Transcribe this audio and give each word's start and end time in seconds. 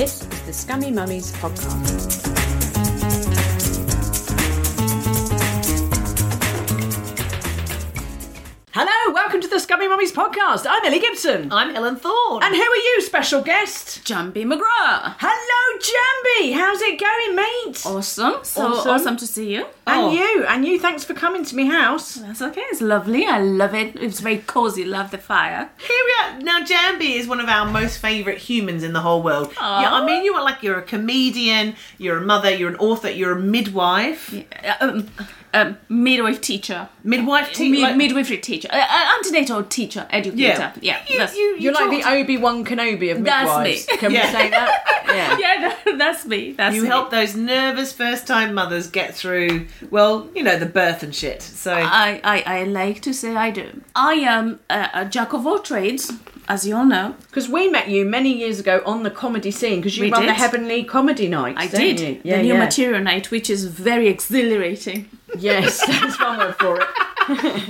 This 0.00 0.22
is 0.22 0.40
the 0.46 0.52
Scummy 0.54 0.90
Mummies 0.90 1.30
podcast. 1.30 2.29
Welcome 9.40 9.52
to 9.52 9.56
the 9.56 9.60
Scummy 9.60 9.88
Mummies 9.88 10.12
podcast. 10.12 10.66
I'm 10.68 10.84
Ellie 10.84 10.98
Gibson. 11.00 11.50
I'm 11.50 11.72
Helen 11.74 11.96
Thorn. 11.96 12.42
And 12.42 12.54
who 12.54 12.60
are 12.60 12.76
you, 12.76 13.00
special 13.00 13.40
guest? 13.40 14.04
Njambi 14.04 14.44
McGrath. 14.44 15.14
Hello, 15.18 15.78
Njambi. 15.78 16.52
How's 16.52 16.82
it 16.82 17.00
going, 17.00 17.36
mate? 17.36 17.82
Awesome. 17.86 18.44
So 18.44 18.66
Awesome. 18.66 18.90
awesome, 18.90 19.16
to 19.16 19.26
see 19.26 19.54
you. 19.54 19.64
And 19.86 20.00
Oh, 20.02 20.12
you, 20.12 20.44
and 20.44 20.66
you. 20.66 20.78
Thanks 20.78 21.04
for 21.04 21.14
coming 21.14 21.42
to 21.46 21.56
my 21.56 21.64
house. 21.64 22.16
That's 22.16 22.42
okay. 22.42 22.60
It's 22.70 22.82
lovely. 22.82 23.24
I 23.24 23.38
love 23.40 23.74
it. 23.74 23.96
It's 23.96 24.20
very 24.20 24.38
cozy. 24.40 24.84
Love 24.84 25.10
the 25.10 25.16
fire. 25.16 25.70
Here 25.78 26.04
we 26.04 26.14
are. 26.36 26.40
Now, 26.42 26.60
Njambi 26.62 27.16
is 27.16 27.26
one 27.26 27.40
of 27.40 27.48
our 27.48 27.64
most 27.64 27.96
favourite 27.96 28.40
humans 28.40 28.82
in 28.82 28.92
the 28.92 29.00
whole 29.00 29.22
world. 29.22 29.54
Yeah, 29.56 29.90
I 29.90 30.04
mean, 30.04 30.22
you 30.22 30.34
are 30.34 30.44
like 30.44 30.62
you're 30.62 30.78
a 30.80 30.82
comedian, 30.82 31.76
you're 31.96 32.18
a 32.18 32.26
mother, 32.26 32.54
you're 32.54 32.68
an 32.68 32.76
author, 32.76 33.08
you're 33.10 33.32
a 33.32 33.40
midwife, 33.40 34.34
Uh, 34.34 34.74
Um, 34.82 35.08
um, 35.52 35.76
midwife 35.88 36.40
teacher. 36.40 36.88
midwife, 37.04 37.52
te- 37.52 37.70
Mid- 37.70 37.80
like- 37.80 37.96
midwifery 37.96 38.38
teacher. 38.38 38.68
Uh, 38.72 38.76
uh, 38.78 39.06
antenatal 39.16 39.64
teacher. 39.64 40.06
Educator. 40.10 40.38
Yeah, 40.40 40.72
Yeah. 40.80 40.98
You, 41.08 41.18
that's, 41.18 41.34
you, 41.36 41.40
you 41.42 41.56
You're 41.58 41.72
like 41.72 41.90
the 41.90 42.08
Obi 42.08 42.36
Wan 42.38 42.64
Kenobi 42.64 43.10
of 43.16 43.24
That's 43.24 43.48
midwives. 43.48 43.88
me. 43.88 43.96
Can 43.98 44.12
Yeah. 44.12 44.26
we 44.26 44.32
say 44.32 44.50
that? 44.50 44.96
Yeah. 45.10 45.38
yeah, 45.38 45.74
that- 45.84 45.98
that's 45.98 46.24
me. 46.24 46.52
That's 46.52 46.76
you 46.76 46.82
me. 46.82 46.88
help 46.88 47.10
those 47.10 47.34
nervous 47.34 47.92
first-time 47.92 48.54
mothers 48.54 48.86
get 48.86 49.12
through, 49.12 49.66
well, 49.90 50.28
you 50.36 50.44
know, 50.44 50.56
the 50.56 50.66
birth 50.66 51.02
and 51.02 51.12
shit. 51.12 51.42
So 51.42 51.72
I, 51.74 52.20
I, 52.22 52.42
I 52.60 52.62
like 52.64 53.00
to 53.02 53.12
say 53.12 53.34
I 53.34 53.50
do. 53.50 53.82
I 53.96 54.14
am 54.14 54.60
a, 54.70 54.88
a 54.94 55.04
jack 55.06 55.32
of 55.32 55.48
all 55.48 55.58
trades, 55.58 56.12
as 56.50 56.66
you 56.66 56.76
all 56.76 56.84
know. 56.84 57.14
Because 57.28 57.48
we 57.48 57.68
met 57.68 57.88
you 57.88 58.04
many 58.04 58.32
years 58.36 58.58
ago 58.58 58.82
on 58.84 59.04
the 59.04 59.10
comedy 59.10 59.52
scene 59.52 59.76
because 59.76 59.96
you 59.96 60.06
We 60.06 60.10
run 60.10 60.26
the. 60.26 60.34
Heavenly 60.34 60.82
Comedy 60.82 61.28
Night. 61.28 61.54
I 61.56 61.68
did. 61.68 62.00
You? 62.00 62.20
Yeah, 62.24 62.38
the 62.38 62.42
new 62.42 62.54
yeah. 62.54 62.64
material 62.64 63.00
night, 63.00 63.30
which 63.30 63.48
is 63.48 63.66
very 63.66 64.08
exhilarating. 64.08 65.08
Yes, 65.38 65.86
that's 65.86 66.18
one 66.18 66.38
word 66.38 66.56
for 66.56 66.80
it. 66.80 66.88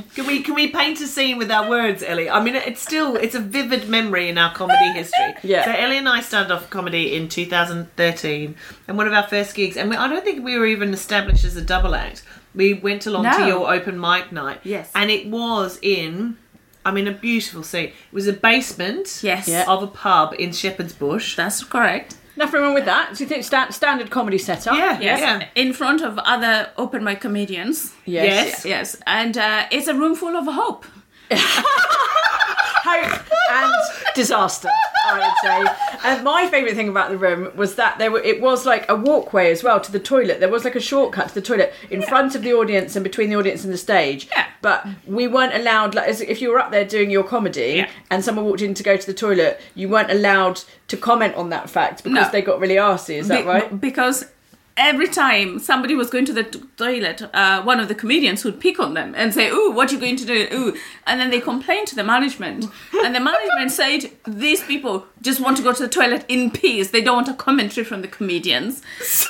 can 0.15 0.27
we 0.27 0.43
can 0.43 0.55
we 0.55 0.69
paint 0.69 0.99
a 1.03 1.07
scene 1.07 1.37
with 1.37 1.51
our 1.51 1.69
words, 1.69 2.03
Ellie? 2.03 2.31
I 2.31 2.43
mean, 2.43 2.55
it's 2.55 2.81
still 2.81 3.17
it's 3.17 3.35
a 3.35 3.39
vivid 3.39 3.87
memory 3.87 4.31
in 4.31 4.39
our 4.39 4.55
comedy 4.55 4.91
history. 4.95 5.35
Yeah. 5.43 5.67
So 5.67 5.73
Ellie 5.73 5.99
and 5.99 6.09
I 6.09 6.23
started 6.23 6.51
off 6.55 6.71
comedy 6.71 7.15
in 7.15 7.29
2013, 7.29 8.55
and 8.89 8.97
one 8.97 9.07
of 9.07 9.13
our 9.13 9.25
first 9.25 9.55
gigs, 9.55 9.77
and 9.77 9.91
we, 9.91 9.97
I 9.97 10.09
don't 10.09 10.25
think 10.25 10.43
we 10.43 10.59
were 10.59 10.65
even 10.65 10.95
established 10.95 11.45
as 11.45 11.55
a 11.55 11.61
double 11.61 11.95
act. 11.95 12.23
We 12.55 12.73
went 12.73 13.05
along 13.05 13.25
to 13.25 13.47
your 13.47 13.71
open 13.71 14.01
mic 14.01 14.33
night. 14.33 14.61
Yes. 14.65 14.91
And 14.95 15.11
it 15.11 15.27
was 15.27 15.79
in. 15.83 16.39
I 16.85 16.91
mean, 16.93 17.07
a 17.09 17.13
beautiful 17.13 17.63
scene. 17.63 17.89
It 17.89 17.95
was 18.13 18.27
a 18.27 18.33
basement 18.33 19.21
Yes. 19.23 19.47
Yeah. 19.49 19.65
of 19.69 19.83
a 19.83 19.87
pub 19.87 20.35
in 20.39 20.53
Shepherd's 20.53 20.93
Bush. 20.95 21.37
That's 21.37 21.63
correct. 21.65 22.17
Nothing 22.37 22.63
wrong 22.63 22.73
with 22.75 22.87
that. 22.87 23.15
Do 23.15 23.23
you 23.25 23.29
think 23.29 23.45
sta- 23.45 23.71
standard 23.71 24.11
comedy 24.11 24.39
setup? 24.39 24.75
Yeah, 24.75 24.99
Yes. 25.01 25.21
yeah. 25.21 25.47
In 25.55 25.73
front 25.75 26.01
of 26.01 26.17
other 26.19 26.71
open 26.79 27.05
mic 27.05 27.21
comedians. 27.21 27.93
Yes. 28.07 28.25
Yes. 28.25 28.65
Yes. 28.65 28.97
And 29.07 29.37
uh, 29.37 29.67
it's 29.71 29.89
a 29.89 29.95
room 29.95 30.15
full 30.15 30.37
of 30.37 30.47
hope. 30.47 30.87
Hope 32.83 33.23
and 33.53 33.73
disaster, 34.15 34.71
I 35.07 35.19
would 35.19 35.35
say. 35.43 35.99
And 36.09 36.25
my 36.25 36.49
favourite 36.49 36.75
thing 36.75 36.89
about 36.89 37.11
the 37.11 37.19
room 37.19 37.51
was 37.57 37.75
that 37.75 37.99
there 37.99 38.11
were 38.11 38.21
it 38.21 38.41
was 38.41 38.65
like 38.67 38.89
a 38.89 38.95
walkway 38.97 39.51
as 39.51 39.63
well 39.63 39.81
to 39.81 39.93
the 39.93 40.01
toilet. 40.01 40.41
There 40.41 40.49
was 40.49 40.65
like 40.65 40.77
a 40.77 40.81
shortcut 40.81 41.29
to 41.29 41.35
the 41.35 41.43
toilet 41.43 41.73
in 41.91 42.01
front 42.03 42.35
of 42.35 42.43
the 42.43 42.53
audience 42.55 42.97
and 42.97 43.03
between 43.05 43.29
the 43.31 43.37
audience 43.37 43.65
and 43.65 43.73
the 43.73 43.79
stage. 43.79 44.29
Yeah. 44.31 44.47
But 44.63 44.87
we 45.07 45.27
weren't 45.29 45.55
allowed 45.55 45.95
like 45.95 46.09
if 46.21 46.41
you 46.41 46.51
were 46.51 46.59
up 46.59 46.71
there 46.71 46.85
doing 46.85 47.11
your 47.11 47.25
comedy 47.25 47.75
Yeah. 47.77 47.91
and 48.11 48.25
someone 48.25 48.45
walked 48.45 48.63
in 48.63 48.75
to 48.75 48.83
go 48.83 48.97
to 48.97 49.07
the 49.07 49.15
toilet, 49.15 49.61
you 49.75 49.89
weren't 49.89 50.11
allowed 50.11 50.63
to 50.89 50.97
comment 50.97 51.35
on 51.35 51.51
that 51.51 51.69
fact 51.71 52.03
because 52.05 52.27
No. 52.27 52.33
they 52.33 52.43
got 52.43 52.61
really 52.61 52.77
arsy, 52.77 53.17
is 53.19 53.29
that 53.29 53.43
Be- 53.43 53.49
right? 53.49 53.81
Because 53.81 54.27
every 54.77 55.09
time 55.09 55.59
somebody 55.59 55.95
was 55.95 56.11
going 56.11 56.25
to 56.27 56.33
the 56.33 56.45
t- 56.45 56.61
toilet, 56.77 57.23
uh, 57.35 57.63
one 57.63 57.81
of 57.81 57.89
the 57.89 57.95
comedians 57.95 58.45
would 58.45 58.61
pick 58.61 58.79
on 58.79 58.95
them 58.95 59.15
and 59.17 59.35
say, 59.35 59.51
"Ooh, 59.51 59.71
what 59.71 59.91
are 59.91 59.95
you 59.95 60.01
going 60.01 60.17
to 60.17 60.25
do?" 60.25 60.49
Ooh, 60.53 60.77
and 61.07 61.21
then 61.21 61.31
they 61.31 61.41
complained 61.41 61.89
to 61.89 61.97
the 61.97 62.05
management, 62.05 62.67
and 63.05 63.15
the 63.15 63.21
management 63.21 63.71
said, 63.71 64.11
"These 64.27 64.63
people 64.63 65.07
just 65.23 65.41
want 65.41 65.57
to 65.59 65.63
go 65.63 65.73
to 65.73 65.83
the 65.83 65.89
toilet 65.89 66.25
in 66.29 66.51
peace. 66.51 66.91
They 66.91 67.03
don't 67.03 67.17
want 67.17 67.29
a 67.29 67.35
commentary 67.35 67.85
from 67.85 68.03
the 68.03 68.09
comedians." 68.09 68.83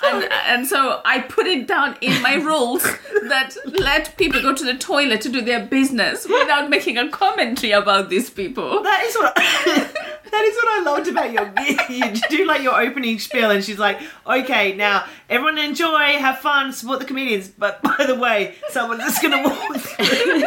And, 0.05 0.29
and 0.47 0.67
so 0.67 1.01
I 1.05 1.21
put 1.21 1.47
it 1.47 1.67
down 1.67 1.97
in 2.01 2.23
my 2.23 2.35
rules 2.35 2.83
that 3.29 3.57
let 3.67 4.17
people 4.17 4.41
go 4.41 4.55
to 4.55 4.65
the 4.65 4.75
toilet 4.75 5.21
to 5.23 5.29
do 5.29 5.41
their 5.41 5.65
business 5.67 6.27
without 6.27 6.71
making 6.71 6.99
a 6.99 7.09
commentary 7.09 7.73
about 7.73 8.09
these 8.09 8.31
people. 8.31 8.83
That 8.83 9.03
is 9.05 9.17
what 9.17 9.35
that 10.31 10.45
is 10.45 10.55
what 10.57 10.69
I 10.69 10.83
loved 10.85 11.09
about 11.09 11.33
your 11.33 11.53
you 11.89 12.21
do 12.29 12.47
like 12.47 12.63
your 12.63 12.81
opening 12.81 13.19
spiel 13.19 13.51
and 13.51 13.65
she's 13.65 13.79
like, 13.79 14.01
okay, 14.27 14.75
now 14.77 15.05
everyone 15.31 15.57
enjoy, 15.59 16.19
have 16.19 16.39
fun, 16.41 16.73
support 16.73 16.99
the 16.99 17.07
comedians, 17.07 17.49
but 17.49 17.81
by 17.99 18.05
the 18.07 18.15
way, 18.17 18.57
someone's 18.69 19.03
just 19.05 19.23
gonna 19.23 19.43
walk 19.43 19.77
through. 19.79 20.43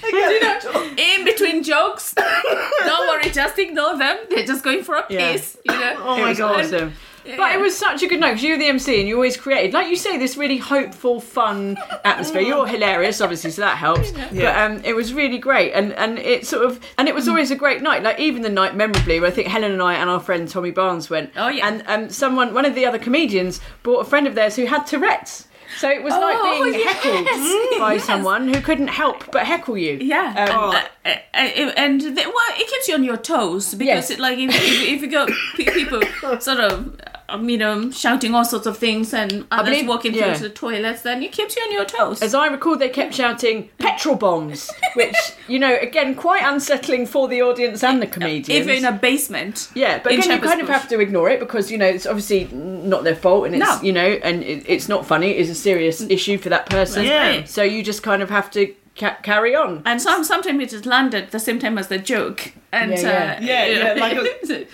in 0.96 1.24
between 1.24 1.62
jokes. 1.64 2.14
Don't 2.14 3.08
worry, 3.08 3.30
just 3.30 3.58
ignore 3.58 3.98
them. 3.98 4.16
They're 4.30 4.46
just 4.46 4.62
going 4.62 4.84
for 4.84 4.94
a 4.96 5.04
Yeah. 5.10 5.32
piss, 5.32 5.56
you 5.64 5.72
know. 5.76 5.94
Oh 5.98 6.18
my 6.20 6.34
god. 6.34 6.60
awesome. 6.64 6.92
But 7.36 7.52
it 7.52 7.60
was 7.60 7.76
such 7.76 8.02
a 8.02 8.06
good 8.06 8.20
night 8.20 8.30
because 8.30 8.42
you 8.44 8.52
were 8.52 8.58
the 8.58 8.68
MC 8.68 8.98
and 9.00 9.08
you 9.08 9.14
always 9.16 9.36
created, 9.36 9.72
like 9.74 9.88
you 9.88 9.96
say, 9.96 10.16
this 10.16 10.36
really 10.36 10.56
hopeful, 10.58 11.20
fun 11.20 11.76
atmosphere. 12.04 12.40
You're 12.42 12.66
hilarious, 12.66 13.20
obviously, 13.20 13.50
so 13.50 13.62
that 13.62 13.76
helps. 13.76 14.12
But 14.12 14.56
um, 14.56 14.80
it 14.84 14.94
was 14.94 15.12
really 15.12 15.38
great, 15.38 15.72
and 15.72 15.92
and 15.94 16.18
it 16.18 16.46
sort 16.46 16.64
of, 16.64 16.80
and 16.96 17.08
it 17.08 17.14
was 17.14 17.28
always 17.28 17.50
a 17.50 17.56
great 17.56 17.82
night. 17.82 18.02
Like 18.02 18.18
even 18.18 18.42
the 18.42 18.48
night 18.48 18.74
memorably, 18.76 19.20
where 19.20 19.30
I 19.30 19.32
think 19.32 19.48
Helen 19.48 19.72
and 19.72 19.82
I 19.82 19.94
and 19.94 20.08
our 20.08 20.20
friend 20.20 20.48
Tommy 20.48 20.70
Barnes 20.70 21.10
went. 21.10 21.30
Oh, 21.36 21.48
yeah. 21.48 21.68
And 21.68 21.82
um, 21.86 22.10
someone, 22.10 22.54
one 22.54 22.64
of 22.64 22.74
the 22.74 22.86
other 22.86 22.98
comedians, 22.98 23.60
brought 23.82 24.00
a 24.00 24.04
friend 24.04 24.26
of 24.26 24.34
theirs 24.34 24.56
who 24.56 24.64
had 24.66 24.84
Tourette's. 24.86 25.46
So 25.76 25.90
it 25.90 26.02
was 26.02 26.14
Oh, 26.14 26.20
like 26.20 26.42
being 26.62 26.80
yes, 26.80 26.96
heckled 27.04 27.26
by 27.78 27.92
yes. 27.94 28.04
someone 28.04 28.48
who 28.48 28.58
couldn't 28.62 28.88
help 28.88 29.30
but 29.30 29.44
heckle 29.44 29.76
you. 29.76 29.98
Yeah, 30.00 30.46
Um, 30.50 30.70
uh, 30.74 30.82
uh, 31.04 31.08
uh, 31.34 31.72
and 31.76 32.00
the, 32.00 32.14
well, 32.14 32.34
it 32.56 32.68
keeps 32.70 32.88
you 32.88 32.94
on 32.94 33.04
your 33.04 33.18
toes 33.18 33.74
because, 33.74 33.86
Yes. 33.86 34.10
it, 34.10 34.18
like, 34.18 34.38
if, 34.38 34.48
if, 34.54 34.88
if 34.94 35.02
you 35.02 35.10
got 35.10 35.28
people 35.56 36.00
sort 36.40 36.60
of, 36.60 36.98
um, 37.28 37.48
you 37.48 37.58
know, 37.58 37.90
shouting 37.90 38.34
all 38.34 38.44
sorts 38.44 38.66
of 38.66 38.78
things 38.78 39.12
and 39.12 39.46
others 39.50 39.74
believe- 39.74 39.88
walking 39.88 40.14
yeah. 40.14 40.24
through 40.34 40.34
to 40.34 40.42
the 40.48 40.54
toilets, 40.54 41.02
then 41.02 41.22
it 41.22 41.32
keeps 41.32 41.56
you 41.56 41.62
on 41.62 41.72
your 41.72 41.84
toes. 41.84 42.22
As 42.22 42.34
I 42.34 42.46
recall, 42.46 42.76
they 42.76 42.88
kept 42.88 43.14
shouting 43.14 43.68
petrol 43.78 44.16
bombs, 44.16 44.70
which, 44.94 45.16
you 45.48 45.58
know, 45.58 45.76
again, 45.80 46.14
quite 46.14 46.42
unsettling 46.42 47.06
for 47.06 47.28
the 47.28 47.42
audience 47.42 47.84
and 47.84 48.00
the 48.00 48.06
comedians. 48.06 48.48
if 48.48 48.66
you're 48.66 48.76
in 48.76 48.84
a 48.84 48.92
basement. 48.92 49.70
Yeah, 49.74 50.00
but 50.02 50.12
again, 50.12 50.30
you 50.30 50.40
kind 50.40 50.60
of 50.60 50.68
have 50.68 50.88
to 50.88 51.00
ignore 51.00 51.28
it 51.30 51.38
because 51.40 51.70
you 51.70 51.78
know 51.78 51.86
it's 51.86 52.06
obviously 52.06 52.44
not 52.52 53.04
their 53.04 53.16
fault, 53.16 53.46
and 53.46 53.54
it's 53.54 53.64
No. 53.64 53.80
you 53.82 53.92
know, 53.92 54.06
and 54.22 54.42
it, 54.42 54.64
it's 54.66 54.88
not 54.88 55.06
funny. 55.06 55.32
It's 55.32 55.50
a 55.50 55.54
serious 55.54 56.00
issue 56.00 56.38
for 56.38 56.48
that 56.48 56.70
person. 56.70 57.04
Yeah. 57.04 57.44
So 57.44 57.62
you 57.62 57.82
just 57.82 58.02
kind 58.02 58.22
of 58.22 58.30
have 58.30 58.50
to 58.52 58.74
ca- 58.98 59.18
carry 59.22 59.54
on. 59.54 59.82
And 59.86 60.00
some, 60.02 60.24
sometimes 60.24 60.62
it 60.62 60.70
just 60.70 60.86
landed 60.86 61.30
the 61.30 61.38
same 61.40 61.58
time 61.58 61.78
as 61.78 61.88
the 61.88 61.98
joke. 61.98 62.52
and 62.72 62.90
Yeah, 62.92 63.38
uh, 63.40 63.42
Yeah, 63.44 63.66
yeah, 63.66 63.92
like 63.94 64.16
a- 64.16 64.66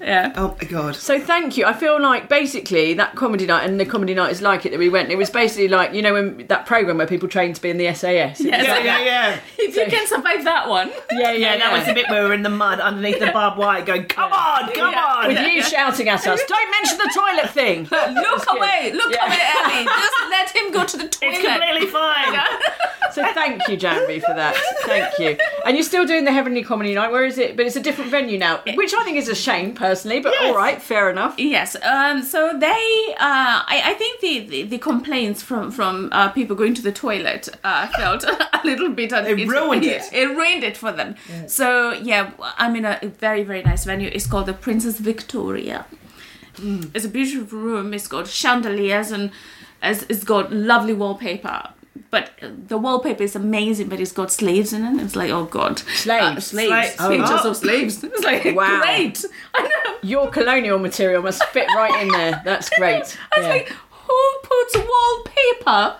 yeah. 0.00 0.32
Oh 0.36 0.56
my 0.60 0.68
god. 0.68 0.96
So 0.96 1.20
thank 1.20 1.56
you. 1.58 1.66
I 1.66 1.72
feel 1.74 2.00
like 2.00 2.28
basically 2.28 2.94
that 2.94 3.14
comedy 3.16 3.46
night 3.46 3.68
and 3.68 3.78
the 3.78 3.84
comedy 3.84 4.14
night 4.14 4.30
is 4.32 4.40
like 4.40 4.64
it 4.64 4.70
that 4.70 4.78
we 4.78 4.88
went. 4.88 5.10
It 5.10 5.16
was 5.18 5.28
basically 5.30 5.68
like 5.68 5.92
you 5.92 6.00
know 6.02 6.14
when 6.14 6.46
that 6.48 6.64
program 6.66 6.96
where 6.98 7.06
people 7.06 7.28
train 7.28 7.52
to 7.52 7.60
be 7.60 7.68
in 7.70 7.76
the 7.78 7.92
SAS. 7.94 8.40
It 8.40 8.46
was 8.46 8.52
Yes. 8.52 8.66
Yeah, 8.66 8.74
like 8.74 8.84
yeah, 8.84 8.98
that. 8.98 9.04
yeah. 9.04 9.40
If 9.68 9.76
you 9.76 9.86
can 9.86 10.06
survive 10.06 10.44
that 10.44 10.68
one, 10.68 10.90
yeah, 11.12 11.32
yeah, 11.32 11.32
Yeah, 11.32 11.58
that 11.58 11.72
was 11.72 11.86
the 11.86 11.94
bit 11.94 12.08
where 12.10 12.22
we 12.22 12.28
were 12.28 12.34
in 12.34 12.42
the 12.42 12.48
mud 12.50 12.80
underneath 12.80 13.18
the 13.20 13.30
barbed 13.32 13.58
wire 13.58 13.84
going, 13.84 14.04
come 14.06 14.32
on, 14.32 14.72
come 14.72 14.92
Yeah. 14.92 15.04
on. 15.04 15.28
With 15.28 15.40
you 15.46 15.62
shouting 15.62 16.08
at 16.08 16.26
us, 16.26 16.40
don't 16.48 16.70
mention 16.70 16.98
the 16.98 17.10
toilet 17.14 17.50
thing. 17.50 17.82
look 17.90 18.44
away, 18.50 18.92
look 18.94 19.12
Yeah. 19.12 19.26
away, 19.26 19.38
Ellie. 19.56 19.84
Just 19.84 20.16
let 20.30 20.48
him 20.56 20.72
go 20.72 20.84
to 20.84 20.96
the 20.96 21.08
toilet. 21.08 21.34
It's 21.34 21.46
completely 21.46 21.86
fine. 21.86 22.40
So 23.12 23.22
thank 23.34 23.68
you, 23.68 23.71
Njambi, 23.76 24.20
for 24.20 24.34
that. 24.34 24.56
Thank 24.82 25.18
you. 25.18 25.36
And 25.64 25.76
you're 25.76 25.84
still 25.84 26.06
doing 26.06 26.24
the 26.24 26.32
Heavenly 26.32 26.62
Comedy 26.62 26.94
Night. 26.94 27.10
Where 27.10 27.24
is 27.24 27.38
it? 27.38 27.56
But 27.56 27.66
it's 27.66 27.76
a 27.76 27.80
different 27.80 28.10
venue 28.10 28.38
now, 28.38 28.60
which 28.74 28.92
I 28.94 29.04
think 29.04 29.16
is 29.16 29.28
a 29.28 29.34
shame 29.34 29.74
personally. 29.74 30.20
But 30.20 30.34
all 30.42 30.54
right, 30.54 30.80
fair 30.82 31.10
enough. 31.10 31.34
Yes. 31.38 31.76
Um, 31.82 32.22
so 32.22 32.56
they, 32.58 33.14
uh, 33.18 33.62
I, 33.66 33.82
I 33.86 33.94
think 33.94 34.20
the, 34.20 34.40
the, 34.40 34.62
the 34.64 34.78
complaints 34.78 35.42
from 35.42 35.70
from 35.70 36.08
uh, 36.12 36.28
people 36.30 36.56
going 36.56 36.74
to 36.74 36.82
the 36.82 36.92
toilet 36.92 37.48
uh, 37.64 37.86
felt 37.98 38.24
a 38.52 38.60
little 38.64 38.90
bit. 38.90 39.12
Un- 39.12 39.26
It 39.26 39.46
ruined 39.48 39.84
it. 39.84 40.02
It 40.12 40.26
ruined 40.28 40.64
it 40.64 40.76
for 40.76 40.92
them. 40.92 41.14
So 41.46 41.92
yeah, 41.92 42.30
I'm 42.58 42.76
in 42.76 42.84
a 42.84 42.98
very 43.18 43.42
very 43.44 43.62
nice 43.62 43.84
venue. 43.84 44.10
It's 44.12 44.26
called 44.26 44.46
the 44.46 44.54
Princess 44.54 44.98
Victoria. 44.98 45.86
It's 46.94 47.04
a 47.04 47.08
beautiful 47.08 47.58
room. 47.58 47.94
It's 47.94 48.06
got 48.06 48.26
chandeliers 48.28 49.10
and 49.10 49.30
it's, 49.82 50.02
it's 50.08 50.22
got 50.24 50.52
lovely 50.52 50.92
wallpaper. 50.92 51.70
But 52.10 52.30
the 52.68 52.76
wallpaper 52.78 53.22
is 53.22 53.34
amazing, 53.36 53.88
but 53.88 54.00
it's 54.00 54.12
got 54.12 54.30
slaves 54.30 54.72
in 54.72 54.84
it. 54.84 55.02
It's 55.02 55.16
like, 55.16 55.30
oh 55.30 55.44
god, 55.44 55.78
Slaves? 55.78 56.36
Uh, 56.36 56.40
slaves, 56.40 56.68
Slaves. 56.70 56.96
Oh. 57.00 57.08
pictures 57.08 57.44
of 57.46 57.56
slaves. 57.56 58.04
It's 58.04 58.22
like 58.24 58.44
Wow. 58.54 58.80
great. 58.82 59.24
I 59.54 59.62
know. 59.62 59.96
Your 60.02 60.30
colonial 60.30 60.78
material 60.78 61.22
must 61.22 61.42
fit 61.46 61.66
right 61.76 62.02
in 62.02 62.08
there. 62.08 62.42
That's 62.44 62.68
great. 62.78 63.02
I 63.34 63.38
was 63.38 63.46
Yeah. 63.46 63.48
like, 63.48 63.68
who 63.90 64.18
puts 64.42 64.76
wallpaper 64.76 65.96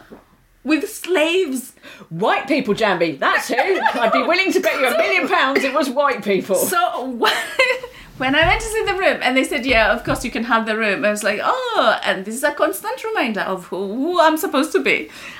with 0.65 0.89
slaves? 0.91 1.73
White 2.11 2.47
people, 2.49 2.75
Njambi. 2.75 3.19
That's 3.19 3.49
who. 3.49 3.55
I'd 3.57 4.13
be 4.13 4.23
willing 4.23 4.53
to 4.53 4.61
bet 4.61 4.79
you 4.81 4.87
a 4.87 4.97
million 4.97 5.29
pounds 5.29 5.65
it 5.65 5.73
was 5.75 5.89
white 5.91 6.23
people. 6.25 6.57
So 6.57 6.79
when 8.23 8.35
I 8.41 8.43
went 8.51 8.61
to 8.67 8.69
see 8.75 8.85
the 8.91 8.95
room 9.05 9.19
and 9.25 9.37
they 9.37 9.45
said, 9.53 9.63
yeah, 9.67 9.93
of 9.95 10.05
course 10.07 10.21
you 10.27 10.31
can 10.37 10.45
have 10.45 10.63
the 10.71 10.77
room, 10.83 10.99
I 11.05 11.11
was 11.17 11.25
like, 11.31 11.41
oh, 11.43 11.99
and 12.05 12.25
this 12.25 12.35
is 12.41 12.45
a 12.45 12.53
constant 12.63 13.03
reminder 13.09 13.41
of 13.53 13.59
who, 13.67 13.81
who 14.01 14.21
I'm 14.21 14.37
supposed 14.37 14.71
to 14.77 14.81
be. 14.91 14.97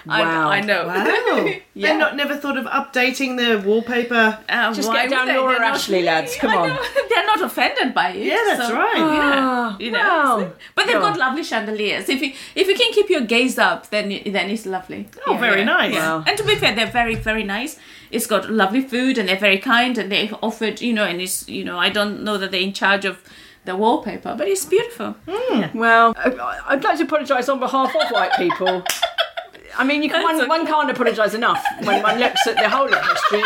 Wow. 0.07 0.49
I, 0.51 0.57
I 0.57 0.61
know. 0.71 0.87
Wow. 0.87 1.53
Yeah. 1.75 1.89
They've 1.89 1.99
not 2.05 2.17
never 2.17 2.35
thought 2.37 2.59
of 2.63 2.67
updating 2.67 3.31
the 3.43 3.51
wallpaper. 3.67 4.25
Uh, 4.47 4.75
Just 4.75 4.89
why 4.89 5.05
get 5.07 5.11
down 5.15 5.27
they? 5.27 5.39
Laura 5.39 5.53
They're 5.53 5.61
not- 5.69 5.75
Ashley, 5.77 6.03
lads. 6.03 6.37
Come 6.37 6.51
I 6.51 6.57
on. 6.57 6.69
know. 6.69 6.83
They're 7.11 7.25
not 7.33 7.41
offended 7.49 7.95
by 7.95 8.11
it. 8.11 8.27
Yeah, 8.27 8.43
that's 8.49 8.69
so- 8.69 8.75
right. 8.77 8.93
Ah, 8.99 9.77
Yeah, 9.79 9.87
you 9.87 9.91
know. 9.93 9.99
wow. 9.99 10.53
But 10.75 10.83
they've 10.85 10.97
Yeah. 10.97 11.01
got 11.09 11.19
lovely 11.25 11.45
chandeliers. 11.53 12.11
If 12.11 12.21
you 12.21 12.31
if 12.55 12.69
you 12.69 12.77
can 12.83 12.93
keep 12.93 13.09
your 13.09 13.23
gaze 13.35 13.57
up, 13.69 13.89
then 13.89 14.07
then 14.37 14.51
it's 14.51 14.67
lovely. 14.67 15.09
Oh, 15.27 15.35
very 15.47 15.65
nice. 15.65 15.95
Wow. 15.95 16.25
And 16.27 16.37
to 16.37 16.45
be 16.45 16.57
fair, 16.57 16.75
they're 16.77 16.95
very 17.03 17.15
very 17.31 17.45
nice. 17.57 17.79
It's 18.13 18.27
got 18.27 18.51
lovely 18.51 18.83
food, 18.83 19.19
and 19.19 19.29
they're 19.29 19.37
very 19.49 19.59
kind, 19.59 19.97
and 19.99 20.13
they've 20.13 20.35
offered 20.43 20.81
you 20.81 20.93
know, 20.93 21.05
and 21.05 21.21
it's 21.21 21.49
you 21.49 21.65
know, 21.65 21.79
I 21.79 21.89
don't 21.89 22.23
know 22.23 22.37
that 22.39 22.51
they're 22.53 22.61
in 22.61 22.73
charge 22.75 23.05
of 23.05 23.23
the 23.65 23.75
wallpaper, 23.75 24.35
but 24.37 24.47
it's 24.49 24.65
beautiful. 24.65 25.17
Hmm. 25.29 25.77
Well, 25.79 26.15
I- 26.17 26.61
I'd 26.69 26.85
like 26.85 26.99
to 26.99 27.05
apologise 27.05 27.49
on 27.49 27.59
behalf 27.59 27.95
of 27.97 28.11
white 28.11 28.33
people. 28.37 28.85
I 29.79 29.85
mean, 29.85 30.03
you 30.03 30.11
can, 30.11 30.23
one, 30.23 30.37
okay. 30.37 30.47
one 30.47 30.67
can't 30.67 30.91
apologise 30.91 31.33
enough 31.33 31.65
when 31.85 32.03
one 32.03 32.19
looks 32.21 32.47
at 32.47 32.57
the 32.57 32.69
whole 32.69 32.93
of 32.93 33.03
history. 33.09 33.43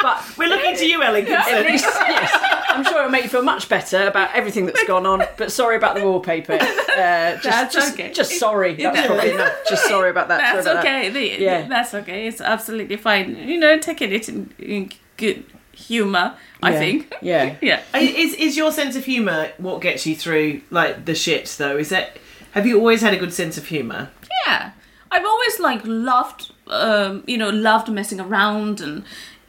But 0.00 0.24
We're 0.38 0.48
looking 0.48 0.74
to 0.76 0.86
you, 0.88 1.02
Ellen 1.02 1.26
at 1.26 1.46
Gibson. 1.46 1.64
least, 1.72 1.84
yes, 1.84 2.32
I'm 2.78 2.84
sure 2.84 2.98
it'll 2.98 3.10
make 3.10 3.24
you 3.24 3.28
feel 3.30 3.42
much 3.42 3.68
better 3.68 4.06
about 4.06 4.34
everything 4.34 4.66
that's 4.66 4.84
gone 4.84 5.06
on. 5.06 5.22
But 5.36 5.52
sorry 5.52 5.76
about 5.76 5.94
the 5.96 6.02
wallpaper. 6.02 6.54
Uh, 6.54 7.32
just, 7.36 7.42
That's 7.44 7.74
just, 7.74 7.94
okay. 7.94 8.12
just 8.12 8.38
sorry. 8.38 8.74
That's 8.74 9.06
probably 9.06 9.30
enough. 9.32 9.52
Just 9.68 9.86
sorry 9.86 10.10
about 10.10 10.28
that. 10.28 10.38
That's 10.38 10.66
about 10.66 10.84
okay. 10.84 11.10
The- 11.10 11.42
Yeah. 11.42 11.66
That's 11.68 11.94
okay. 11.94 12.26
It's 12.26 12.40
absolutely 12.40 12.96
fine. 12.96 13.36
You 13.36 13.58
know, 13.60 13.78
taking 13.78 14.12
it 14.12 14.28
in, 14.28 14.52
in 14.58 14.90
good 15.16 15.44
humor. 15.72 16.36
I 16.62 16.72
Yeah. 16.72 16.78
think. 16.78 17.14
Yeah. 17.22 17.54
Yeah. 17.62 17.82
Is 17.94 18.34
is 18.34 18.56
your 18.56 18.72
sense 18.72 18.96
of 18.96 19.04
humour 19.04 19.50
what 19.58 19.80
gets 19.80 20.06
you 20.06 20.16
through 20.16 20.62
like 20.70 21.04
the 21.04 21.14
shit 21.14 21.46
though? 21.58 21.76
Is 21.76 21.90
that 21.90 22.16
have 22.52 22.66
you 22.66 22.78
always 22.78 23.00
had 23.00 23.14
a 23.14 23.16
good 23.16 23.32
sense 23.32 23.56
of 23.58 23.66
humour? 23.68 24.10
Yeah, 24.46 24.72
I've 25.12 25.24
always 25.24 25.60
like 25.60 25.82
loved, 25.84 26.50
um, 26.66 27.22
you 27.26 27.36
know, 27.38 27.50
loved 27.50 27.88
messing 27.92 28.18
around 28.20 28.80
and. 28.80 29.04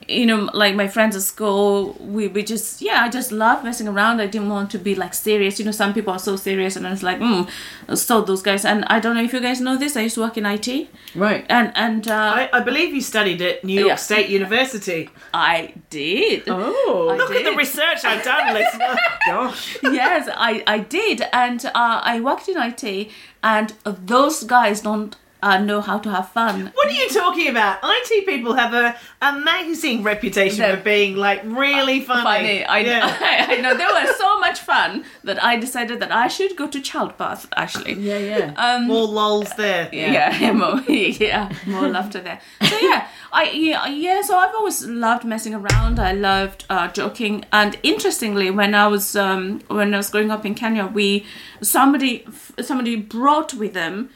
You 0.10 0.26
know, 0.26 0.50
like 0.54 0.76
my 0.76 0.88
friends 0.88 1.16
at 1.16 1.22
school, 1.22 1.94
we, 2.00 2.28
we 2.28 2.42
just, 2.44 2.82
yeah, 2.82 3.04
I 3.04 3.10
just 3.10 3.32
love 3.32 3.64
messing 3.64 3.88
around. 3.88 4.20
I 4.20 4.26
didn't 4.26 4.50
want 4.50 4.72
to 4.72 4.80
be 4.80 4.96
like 4.96 5.14
serious. 5.14 5.60
You 5.60 5.66
know, 5.66 5.72
some 5.72 5.94
people 5.94 6.12
are 6.14 6.20
so 6.20 6.36
serious, 6.36 6.76
and 6.76 6.88
I 6.88 6.92
was 6.92 7.04
like, 7.04 7.20
mm, 7.20 7.48
so 7.96 8.22
those 8.22 8.42
guys. 8.42 8.66
And 8.66 8.86
I 8.86 9.00
don't 9.00 9.16
know 9.16 9.24
if 9.24 9.34
you 9.34 9.40
guys 9.40 9.62
know 9.62 9.78
this, 9.78 9.96
I 9.96 10.02
used 10.02 10.16
to 10.16 10.22
work 10.22 10.36
in 10.38 10.46
IT. 10.46 10.68
Right. 11.16 11.46
And, 11.50 11.72
and 11.76 12.08
uh, 12.08 12.34
I, 12.36 12.50
I 12.54 12.60
believe 12.62 12.94
you 12.94 13.02
studied 13.02 13.42
at 13.42 13.64
New 13.64 13.76
York 13.76 13.88
Yeah. 13.90 13.96
State 13.96 14.30
University. 14.30 15.10
I 15.34 15.74
did. 15.92 16.44
Oh, 16.48 17.10
I 17.12 17.16
Look 17.18 17.32
at 17.32 17.44
the 17.46 17.56
research 17.56 18.04
I've 18.04 18.24
done, 18.24 18.54
listener. 18.60 18.98
gosh. 19.28 19.78
yes, 19.84 20.28
I, 20.34 20.64
I 20.66 20.80
did. 20.80 21.22
And 21.32 21.64
uh, 21.66 21.72
I 22.04 22.20
worked 22.20 22.48
in 22.50 22.58
IT, 22.58 23.10
and 23.44 23.74
those 23.84 24.44
guys 24.44 24.82
don't 24.82 25.16
uh, 25.42 25.58
know 25.58 25.80
how 25.82 25.98
to 26.00 26.10
have 26.10 26.30
fun. 26.30 26.72
What 26.76 26.88
are 26.88 26.92
you 26.92 27.10
talking 27.10 27.48
about? 27.48 27.80
IT 27.84 28.26
people 28.26 28.54
have 28.54 28.74
a 28.74 28.96
amazing 29.22 30.04
reputation 30.04 30.60
They're- 30.60 30.78
for 30.78 30.84
being 30.84 31.16
like 31.16 31.42
really 31.44 32.02
funny. 32.02 32.24
funny. 32.24 32.66
I, 32.66 32.80
Yeah. 32.80 33.18
I, 33.50 33.56
know 33.62 33.76
they 33.76 33.86
were 33.86 34.14
so 34.14 34.40
much 34.40 34.60
fun 34.60 35.06
that 35.24 35.44
I 35.44 35.58
decided 35.58 36.00
that 36.02 36.12
I 36.12 36.28
should 36.28 36.56
go 36.56 36.68
to 36.68 36.80
childbirth. 36.82 37.48
Actually, 37.56 37.94
Yeah, 37.94 38.18
yeah. 38.18 38.54
Um, 38.58 38.88
More 38.88 39.08
lols 39.08 39.52
there. 39.56 39.90
yeah, 39.94 40.52
more, 40.62 40.82
yeah, 40.90 41.52
more 41.66 41.88
laughter 41.88 42.20
there. 42.22 42.40
So 42.70 42.78
yeah, 42.82 43.08
I 43.32 43.44
yeah, 43.52 43.88
yeah. 43.88 44.22
So 44.22 44.38
I've 44.38 44.56
always 44.56 44.86
loved 44.86 45.24
messing 45.26 45.54
around. 45.54 46.00
I 46.00 46.14
loved 46.14 46.66
uh, 46.70 46.88
joking, 46.90 47.46
and 47.52 47.78
interestingly, 47.84 48.50
when 48.52 48.74
I 48.76 48.88
was 48.88 49.16
um, 49.16 49.62
when 49.68 49.94
I 49.94 49.98
was 49.98 50.10
growing 50.10 50.32
up 50.32 50.46
in 50.46 50.56
Kenya, 50.56 50.86
we 50.88 51.26
somebody 51.62 52.26
somebody 52.62 52.96
brought 52.96 53.54
with 53.54 53.74
them 53.74 54.10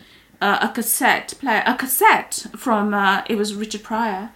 uh, 0.44 0.60
a 0.62 0.68
cassette 0.68 1.34
player, 1.40 1.63
a 1.66 1.74
cassette 1.75 2.48
from 2.57 2.94
uh, 2.94 3.24
it 3.30 3.36
was 3.36 3.56
Richard 3.56 3.81
Pryor, 3.81 4.30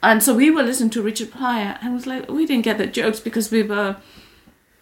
and 0.00 0.22
so 0.22 0.34
we 0.34 0.48
were 0.50 0.62
listening 0.62 0.90
to 0.90 1.02
Richard 1.02 1.32
Pryor, 1.32 1.76
and 1.80 1.90
it 1.90 1.94
was 1.94 2.06
like 2.06 2.30
we 2.30 2.46
didn't 2.46 2.64
get 2.64 2.78
the 2.78 2.86
jokes 2.86 3.18
because 3.18 3.50
we 3.50 3.64
were 3.64 3.96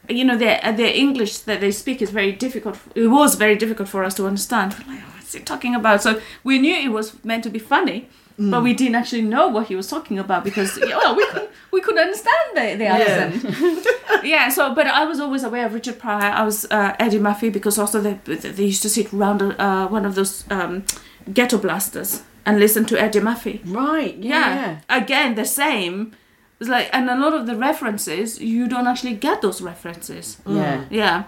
you 0.09 0.25
know 0.25 0.37
their 0.37 0.61
their 0.73 0.95
English 0.95 1.39
that 1.39 1.61
they 1.61 1.71
speak 1.71 2.03
is 2.03 2.11
very 2.11 2.33
difficult. 2.33 2.79
It 2.95 3.09
was 3.09 3.35
very 3.35 3.57
difficult 3.57 3.89
for 3.89 4.05
us 4.05 4.15
to 4.17 4.27
understand. 4.27 4.75
We're 4.75 4.95
like, 4.95 5.05
what's 5.15 5.33
he 5.33 5.41
talking 5.41 5.75
about? 5.75 6.03
So 6.03 6.21
we 6.45 6.59
knew 6.59 6.75
it 6.75 6.93
was 6.93 7.25
meant 7.25 7.45
to 7.45 7.51
be 7.51 7.59
funny, 7.59 8.09
but 8.39 8.63
we 8.63 8.73
didn't 8.73 8.95
actually 8.95 9.23
know 9.23 9.49
what 9.49 9.67
he 9.67 9.75
was 9.75 9.89
talking 9.89 10.19
about 10.19 10.45
because 10.45 10.79
well, 10.81 11.17
we 11.17 11.27
could 11.27 11.49
we 11.73 11.81
could 11.81 11.99
understand 11.99 12.47
the, 12.55 12.77
the 12.77 12.87
accent. 12.87 13.87
Yeah. 14.25 14.49
So, 14.49 14.75
but 14.75 14.87
I 14.87 15.05
was 15.05 15.21
always 15.21 15.45
aware 15.45 15.67
of 15.67 15.75
Richard 15.75 15.99
Pryor. 15.99 16.33
I 16.33 16.43
was 16.45 16.65
uh, 16.71 16.95
Eddie 16.99 17.19
Murphy 17.19 17.51
because 17.51 17.79
also 17.79 18.01
they 18.01 18.15
they 18.25 18.65
used 18.65 18.83
to 18.83 18.89
sit 18.89 19.13
around 19.13 19.43
uh, 19.43 19.87
one 19.89 20.05
of 20.07 20.15
those 20.15 20.45
um, 20.51 20.85
ghetto 21.33 21.59
blasters 21.59 22.23
and 22.47 22.59
listen 22.59 22.85
to 22.87 23.01
Eddie 23.01 23.21
Murphy 23.21 23.61
Right. 23.65 24.17
Yeah. 24.17 24.55
yeah. 24.55 24.55
yeah. 24.89 24.97
again 24.97 25.35
the 25.35 25.45
same 25.45 26.13
it's 26.61 26.69
like 26.71 26.89
and 26.93 27.09
a 27.11 27.15
lot 27.17 27.33
of 27.35 27.47
the 27.47 27.55
references 27.55 28.41
you 28.41 28.67
don't 28.69 28.87
actually 28.87 29.15
get 29.15 29.43
those 29.43 29.61
references 29.61 30.39
Yeah. 30.47 30.85
yeah 30.91 31.25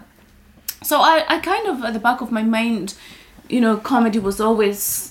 so 0.83 1.01
i 1.01 1.25
i 1.29 1.39
kind 1.39 1.67
of 1.69 1.85
at 1.85 1.93
the 1.93 2.01
back 2.01 2.21
of 2.23 2.33
my 2.33 2.43
mind 2.43 2.95
you 3.49 3.61
know 3.61 3.77
comedy 3.77 4.19
was 4.19 4.41
always 4.41 4.79
mm, 4.81 5.10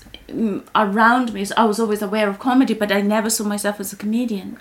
around 0.76 1.34
me 1.34 1.46
so 1.46 1.54
i 1.58 1.66
was 1.66 1.80
always 1.80 2.02
aware 2.02 2.28
of 2.30 2.40
comedy 2.40 2.74
but 2.74 2.92
i 2.92 3.02
never 3.02 3.30
saw 3.30 3.44
myself 3.44 3.80
as 3.80 3.92
a 3.94 3.96
comedian 3.96 4.58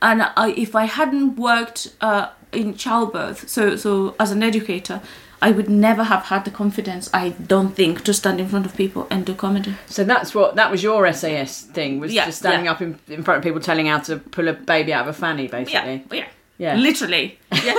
and 0.00 0.22
I, 0.36 0.50
if 0.56 0.74
i 0.74 0.84
hadn't 0.84 1.36
worked 1.36 1.92
uh, 2.00 2.28
in 2.52 2.74
childbirth 2.76 3.48
so 3.48 3.76
so 3.76 4.14
as 4.18 4.30
an 4.30 4.42
educator 4.42 5.00
i 5.40 5.50
would 5.50 5.68
never 5.68 6.04
have 6.04 6.24
had 6.24 6.44
the 6.44 6.50
confidence 6.50 7.08
i 7.12 7.30
don't 7.30 7.74
think 7.74 8.02
to 8.04 8.12
stand 8.14 8.40
in 8.40 8.48
front 8.48 8.66
of 8.66 8.76
people 8.76 9.06
and 9.10 9.24
do 9.26 9.34
comedy 9.34 9.74
So 9.86 10.04
that's 10.04 10.34
what 10.34 10.56
that 10.56 10.70
was 10.70 10.82
your 10.82 11.12
SAS 11.12 11.62
thing 11.62 12.00
was 12.00 12.12
Yeah, 12.12 12.26
just 12.26 12.38
standing 12.38 12.64
yeah. 12.66 12.72
up 12.72 12.80
in, 12.82 12.98
in 13.08 13.22
front 13.22 13.38
of 13.38 13.44
people 13.44 13.60
telling 13.60 13.86
how 13.86 13.98
to 14.00 14.16
pull 14.18 14.48
a 14.48 14.52
baby 14.52 14.92
out 14.92 15.06
of 15.08 15.14
a 15.14 15.18
fanny, 15.18 15.46
basically. 15.48 16.04
yeah 16.10 16.16
yeah 16.18 16.28
Yeah. 16.58 16.74
literally 16.74 17.38
yeah 17.52 17.74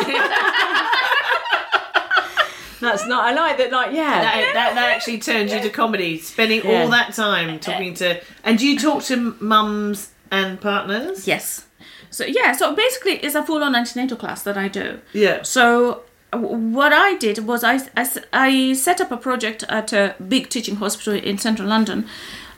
That's 2.79 3.05
not. 3.07 3.25
I 3.25 3.33
like 3.33 3.57
that. 3.57 3.71
Like, 3.71 3.91
yeah. 3.93 4.21
That, 4.21 4.51
that, 4.53 4.75
that 4.75 4.89
actually 4.95 5.19
turns 5.19 5.51
you 5.53 5.59
to 5.61 5.69
comedy, 5.69 6.17
spending 6.17 6.61
Yeah. 6.63 6.83
all 6.83 6.87
that 6.89 7.13
time 7.13 7.59
talking 7.59 7.93
to. 7.95 8.21
And 8.43 8.57
do 8.57 8.67
you 8.67 8.79
talk 8.79 9.03
to 9.03 9.35
mums 9.39 10.11
and 10.31 10.59
partners? 10.61 11.27
Yes. 11.27 11.65
So 12.11 12.25
yeah, 12.25 12.53
so 12.53 12.75
basically 12.75 13.13
it's 13.17 13.35
a 13.35 13.43
full-on 13.43 13.75
antenatal 13.75 14.17
class 14.17 14.41
that 14.43 14.57
I 14.57 14.67
do. 14.67 14.99
Yeah. 15.13 15.43
So 15.43 16.01
w- 16.31 16.55
what 16.55 16.91
I 16.93 17.15
did 17.17 17.39
was 17.45 17.63
I, 17.63 17.75
I, 17.95 18.01
s- 18.01 18.17
I 18.33 18.73
set 18.73 18.99
up 19.01 19.11
a 19.11 19.17
project 19.17 19.63
at 19.69 19.93
a 19.93 20.15
big 20.27 20.49
teaching 20.49 20.77
hospital 20.77 21.13
in 21.13 21.37
central 21.37 21.67
London. 21.67 22.07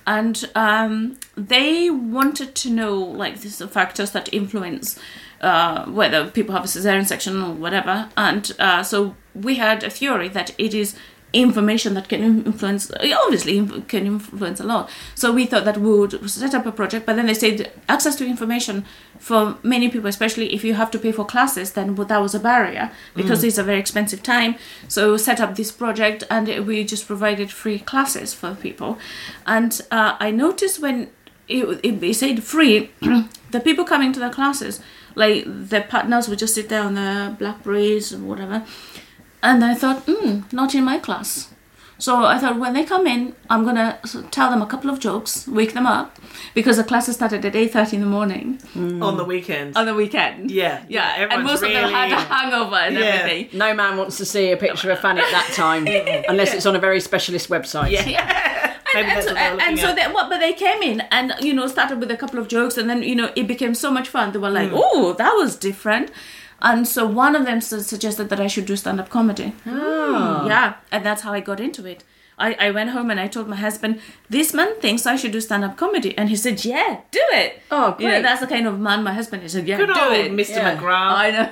and 0.08 0.50
um, 0.56 1.18
they 1.36 1.90
wanted 1.90 2.56
to 2.56 2.70
know 2.70 2.96
like 2.98 3.42
these 3.42 3.62
factors 3.66 4.12
that 4.12 4.34
influence 4.34 4.98
uh, 5.42 5.86
whether 5.86 6.30
people 6.30 6.54
have 6.56 6.64
a 6.64 6.68
cesarean 6.68 7.06
section 7.06 7.42
or 7.42 7.52
whatever. 7.54 8.10
And 8.16 8.52
uh, 8.60 8.84
so 8.84 9.16
we 9.34 9.56
had 9.56 9.84
a 9.84 9.90
theory 9.90 10.28
that 10.30 10.54
it 10.58 10.74
is 10.74 10.96
information 11.34 11.94
that 11.94 12.10
can 12.10 12.22
influence 12.46 12.92
obviously 13.26 13.66
can 13.88 14.06
influence 14.06 14.60
a 14.60 14.64
lot. 14.64 14.90
So 15.16 15.32
we 15.32 15.46
thought 15.46 15.66
that 15.66 15.78
we 15.78 15.90
would 15.90 16.30
set 16.30 16.54
up 16.54 16.66
a 16.66 16.72
project 16.72 17.06
but 17.06 17.16
then 17.16 17.28
they 17.28 17.34
said 17.34 17.72
access 17.88 18.16
to 18.18 18.26
information 18.26 18.86
for 19.18 19.58
many 19.64 19.88
people 19.88 20.10
especially 20.10 20.54
if 20.54 20.64
you 20.64 20.74
have 20.74 20.92
to 20.92 21.00
pay 21.00 21.12
for 21.12 21.24
classes 21.24 21.72
then 21.72 21.96
that 21.96 22.18
was 22.22 22.36
a 22.36 22.40
barrier 22.40 22.92
because 23.16 23.44
it's 23.44 23.58
a 23.58 23.64
very 23.64 23.80
expensive 23.80 24.22
time. 24.22 24.56
So 24.88 25.14
we 25.14 25.18
set 25.18 25.40
up 25.40 25.56
this 25.56 25.72
project 25.72 26.24
and 26.30 26.48
we 26.68 26.84
just 26.84 27.08
provided 27.08 27.52
free 27.52 27.80
classes 27.80 28.34
for 28.34 28.56
people. 28.56 28.98
And 29.46 29.80
uh, 29.92 30.18
i 30.20 30.32
noticed 30.32 30.82
when 30.82 31.10
it, 31.48 31.80
it, 31.84 32.04
it 32.04 32.14
said 32.16 32.44
free 32.44 32.92
the 33.52 33.60
people 33.60 33.86
coming 33.86 34.14
to 34.14 34.20
the 34.20 34.30
classes 34.30 34.82
like 35.16 35.44
the 35.46 35.82
partners 35.82 36.28
would 36.30 36.40
just 36.40 36.56
sit 36.56 36.70
there 36.70 36.84
on 36.84 36.96
the 36.96 37.36
blackberries 37.38 38.14
or 38.14 38.20
whatever 38.20 38.66
and 39.44 39.64
I 39.64 39.74
thought, 39.76 40.04
hmm, 40.08 40.42
not 40.52 40.74
in 40.76 40.84
my 40.84 41.00
class. 41.00 41.48
So 41.98 42.26
I 42.26 42.40
thought 42.40 42.58
when 42.58 42.74
they 42.74 42.84
come 42.84 43.06
in, 43.06 43.36
I'm 43.48 43.64
gonna 43.64 44.00
tell 44.32 44.50
them 44.50 44.62
a 44.64 44.66
couple 44.66 44.90
of 44.90 45.00
jokes, 45.00 45.48
wake 45.48 45.74
them 45.74 45.86
up, 45.86 46.18
because 46.56 46.78
the 46.78 46.84
classes 46.84 47.14
started 47.16 47.46
at 47.46 47.56
eight 47.56 47.74
thirty 47.74 47.96
in 47.98 48.02
the 48.02 48.08
morning 48.10 48.60
on 48.76 49.18
the 49.18 49.24
weekend. 49.24 49.78
on 49.78 49.86
the 49.86 49.94
weekend. 49.94 50.50
Yeah, 50.50 50.84
yeah, 50.90 51.14
and 51.14 51.32
everyone's 51.32 51.62
most 51.62 51.64
of 51.64 51.72
them 51.72 51.92
had 51.94 52.12
a 52.12 52.16
hangover 52.20 52.76
and 52.76 52.96
Yeah. 52.96 53.02
everything. 53.06 53.60
No 53.60 53.76
man 53.76 53.98
wants 53.98 54.18
to 54.18 54.26
see 54.26 54.52
a 54.52 54.58
picture 54.58 54.90
of 54.90 55.00
Fanny 55.00 55.22
at 55.22 55.30
that 55.30 55.52
time, 55.54 55.86
unless 56.28 56.56
it's 56.56 56.66
on 56.66 56.76
a 56.76 56.80
very 56.80 57.00
specialist 57.00 57.50
website. 57.50 57.92
yeah. 57.92 58.78
Maybe 58.94 59.10
and 59.10 59.24
so, 59.24 59.28
what 59.30 59.36
they're 59.36 59.52
and, 59.52 59.62
and 59.62 59.80
so 59.80 59.96
they, 59.96 60.04
what, 60.12 60.30
but 60.30 60.40
they 60.40 60.52
came 60.52 60.82
in 60.82 61.00
and 61.12 61.34
you 61.40 61.54
know 61.54 61.68
started 61.68 62.00
with 62.02 62.10
a 62.12 62.18
couple 62.18 62.40
of 62.40 62.48
jokes, 62.50 62.78
and 62.80 62.90
then 62.90 63.04
you 63.04 63.16
know 63.16 63.32
it 63.36 63.46
became 63.48 63.74
so 63.76 63.92
much 63.92 64.10
fun. 64.10 64.32
They 64.34 64.40
were 64.40 64.50
like, 64.50 64.70
Hmm. 64.70 64.76
"Oh, 64.84 65.14
that 65.20 65.34
was 65.36 65.56
different," 65.56 66.10
and 66.62 66.88
so 66.88 67.06
one 67.06 67.36
of 67.36 67.46
them 67.46 67.62
su- 67.62 67.82
suggested 67.82 68.30
that 68.30 68.40
I 68.40 68.48
should 68.48 68.66
do 68.66 68.76
stand 68.76 69.00
up 69.00 69.10
comedy. 69.10 69.54
Ah. 69.66 70.46
Yeah, 70.46 70.74
and 70.92 71.06
that's 71.06 71.22
how 71.24 71.34
I 71.34 71.40
got 71.40 71.60
into 71.60 71.86
it. 71.86 72.04
I, 72.40 72.56
I 72.60 72.72
went 72.72 72.90
home 72.90 73.12
and 73.12 73.20
I 73.20 73.28
told 73.28 73.48
my 73.48 73.56
husband, 73.56 74.00
"This 74.30 74.52
man 74.54 74.74
thinks 74.80 75.06
I 75.06 75.16
should 75.16 75.32
do 75.32 75.40
stand 75.42 75.64
up 75.64 75.78
comedy," 75.78 76.18
and 76.18 76.28
he 76.30 76.36
said, 76.36 76.66
"Yeah, 76.66 77.02
do 77.12 77.20
it." 77.34 77.62
Oh, 77.70 77.96
You 78.00 78.06
know, 78.08 78.14
great. 78.14 78.24
that's 78.24 78.42
the 78.42 78.48
kind 78.48 78.66
of 78.68 78.80
man 78.80 79.04
my 79.04 79.14
husband 79.14 79.44
is. 79.44 79.54
He 79.54 79.60
said, 79.60 79.68
"Yeah, 79.68 79.78
Good 79.78 79.94
do 79.94 80.00
old 80.02 80.14
it." 80.14 80.32
Mr. 80.32 80.50
Yeah. 80.50 80.76
McGrath. 80.78 81.14
I 81.26 81.32
know, 81.32 81.40
I 81.40 81.52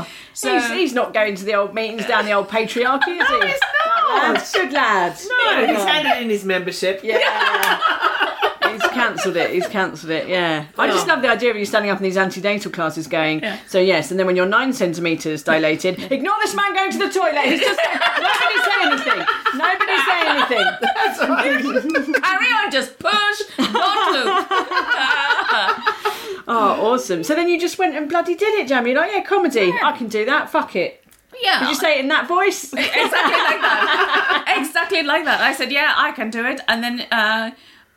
Oh, 0.00 0.06
So- 0.32 0.52
he's, 0.58 0.70
he's 0.70 0.92
not 0.94 1.14
going 1.14 1.36
to 1.36 1.44
the 1.44 1.54
old 1.54 1.74
meetings 1.74 2.06
down 2.06 2.24
the 2.24 2.32
old 2.32 2.48
patriarchy, 2.48 3.20
is 3.20 3.28
he? 3.34 3.38
No, 3.38 3.46
he's 3.46 3.60
not. 3.60 4.52
good 4.52 4.72
lad. 4.72 5.16
No, 5.28 5.66
he's 5.66 5.84
handed 5.84 6.22
in 6.22 6.28
his 6.30 6.44
membership. 6.44 7.00
Yeah. 7.04 7.20
He's 8.74 8.90
cancelled 8.90 9.36
it. 9.36 9.50
He's 9.50 9.66
cancelled 9.66 10.10
it. 10.10 10.28
Yeah. 10.28 10.66
I 10.78 10.86
just 10.88 11.06
love 11.06 11.22
the 11.22 11.28
idea 11.28 11.50
of 11.50 11.56
you 11.56 11.64
standing 11.64 11.90
up 11.90 11.98
in 11.98 12.04
these 12.04 12.16
antenatal 12.16 12.70
classes 12.70 13.06
going, 13.06 13.40
Yeah. 13.40 13.58
so 13.68 13.78
yes, 13.78 14.10
and 14.10 14.18
then 14.20 14.26
when 14.26 14.36
you're 14.36 14.46
nine 14.46 14.72
centimetres 14.72 15.42
dilated, 15.42 15.98
ignore 16.12 16.34
this 16.42 16.54
man 16.54 16.74
going 16.74 16.90
to 16.92 16.98
the 16.98 17.08
toilet. 17.08 17.44
He's 17.44 17.60
just, 17.60 17.80
nobody 18.18 18.58
say 18.64 18.78
anything. 18.82 19.26
Nobody 19.54 19.96
say 20.08 20.18
anything. 20.26 20.66
That's 20.94 21.18
right. 21.20 22.22
Carry 22.22 22.46
on, 22.46 22.70
just 22.70 22.98
push, 22.98 23.38
don't 23.58 24.24
look. 24.24 24.48
Oh, 26.46 26.92
awesome. 26.92 27.24
So 27.24 27.34
then 27.34 27.48
you 27.48 27.58
just 27.58 27.78
went 27.78 27.94
and 27.96 28.06
bloody 28.06 28.34
did 28.34 28.52
it, 28.60 28.68
Njambi. 28.68 28.88
You're 28.88 28.96
like, 29.00 29.12
yeah, 29.12 29.22
comedy. 29.22 29.72
I 29.82 29.92
can 29.96 30.08
do 30.08 30.26
that. 30.26 30.50
Fuck 30.50 30.76
it. 30.76 31.02
Yeah. 31.42 31.60
Did 31.60 31.68
you 31.70 31.74
say 31.74 31.94
it 31.98 32.00
in 32.00 32.08
that 32.08 32.28
voice? 32.28 32.64
exactly 32.64 32.92
like 32.92 33.60
that. 33.62 34.54
exactly 34.58 35.02
like 35.02 35.24
that. 35.24 35.40
I 35.40 35.52
said, 35.54 35.72
"Yeah, 35.72 35.92
I 35.96 36.12
can 36.12 36.28
do 36.30 36.44
it." 36.44 36.60
And 36.68 36.82
then 36.84 37.00
uh, 37.10 37.50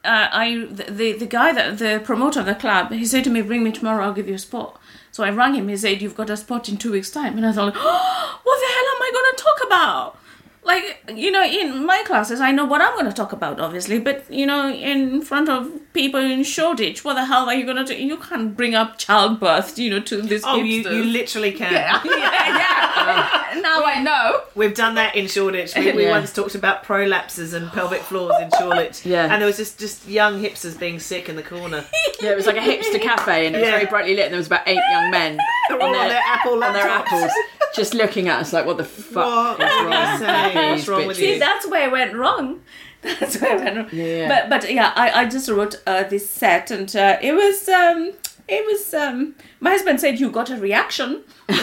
uh, 0.08 0.30
I, 0.32 0.68
the, 0.72 1.14
the 1.14 1.26
guy 1.26 1.52
that 1.52 1.78
the 1.80 2.02
promoter 2.04 2.40
of 2.40 2.46
the 2.46 2.56
club, 2.56 2.92
he 2.92 3.06
said 3.06 3.24
to 3.26 3.30
me, 3.30 3.42
"Bring 3.42 3.64
me 3.64 3.72
tomorrow. 3.72 4.06
I'll 4.06 4.14
give 4.14 4.28
you 4.28 4.36
a 4.36 4.40
spot." 4.40 4.80
So 5.12 5.24
I 5.24 5.30
rang 5.30 5.56
him. 5.56 5.68
He 5.68 5.78
said, 5.78 6.02
"You've 6.02 6.16
got 6.16 6.30
a 6.30 6.38
spot 6.38 6.70
in 6.70 6.78
two 6.78 6.94
weeks' 6.94 7.12
time." 7.12 7.38
And 7.38 7.46
I 7.46 7.52
thought, 7.52 7.74
oh, 7.76 8.40
"What 8.44 8.60
the 8.62 8.68
hell 8.76 8.88
am 8.96 9.02
I 9.02 9.12
going 9.14 9.36
to 9.36 9.44
talk 9.44 9.68
about?" 9.68 10.18
Like 10.64 11.18
you 11.24 11.32
know, 11.32 11.44
in 11.44 11.86
my 11.86 12.04
classes, 12.06 12.40
I 12.42 12.52
know 12.52 12.66
what 12.66 12.82
I'm 12.82 12.94
going 12.94 13.06
to 13.06 13.14
talk 13.14 13.34
about, 13.34 13.60
obviously, 13.60 14.00
but 14.00 14.30
you 14.32 14.46
know, 14.46 14.70
in 14.70 15.22
front 15.22 15.50
of 15.50 15.72
people 15.98 16.20
in 16.20 16.44
Shoreditch, 16.44 17.04
what 17.04 17.16
the 17.16 17.26
hell 17.26 17.48
are 17.50 17.56
you 17.56 17.66
going 17.66 17.78
to 17.78 17.84
do? 17.84 17.96
You 17.96 18.18
can't 18.18 18.56
bring 18.56 18.76
up 18.76 19.00
childbirth, 19.00 19.80
you 19.80 19.90
know, 19.90 20.00
to 20.02 20.22
this. 20.22 20.44
Oh, 20.46 20.58
you, 20.58 20.88
you 20.88 21.04
literally 21.06 21.52
can. 21.52 21.74
yeah, 21.74 22.00
yeah. 22.06 22.14
yeah. 22.14 23.60
now 23.62 23.84
I 23.84 24.02
know. 24.04 24.42
We've 24.54 24.76
done 24.76 24.94
that 24.96 25.16
in 25.16 25.28
Shoreditch. 25.28 25.76
We, 25.76 25.92
we 25.94 26.04
Yeah. 26.04 26.12
once 26.12 26.32
talked 26.32 26.54
about 26.54 26.84
prolapses 26.84 27.54
and 27.54 27.72
pelvic 27.72 28.02
floors 28.02 28.36
in 28.40 28.52
Shoreditch. 28.60 29.06
Yeah. 29.08 29.24
And 29.24 29.42
there 29.42 29.48
was 29.48 29.58
just, 29.58 29.80
just 29.80 30.08
young 30.08 30.40
hipsters 30.40 30.80
being 30.80 31.00
sick 31.00 31.30
in 31.30 31.36
the 31.36 31.44
corner. 31.44 31.84
Yeah, 32.20 32.32
it 32.32 32.36
was 32.36 32.48
like 32.48 32.58
a 32.58 32.62
hipster 32.62 33.00
cafe 33.00 33.46
and 33.46 33.56
it 33.56 33.60
was 33.60 33.68
Yeah. 33.68 33.76
very 33.76 33.86
brightly 33.86 34.16
lit 34.16 34.26
and 34.26 34.34
there 34.34 34.40
was 34.40 34.48
about 34.48 34.68
eight 34.68 34.82
young 34.90 35.12
men 35.12 35.38
They're 35.70 35.80
on 35.80 35.92
their 35.92 36.20
Apple 36.26 36.64
on 36.64 36.74
their 36.74 36.88
apples 36.88 37.32
just 37.76 37.94
looking 37.94 38.28
at 38.28 38.40
us 38.40 38.54
like, 38.54 38.66
what 38.66 38.78
the 38.78 38.84
fuck 38.84 39.60
What 39.60 39.62
is 39.62 39.76
wrong 39.76 40.50
with 40.56 40.56
What's 40.56 40.88
wrong 40.88 41.06
with 41.06 41.20
you? 41.20 41.34
See, 41.34 41.40
that's 41.40 41.68
where 41.70 41.90
it 41.90 41.92
went 41.92 42.16
wrong. 42.16 42.62
That's 43.20 43.40
where 43.42 43.58
I 43.60 43.76
wrong. 43.76 43.88
Yeah. 43.92 44.28
But 44.28 44.50
but 44.50 44.72
yeah, 44.74 44.92
I, 44.96 45.22
I 45.22 45.26
just 45.26 45.50
wrote 45.50 45.82
uh, 45.86 46.04
this 46.04 46.30
set, 46.30 46.72
and 46.72 46.94
uh, 46.96 47.18
it 47.22 47.34
was 47.34 47.68
um, 47.70 48.12
it 48.48 48.66
was 48.66 48.94
um, 48.94 49.36
my 49.60 49.70
husband 49.72 50.00
said 50.02 50.20
you 50.20 50.30
got 50.32 50.50
a 50.50 50.58
reaction. 50.58 51.24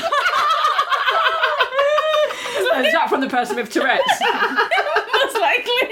Is 2.76 2.92
that 2.92 3.06
from 3.08 3.20
the 3.20 3.28
person 3.28 3.54
with 3.56 3.70
Tourette's? 3.70 4.02
Most 4.20 5.40
likely, 5.40 5.88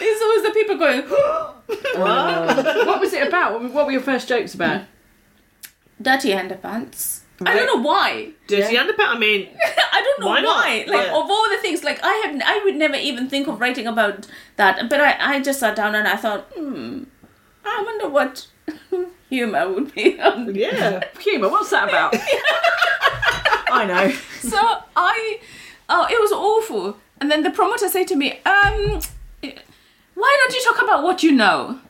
it's 0.00 0.22
always 0.22 0.42
the 0.42 0.50
people 0.54 0.76
going. 0.78 1.02
what 1.98 3.00
was 3.00 3.12
it 3.12 3.26
about? 3.28 3.60
What- 3.60 3.72
What 3.72 3.86
were 3.86 3.92
your 3.92 4.00
first 4.00 4.26
jokes 4.28 4.54
about? 4.54 4.82
Dirty 6.00 6.30
underpants. 6.30 7.20
I 7.46 7.54
don't 7.56 7.66
know 7.66 7.82
why. 7.82 8.30
Dirty 8.46 8.76
underpants. 8.76 9.08
I 9.08 9.18
mean, 9.18 9.48
I 9.92 10.00
don't 10.02 10.20
know 10.20 10.26
Why 10.28 10.42
why. 10.42 10.84
Like 10.86 11.06
Yeah. 11.06 11.16
of 11.18 11.28
all 11.30 11.48
the 11.50 11.58
things, 11.60 11.82
like 11.82 11.98
I 12.02 12.12
have, 12.26 12.40
I 12.44 12.60
would 12.64 12.76
never 12.76 12.94
even 12.94 13.28
think 13.28 13.48
of 13.48 13.60
writing 13.60 13.86
about 13.86 14.26
that. 14.56 14.88
But 14.88 15.00
I, 15.00 15.16
I 15.36 15.40
just 15.42 15.58
sat 15.60 15.74
down 15.76 15.94
and 15.94 16.06
I 16.06 16.16
thought, 16.16 16.42
hmm, 16.56 17.04
I 17.64 17.82
wonder 17.84 18.08
what 18.08 18.46
humor 19.28 19.68
would 19.72 19.92
be. 19.94 20.20
on 20.28 20.54
yeah. 20.54 21.02
Humour, 21.20 21.48
what's 21.48 21.70
that 21.70 21.88
about? 21.88 22.14
I 23.70 23.84
know. 23.86 24.10
so 24.40 24.58
I, 24.94 25.40
oh, 25.88 26.06
it 26.08 26.20
was 26.20 26.30
awful. 26.32 26.98
And 27.20 27.30
then 27.30 27.42
the 27.42 27.50
promoter 27.50 27.88
said 27.88 28.06
to 28.08 28.16
me, 28.16 28.32
um, 28.46 29.00
why 30.14 30.38
don't 30.44 30.54
you 30.54 30.64
talk 30.72 30.82
about 30.82 31.02
what 31.02 31.22
you 31.22 31.32
know? 31.32 31.80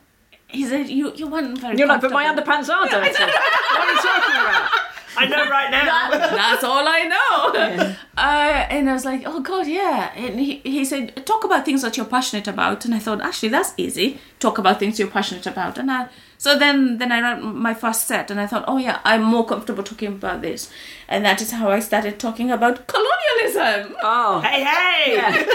He 0.47 0.65
said, 0.65 0.89
you, 0.89 1.13
you 1.15 1.27
weren't 1.27 1.57
very. 1.59 1.77
You're 1.77 1.87
like, 1.87 2.01
but 2.01 2.11
my 2.11 2.25
underpants 2.25 2.69
are 2.73 2.87
dirty. 2.87 3.11
what 3.11 3.19
are 3.19 3.91
you 3.91 3.95
talking 4.01 4.41
about? 4.41 4.69
I 5.17 5.25
know 5.27 5.49
right 5.49 5.71
now. 5.71 5.85
That- 6.11 6.31
that's 6.31 6.63
all 6.63 6.85
I 6.87 7.01
know. 7.03 7.95
Uh, 8.17 8.65
and 8.69 8.89
I 8.89 8.93
was 8.93 9.03
like, 9.05 9.23
oh 9.25 9.39
God, 9.41 9.67
yeah. 9.67 10.11
And 10.15 10.39
he, 10.39 10.57
he 10.59 10.85
said, 10.85 11.25
talk 11.25 11.43
about 11.43 11.65
things 11.65 11.81
that 11.81 11.97
you're 11.97 12.05
passionate 12.05 12.47
about. 12.47 12.85
And 12.85 12.93
I 12.95 12.99
thought, 12.99 13.21
actually, 13.21 13.49
that's 13.49 13.73
easy. 13.77 14.19
Talk 14.39 14.57
about 14.57 14.79
things 14.79 14.99
you're 14.99 15.09
passionate 15.09 15.45
about. 15.47 15.77
And 15.77 15.91
I, 15.91 16.07
so 16.37 16.57
then, 16.57 16.97
then 16.97 17.11
I 17.11 17.21
wrote 17.21 17.41
my 17.43 17.73
first 17.73 18.07
set, 18.07 18.29
and 18.31 18.39
I 18.39 18.47
thought, 18.47 18.65
oh 18.67 18.77
yeah, 18.77 18.99
I'm 19.03 19.23
more 19.23 19.45
comfortable 19.45 19.83
talking 19.83 20.09
about 20.09 20.41
this. 20.41 20.69
And 21.07 21.23
that 21.25 21.41
is 21.41 21.51
how 21.51 21.69
I 21.69 21.79
started 21.79 22.19
talking 22.19 22.51
about 22.51 22.87
colonialism. 22.87 23.95
Oh, 24.01 24.39
hey, 24.41 24.63
hey! 24.63 25.45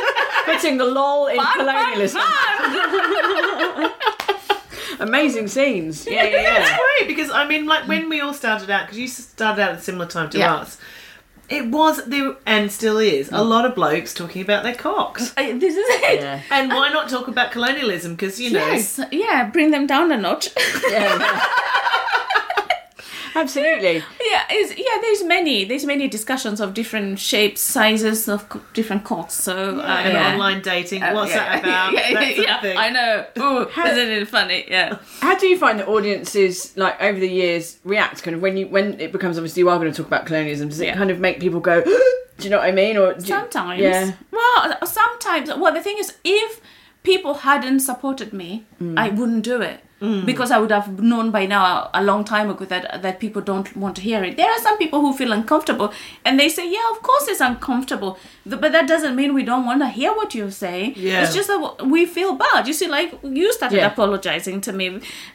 putting 0.46 0.78
the 0.78 0.84
lol 0.86 1.26
in 1.28 1.36
Fun, 1.36 1.46
fun, 1.46 1.66
colonialism. 1.66 2.20
fun. 2.22 3.92
Amazing 5.00 5.48
scenes. 5.48 6.06
Yeah, 6.06 6.24
yeah, 6.24 6.42
yeah. 6.42 6.60
It's 6.60 6.70
great 6.70 7.08
because 7.08 7.30
I 7.30 7.46
mean, 7.46 7.66
like 7.66 7.88
when 7.88 8.04
mm. 8.04 8.10
we 8.10 8.20
all 8.20 8.34
started 8.34 8.70
out, 8.70 8.86
because 8.86 8.98
you 8.98 9.08
started 9.08 9.62
out 9.62 9.70
at 9.72 9.78
a 9.78 9.80
similar 9.80 10.06
time 10.06 10.30
to 10.30 10.38
Yeah. 10.38 10.54
us. 10.54 10.78
It 11.48 11.66
was 11.66 12.04
there 12.04 12.36
and 12.46 12.70
still 12.70 12.98
is 12.98 13.28
a 13.28 13.32
mm. 13.32 13.48
lot 13.48 13.64
of 13.64 13.74
blokes 13.74 14.14
talking 14.14 14.40
about 14.42 14.62
their 14.62 14.74
cocks. 14.74 15.32
I- 15.36 15.52
this 15.52 15.74
is 15.74 15.84
it. 15.88 16.20
Yeah. 16.20 16.42
And 16.50 16.68
why 16.68 16.90
not 16.90 17.08
talk 17.08 17.26
about 17.26 17.50
colonialism? 17.50 18.14
Because 18.14 18.40
you 18.40 18.50
know, 18.52 18.64
Yes, 18.64 19.00
yeah, 19.10 19.48
bring 19.50 19.72
them 19.72 19.86
down 19.86 20.12
a 20.12 20.16
notch. 20.16 20.50
yeah, 20.90 21.18
yeah. 21.18 21.46
Absolutely. 23.40 24.02
Yeah, 24.30 24.52
is 24.52 24.74
yeah. 24.76 24.98
There's 25.00 25.24
many. 25.24 25.64
There's 25.64 25.84
many 25.86 26.08
discussions 26.08 26.60
of 26.60 26.74
different 26.74 27.18
shapes, 27.18 27.60
sizes 27.60 28.28
of 28.28 28.48
co- 28.48 28.60
different 28.74 29.04
cocks. 29.04 29.34
So 29.34 29.80
uh, 29.80 29.82
and 29.82 30.12
yeah. 30.12 30.32
online 30.32 30.60
dating. 30.62 31.02
Uh, 31.02 31.12
what's 31.14 31.32
yeah. 31.32 31.60
that 31.60 31.62
about? 31.64 31.92
Yeah, 31.92 32.12
that 32.14 32.34
sort 32.36 32.46
yeah, 32.48 32.60
thing. 32.60 32.76
I 32.76 32.88
know. 32.90 33.26
Ooh, 33.38 33.68
isn't 33.68 34.08
it 34.08 34.28
funny? 34.28 34.64
Yeah. 34.68 34.98
How 35.20 35.36
do 35.36 35.46
you 35.46 35.58
find 35.58 35.78
the 35.80 35.86
audiences, 35.86 36.76
like 36.76 37.00
over 37.00 37.18
the 37.18 37.28
years, 37.28 37.78
react? 37.84 38.22
Kind 38.22 38.36
of 38.36 38.42
when 38.42 38.56
you 38.56 38.66
when 38.68 39.00
it 39.00 39.12
becomes 39.12 39.38
obviously 39.38 39.60
you 39.60 39.68
are 39.70 39.78
going 39.78 39.90
to 39.90 39.96
talk 39.96 40.06
about 40.06 40.26
colonialism. 40.26 40.68
Does 40.68 40.80
it 40.80 40.86
Yeah. 40.86 40.96
kind 40.96 41.10
of 41.10 41.18
make 41.18 41.40
people 41.40 41.60
go? 41.60 41.82
do 41.84 42.44
you 42.44 42.50
know 42.50 42.58
what 42.58 42.68
I 42.68 42.72
mean? 42.72 42.96
Or 42.96 43.14
do 43.14 43.20
you- 43.20 43.26
Sometimes. 43.26 43.80
yeah. 43.80 44.12
Well, 44.30 44.78
sometimes. 44.86 45.48
Well, 45.54 45.72
the 45.72 45.82
thing 45.82 45.96
is, 45.98 46.14
if 46.24 46.60
people 47.02 47.34
hadn't 47.34 47.80
supported 47.80 48.32
me, 48.32 48.64
I 48.96 49.08
wouldn't 49.08 49.44
do 49.44 49.60
it. 49.60 49.80
Because 50.24 50.50
I 50.50 50.58
would 50.58 50.70
have 50.72 50.98
known 50.98 51.30
by 51.30 51.44
now 51.44 51.90
a 51.92 52.02
long 52.02 52.24
time 52.24 52.48
ago 52.48 52.64
that 52.64 53.02
that 53.02 53.20
people 53.20 53.42
don't 53.42 53.68
want 53.76 53.96
to 53.96 54.02
hear 54.02 54.24
it. 54.24 54.38
There 54.38 54.50
are 54.50 54.58
some 54.58 54.78
people 54.78 55.02
who 55.02 55.12
feel 55.12 55.30
uncomfortable, 55.30 55.92
and 56.24 56.40
they 56.40 56.48
say, 56.48 56.64
"Yeah, 56.76 56.86
of 56.92 57.02
course 57.02 57.28
it's 57.28 57.42
uncomfortable," 57.48 58.18
but 58.46 58.72
that 58.76 58.88
doesn't 58.88 59.14
mean 59.14 59.34
we 59.34 59.42
don't 59.50 59.66
want 59.66 59.82
to 59.82 59.88
hear 59.88 60.14
what 60.20 60.34
you're 60.34 60.50
saying. 60.50 60.94
Yeah. 60.96 61.22
It's 61.22 61.34
just 61.34 61.48
that 61.48 61.86
we 61.94 62.06
feel 62.06 62.32
bad. 62.44 62.66
You 62.66 62.72
see, 62.72 62.88
like 62.88 63.12
you 63.22 63.52
started 63.52 63.76
Yeah. 63.82 63.88
apologizing 63.92 64.62
to 64.62 64.72
me, 64.72 64.86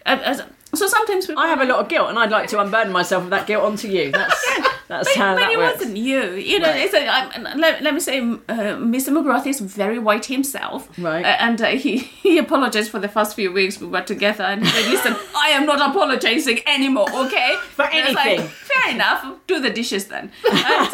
uh, 0.07 0.17
as- 0.33 0.41
so 0.77 0.87
sometimes 0.87 1.29
I 1.29 1.47
have 1.47 1.61
a 1.61 1.65
lot 1.65 1.79
of 1.79 1.89
guilt, 1.89 2.09
and 2.09 2.19
I'd 2.19 2.31
like 2.31 2.49
to 2.49 2.59
unburden 2.59 2.91
myself 2.93 3.23
of 3.23 3.29
that 3.31 3.47
guilt 3.47 3.63
onto 3.63 3.87
you. 3.87 4.11
That's 4.15 4.45
that's 4.87 5.09
but, 5.09 5.17
how 5.17 5.33
but 5.33 5.39
that 5.39 5.51
it 5.51 5.57
works. 5.57 5.79
wasn't 5.79 5.97
you. 5.97 6.33
You 6.33 6.59
know, 6.59 6.69
it's 6.69 6.93
a, 6.93 7.07
I, 7.07 7.55
let, 7.55 7.81
let 7.81 7.93
me 7.93 7.99
say, 7.99 8.19
uh, 8.19 8.77
Mr. 8.77 9.09
McGrath 9.09 9.47
is 9.47 9.59
very 9.59 9.97
white 9.97 10.25
himself. 10.25 10.87
Right. 10.97 11.25
Uh, 11.25 11.37
and 11.39 11.61
uh, 11.61 11.67
he, 11.69 11.97
he 12.23 12.37
apologized 12.37 12.91
for 12.91 12.99
the 12.99 13.09
first 13.09 13.35
few 13.35 13.51
weeks 13.51 13.79
we 13.79 13.87
were 13.87 14.01
together 14.01 14.43
and 14.43 14.63
he 14.63 14.69
said, 14.69 14.89
listen, 14.89 15.15
I 15.35 15.49
am 15.49 15.65
not 15.65 15.89
apologizing 15.89 16.59
anymore, 16.67 17.09
okay? 17.25 17.55
For 17.71 17.85
was 17.85 18.13
like, 18.13 18.27
anything. 18.27 18.47
Fair 18.47 18.93
enough, 18.93 19.25
do 19.47 19.59
the 19.59 19.71
dishes 19.71 20.07
then. 20.07 20.31
And 20.51 20.89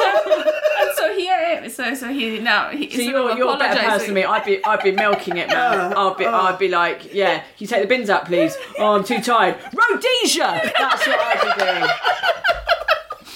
so, 1.82 1.88
and 1.88 1.98
so 1.98 2.08
here, 2.08 2.32
so, 2.32 2.36
so 2.36 2.38
he, 2.38 2.40
now, 2.40 2.70
he, 2.70 2.78
So 2.78 2.84
instead 2.84 3.06
you're, 3.06 3.38
you're 3.38 3.56
a 3.56 3.58
better 3.58 3.80
person 3.82 4.08
than 4.08 4.16
me. 4.16 4.24
I'd 4.24 4.46
be 4.46 4.64
I'd 4.64 4.84
be 4.84 4.92
milking 4.92 5.38
it, 5.38 5.48
man. 5.50 5.94
I'd 5.98 6.18
be 6.18 6.26
I'd 6.26 6.60
be 6.60 6.68
like, 6.68 7.14
yeah, 7.14 7.40
can 7.40 7.46
you 7.60 7.68
take 7.68 7.82
the 7.82 7.88
bins 7.88 8.10
out, 8.10 8.26
please? 8.26 8.56
Oh, 8.78 8.96
I'm 8.96 9.04
too 9.04 9.22
tired. 9.22 9.56
Rhodesia. 9.74 10.72
That's 10.78 11.08
what 11.08 11.20
I'd 11.20 11.42
be 11.58 11.64
doing. 11.64 11.90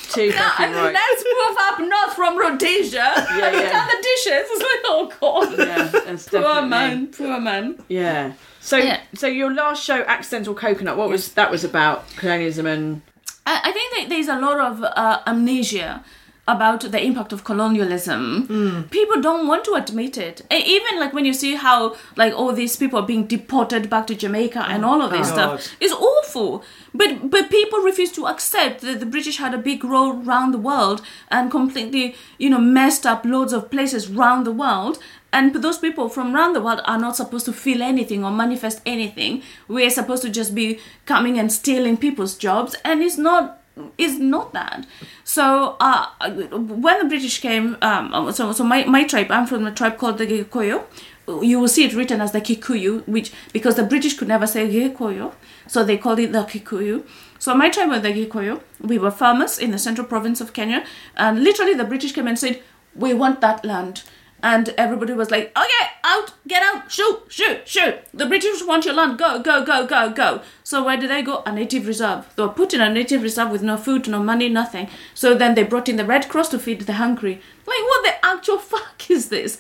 Too 0.10 0.32
fucking 0.32 0.66
And 0.68 0.76
right. 0.76 0.94
let's 0.94 1.24
move 1.26 1.58
up 1.60 1.80
north 1.80 2.14
from 2.16 2.38
Rhodesia. 2.38 2.98
Yeah, 2.98 3.38
yeah. 3.52 3.72
done 3.72 3.88
the 3.88 4.02
dishes. 4.02 4.48
It's 4.50 4.62
like, 4.62 4.82
oh 4.86 5.12
god. 5.20 5.58
Yeah, 5.60 5.88
that's 6.06 6.30
Poor 6.30 6.42
definitely. 6.42 6.70
man, 6.70 7.08
poor 7.08 7.40
man. 7.40 7.84
Yeah. 7.90 8.34
So 8.62 8.78
Yeah. 8.78 9.02
so 9.14 9.28
your 9.28 9.54
last 9.54 9.84
show, 9.84 10.04
Accidental 10.04 10.54
Coconut, 10.54 10.96
what 10.98 11.10
was 11.10 11.34
that 11.34 11.52
was 11.52 11.64
about 11.66 12.08
colonialism 12.16 12.66
and 12.66 13.02
I, 13.46 13.60
I 13.66 13.72
think 13.74 13.94
that 13.96 14.10
there's 14.10 14.28
a 14.28 14.40
lot 14.40 14.60
of 14.60 14.84
uh, 14.84 15.20
amnesia 15.28 16.04
about 16.48 16.82
the 16.82 17.04
impact 17.04 17.34
of 17.34 17.44
colonialism. 17.44 18.46
Hmm. 18.48 18.82
People 18.84 19.20
don't 19.22 19.48
want 19.48 19.66
to 19.66 19.74
admit 19.74 20.18
it. 20.18 20.42
E- 20.54 20.64
Even 20.76 21.00
like 21.00 21.12
when 21.14 21.26
you 21.26 21.34
see 21.34 21.56
how 21.56 21.96
like 22.16 22.34
all 22.34 22.54
these 22.54 22.76
people 22.76 23.00
are 23.00 23.06
being 23.06 23.26
deported 23.26 23.90
back 23.90 24.06
to 24.08 24.16
Jamaica 24.16 24.64
and 24.68 24.86
oh 24.86 24.90
all 24.90 25.02
of 25.02 25.12
this 25.12 25.32
God. 25.32 25.60
stuff, 25.60 25.76
it's 25.80 25.94
awful. 25.94 26.64
But 26.94 27.30
but 27.32 27.50
people 27.50 27.80
refuse 27.80 28.12
to 28.14 28.28
accept 28.28 28.82
that 28.82 29.00
the 29.00 29.06
British 29.08 29.38
had 29.38 29.54
a 29.54 29.58
big 29.58 29.84
role 29.84 30.22
around 30.24 30.52
the 30.52 30.60
world 30.60 31.02
and 31.30 31.50
completely 31.50 32.16
you 32.38 32.50
know 32.52 32.60
messed 32.60 33.06
up 33.08 33.26
loads 33.26 33.52
of 33.54 33.72
places 33.72 34.10
around 34.12 34.44
the 34.46 34.52
world. 34.52 35.00
And 35.34 35.54
those 35.56 35.80
people 35.80 36.08
from 36.08 36.34
around 36.34 36.54
the 36.54 36.62
world 36.62 36.80
are 36.86 36.98
not 36.98 37.18
supposed 37.18 37.46
to 37.46 37.52
feel 37.54 37.82
anything 37.82 38.24
or 38.24 38.32
manifest 38.32 38.82
anything. 38.86 39.42
We're 39.68 39.90
supposed 39.90 40.22
to 40.24 40.30
just 40.30 40.56
be 40.56 40.80
coming 41.06 41.38
and 41.38 41.52
stealing 41.52 41.98
people's 41.98 42.36
jobs, 42.38 42.74
and 42.86 43.02
it's 43.04 43.18
not 43.18 43.60
is 43.98 44.20
not 44.20 44.54
that. 44.54 44.86
So 45.24 45.76
uh, 45.80 46.08
when 46.32 47.00
the 47.00 47.06
British 47.06 47.42
came, 47.42 47.78
um, 47.82 48.32
so 48.32 48.52
so 48.52 48.64
my, 48.64 48.86
my 48.86 49.04
tribe, 49.06 49.32
I'm 49.32 49.48
from 49.48 49.66
a 49.66 49.72
tribe 49.72 49.98
called 49.98 50.18
the 50.18 50.28
Gikuyu. 50.28 50.84
You 51.28 51.60
will 51.60 51.68
see 51.68 51.84
it 51.86 51.94
written 51.94 52.22
as 52.22 52.32
the 52.32 52.42
Kikuyu, 52.42 53.08
which 53.08 53.32
because 53.52 53.76
the 53.76 53.84
British 53.84 54.18
could 54.18 54.28
never 54.28 54.48
say 54.48 54.68
Gikuyu, 54.70 55.34
so 55.68 55.84
they 55.84 55.98
called 55.98 56.20
it 56.20 56.32
the 56.32 56.44
Kikuyu. 56.44 57.04
So 57.40 57.56
my 57.56 57.70
tribe 57.70 57.90
was 57.90 58.02
the 58.02 58.14
Gikuyu. 58.14 58.62
We 58.80 58.98
were 58.98 59.12
farmers 59.12 59.58
in 59.60 59.72
the 59.72 59.80
central 59.80 60.08
province 60.08 60.40
of 60.40 60.54
Kenya, 60.54 60.86
and 61.16 61.44
literally 61.44 61.74
the 61.74 61.84
British 61.84 62.14
came 62.14 62.28
and 62.28 62.40
said, 62.40 62.62
"We 62.96 63.14
want 63.14 63.42
that 63.42 63.66
land." 63.66 64.04
And 64.46 64.70
everybody 64.78 65.14
was 65.14 65.32
like, 65.32 65.46
okay, 65.58 65.86
out, 66.04 66.34
get 66.48 66.62
out, 66.62 66.92
shoot, 66.92 67.24
shoot, 67.30 67.68
shoot. 67.68 67.96
The 68.14 68.28
British 68.28 68.62
want 68.64 68.86
your 68.86 68.94
land, 68.94 69.18
go, 69.18 69.40
go, 69.42 69.66
go, 69.66 69.88
go, 69.88 70.12
go. 70.12 70.42
So 70.64 70.84
where 70.86 70.98
did 70.98 71.10
they 71.10 71.24
go? 71.24 71.42
A 71.48 71.52
native 71.52 71.88
reserve. 71.88 72.32
They 72.36 72.44
were 72.44 72.50
put 72.50 72.72
in 72.76 72.80
a 72.80 72.94
native 72.94 73.24
reserve 73.24 73.50
with 73.50 73.64
no 73.64 73.76
food, 73.76 74.08
no 74.08 74.20
money, 74.22 74.48
nothing. 74.48 74.88
So 75.16 75.34
then 75.34 75.56
they 75.56 75.64
brought 75.64 75.90
in 75.90 75.96
the 75.96 76.06
Red 76.06 76.30
Cross 76.30 76.50
to 76.50 76.60
feed 76.60 76.82
the 76.82 76.94
hungry. 76.94 77.42
Like, 77.66 77.84
what 77.90 78.04
the 78.06 78.14
actual 78.24 78.58
fuck 78.72 79.10
is 79.10 79.30
this? 79.30 79.58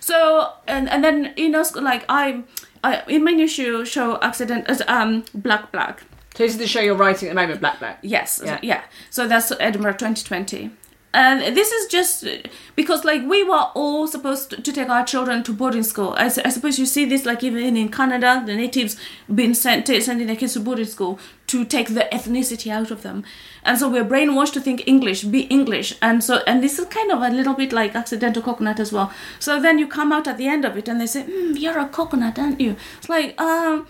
So, 0.00 0.52
and, 0.66 0.88
and 0.88 1.04
then, 1.04 1.32
you 1.36 1.48
know, 1.48 1.64
like, 1.76 2.04
I, 2.08 2.42
I 2.82 3.02
in 3.06 3.22
my 3.22 3.30
new 3.30 3.46
show, 3.46 3.84
show 3.84 4.18
Accident, 4.20 4.68
uh, 4.68 4.74
um, 4.88 5.24
Black 5.34 5.70
Black. 5.70 6.00
so 6.34 6.42
this 6.42 6.52
is 6.52 6.58
the 6.58 6.66
show 6.66 6.80
you're 6.80 6.96
writing 6.96 7.28
at 7.28 7.34
the 7.36 7.40
moment, 7.40 7.60
Black 7.60 7.78
Black. 7.78 7.98
Yes, 8.02 8.42
Yeah. 8.44 8.58
yeah. 8.62 8.82
So 9.10 9.28
that's 9.28 9.52
Edinburgh 9.60 9.92
2020. 9.92 10.70
And 11.16 11.56
this 11.56 11.72
is 11.72 11.86
just 11.86 12.26
because, 12.74 13.02
like, 13.02 13.26
we 13.26 13.42
were 13.42 13.70
all 13.74 14.06
supposed 14.06 14.62
to 14.62 14.70
take 14.70 14.90
our 14.90 15.02
children 15.02 15.42
to 15.44 15.52
boarding 15.54 15.82
school. 15.82 16.14
I 16.18 16.28
suppose 16.28 16.78
you 16.78 16.84
see 16.84 17.06
this, 17.06 17.24
like, 17.24 17.42
even 17.42 17.74
in 17.74 17.88
Canada, 17.88 18.42
the 18.44 18.54
natives 18.54 18.98
being 19.34 19.54
sent 19.54 19.86
to, 19.86 19.98
sending 20.02 20.26
their 20.26 20.36
kids 20.36 20.52
to 20.52 20.60
boarding 20.60 20.84
school 20.84 21.18
to 21.46 21.64
take 21.64 21.94
the 21.94 22.06
ethnicity 22.12 22.70
out 22.70 22.90
of 22.90 23.00
them. 23.00 23.24
And 23.62 23.78
so 23.78 23.88
we're 23.88 24.04
brainwashed 24.04 24.52
to 24.54 24.60
think 24.60 24.86
English, 24.86 25.24
be 25.24 25.44
English. 25.44 25.94
And 26.02 26.22
so, 26.22 26.42
and 26.46 26.62
this 26.62 26.78
is 26.78 26.84
kind 26.88 27.10
of 27.10 27.22
a 27.22 27.30
little 27.30 27.54
bit 27.54 27.72
like 27.72 27.94
accidental 27.94 28.42
coconut 28.42 28.78
as 28.78 28.92
well. 28.92 29.10
So 29.38 29.58
then 29.58 29.78
you 29.78 29.88
come 29.88 30.12
out 30.12 30.28
at 30.28 30.36
the 30.36 30.48
end 30.48 30.66
of 30.66 30.76
it 30.76 30.86
and 30.86 31.00
they 31.00 31.06
say, 31.06 31.22
mm, 31.22 31.58
You're 31.58 31.78
a 31.78 31.88
coconut, 31.88 32.38
aren't 32.38 32.60
you? 32.60 32.76
It's 32.98 33.08
like, 33.08 33.40
um, 33.40 33.86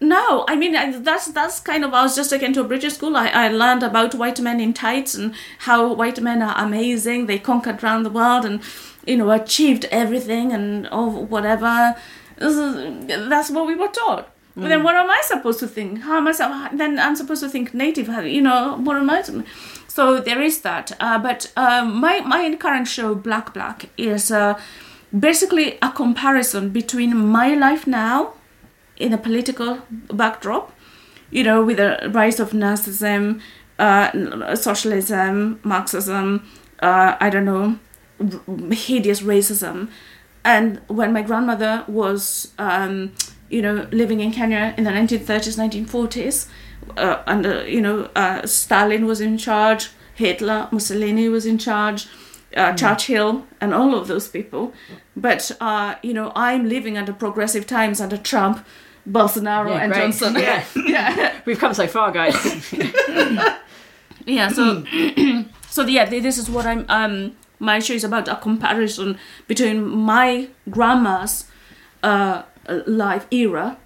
no, 0.00 0.44
I 0.46 0.54
mean 0.54 0.76
I, 0.76 0.92
that's 0.92 1.26
that's 1.32 1.58
kind 1.58 1.84
of. 1.84 1.92
I 1.92 2.02
was 2.02 2.14
just 2.14 2.30
taken 2.30 2.52
to 2.52 2.60
a 2.60 2.64
British 2.64 2.94
school. 2.94 3.16
I, 3.16 3.28
I 3.28 3.48
learned 3.48 3.82
about 3.82 4.14
white 4.14 4.40
men 4.40 4.60
in 4.60 4.72
tights 4.72 5.14
and 5.14 5.34
how 5.60 5.92
white 5.92 6.20
men 6.20 6.40
are 6.40 6.54
amazing. 6.56 7.26
They 7.26 7.38
conquered 7.38 7.82
around 7.82 8.04
the 8.04 8.10
world 8.10 8.44
and 8.44 8.60
you 9.06 9.16
know 9.16 9.30
achieved 9.30 9.86
everything 9.90 10.52
and 10.52 10.88
oh 10.92 11.08
whatever. 11.08 11.96
That's 12.36 13.50
what 13.50 13.66
we 13.66 13.74
were 13.74 13.88
taught. 13.88 14.30
But 14.54 14.68
then 14.68 14.82
what 14.82 14.96
am 14.96 15.08
I 15.08 15.20
supposed 15.24 15.60
to 15.60 15.68
think? 15.68 16.00
How 16.02 16.16
am 16.16 16.26
I? 16.26 16.70
Then 16.72 16.98
I'm 16.98 17.14
supposed 17.14 17.42
to 17.42 17.48
think 17.48 17.74
native. 17.74 18.08
You 18.26 18.42
know 18.42 18.76
what 18.76 18.96
am 18.96 19.10
I? 19.10 19.22
So 19.88 20.20
there 20.20 20.40
is 20.40 20.60
that. 20.62 20.92
Uh, 21.00 21.18
but 21.18 21.52
uh, 21.56 21.84
my 21.84 22.20
my 22.20 22.54
current 22.54 22.86
show 22.86 23.14
Black 23.16 23.52
Black 23.52 23.88
is 23.96 24.30
uh, 24.30 24.60
basically 25.16 25.78
a 25.82 25.90
comparison 25.90 26.70
between 26.70 27.16
my 27.16 27.54
life 27.54 27.86
now 27.86 28.34
in 28.98 29.12
a 29.12 29.18
political 29.18 29.78
backdrop, 30.12 30.72
you 31.30 31.44
know, 31.44 31.64
with 31.64 31.76
the 31.78 32.10
rise 32.12 32.40
of 32.40 32.50
Nazism, 32.50 33.40
uh, 33.78 34.54
socialism, 34.56 35.60
Marxism, 35.62 36.46
uh, 36.80 37.16
I 37.20 37.30
don't 37.30 37.44
know, 37.44 37.78
hideous 38.72 39.20
racism. 39.22 39.88
And 40.44 40.80
when 40.88 41.12
my 41.12 41.22
grandmother 41.22 41.84
was, 41.86 42.52
um, 42.58 43.12
you 43.48 43.62
know, 43.62 43.86
living 43.92 44.20
in 44.20 44.32
Kenya 44.32 44.74
in 44.76 44.84
the 44.84 44.90
1930s, 44.90 45.56
1940s, 45.58 46.48
uh, 46.96 47.22
under, 47.26 47.68
you 47.68 47.80
know, 47.80 48.08
uh, 48.16 48.46
Stalin 48.46 49.06
was 49.06 49.20
in 49.20 49.38
charge, 49.38 49.90
Hitler, 50.14 50.68
Mussolini 50.72 51.28
was 51.28 51.46
in 51.46 51.58
charge, 51.58 52.08
uh, 52.56 52.72
Churchill, 52.74 53.46
and 53.60 53.74
all 53.74 53.94
of 53.94 54.08
those 54.08 54.26
people. 54.26 54.72
But, 55.16 55.52
uh, 55.60 55.96
you 56.02 56.14
know, 56.14 56.32
I'm 56.34 56.68
living 56.68 56.96
under 56.96 57.12
progressive 57.12 57.66
times 57.66 58.00
under 58.00 58.16
Trump, 58.16 58.64
Bolsonaro, 59.08 59.70
Yeah, 59.70 59.82
and 59.82 59.92
great. 59.92 60.02
Johnson. 60.02 60.34
Yeah. 60.34 60.64
yeah. 60.86 61.40
We've 61.46 61.58
come 61.58 61.74
so 61.74 61.86
far, 61.86 62.12
guys. 62.12 62.36
Yeah, 64.26 64.48
so 64.48 64.84
so 65.70 65.86
yeah, 65.86 66.04
this 66.04 66.36
is 66.36 66.50
what 66.50 66.66
I'm 66.66 66.84
um 66.88 67.32
my 67.58 67.78
show 67.78 67.94
is 67.94 68.04
about 68.04 68.28
a 68.28 68.36
comparison 68.36 69.18
between 69.46 69.88
my 69.88 70.48
grandma's 70.68 71.46
uh 72.02 72.42
life 72.86 73.26
era 73.30 73.78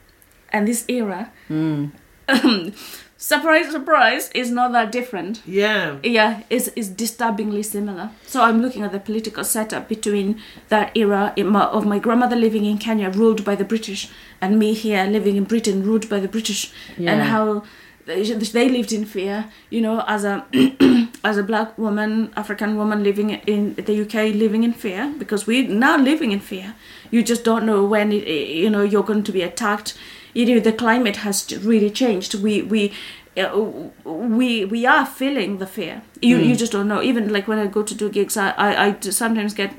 and 0.53 0.67
this 0.67 0.85
era. 0.89 1.31
surprise 3.23 3.71
surprise 3.71 4.31
is 4.35 4.51
not 4.51 4.73
that 4.73 4.91
different. 4.91 5.41
Yeah. 5.47 5.99
Yeah, 6.03 6.43
is 6.51 6.69
is 6.75 6.89
disturbingly 6.89 7.63
similar. 7.63 8.11
So 8.27 8.43
I'm 8.43 8.61
looking 8.61 8.83
at 8.83 8.93
the 8.93 8.99
political 8.99 9.45
setup 9.45 9.89
between 9.89 10.41
that 10.69 10.97
era 10.97 11.33
in 11.37 11.47
my, 11.49 11.65
of 11.65 11.87
my 11.87 11.99
grandmother 12.01 12.37
living 12.37 12.65
in 12.65 12.79
Kenya, 12.79 13.11
ruled 13.11 13.45
by 13.45 13.55
the 13.55 13.65
British, 13.65 14.11
and 14.41 14.59
me 14.59 14.75
here 14.75 15.05
living 15.05 15.37
in 15.37 15.45
Britain, 15.45 15.85
ruled 15.85 16.09
by 16.09 16.19
the 16.19 16.29
British, 16.29 16.73
and 16.99 17.23
how 17.23 17.63
they, 18.07 18.23
they 18.25 18.69
lived 18.69 18.93
in 18.93 19.05
fear. 19.05 19.47
You 19.71 19.83
know, 19.83 20.05
as 20.09 20.25
a 20.25 20.45
as 21.25 21.39
a 21.39 21.45
black 21.45 21.79
woman, 21.79 22.33
African 22.37 22.77
woman 22.77 23.05
living 23.05 23.31
in 23.31 23.75
the 23.75 24.03
UK, 24.03 24.35
living 24.35 24.65
in 24.65 24.73
fear 24.73 25.15
because 25.19 25.47
we're 25.47 25.69
now 25.69 25.97
living 25.97 26.33
in 26.33 26.41
fear. 26.41 26.75
You 27.13 27.23
just 27.23 27.45
don't 27.45 27.65
know 27.65 27.85
when 27.85 28.11
it, 28.11 28.27
you 28.27 28.69
know 28.69 28.83
you're 28.83 29.05
going 29.05 29.23
to 29.23 29.33
be 29.33 29.43
attacked. 29.43 29.97
You 30.35 30.47
know, 30.47 30.61
the 30.61 30.73
climate 30.73 31.17
has 31.17 31.47
really 31.63 31.91
changed. 31.91 32.35
We 32.35 32.63
we 32.63 32.93
uh, 33.37 33.59
we 34.05 34.65
we 34.65 34.87
are 34.87 35.07
feeling 35.07 35.59
the 35.59 35.67
fear. 35.67 36.03
You 36.21 36.39
you 36.39 36.57
just 36.57 36.73
don't 36.73 36.89
know. 36.89 37.03
Even 37.03 37.33
like 37.33 37.47
when 37.49 37.59
I 37.59 37.67
go 37.67 37.83
to 37.83 37.95
do 37.95 38.09
gigs, 38.09 38.37
I 38.37 38.51
I, 38.51 38.87
I 38.87 39.01
sometimes 39.01 39.55
get 39.55 39.73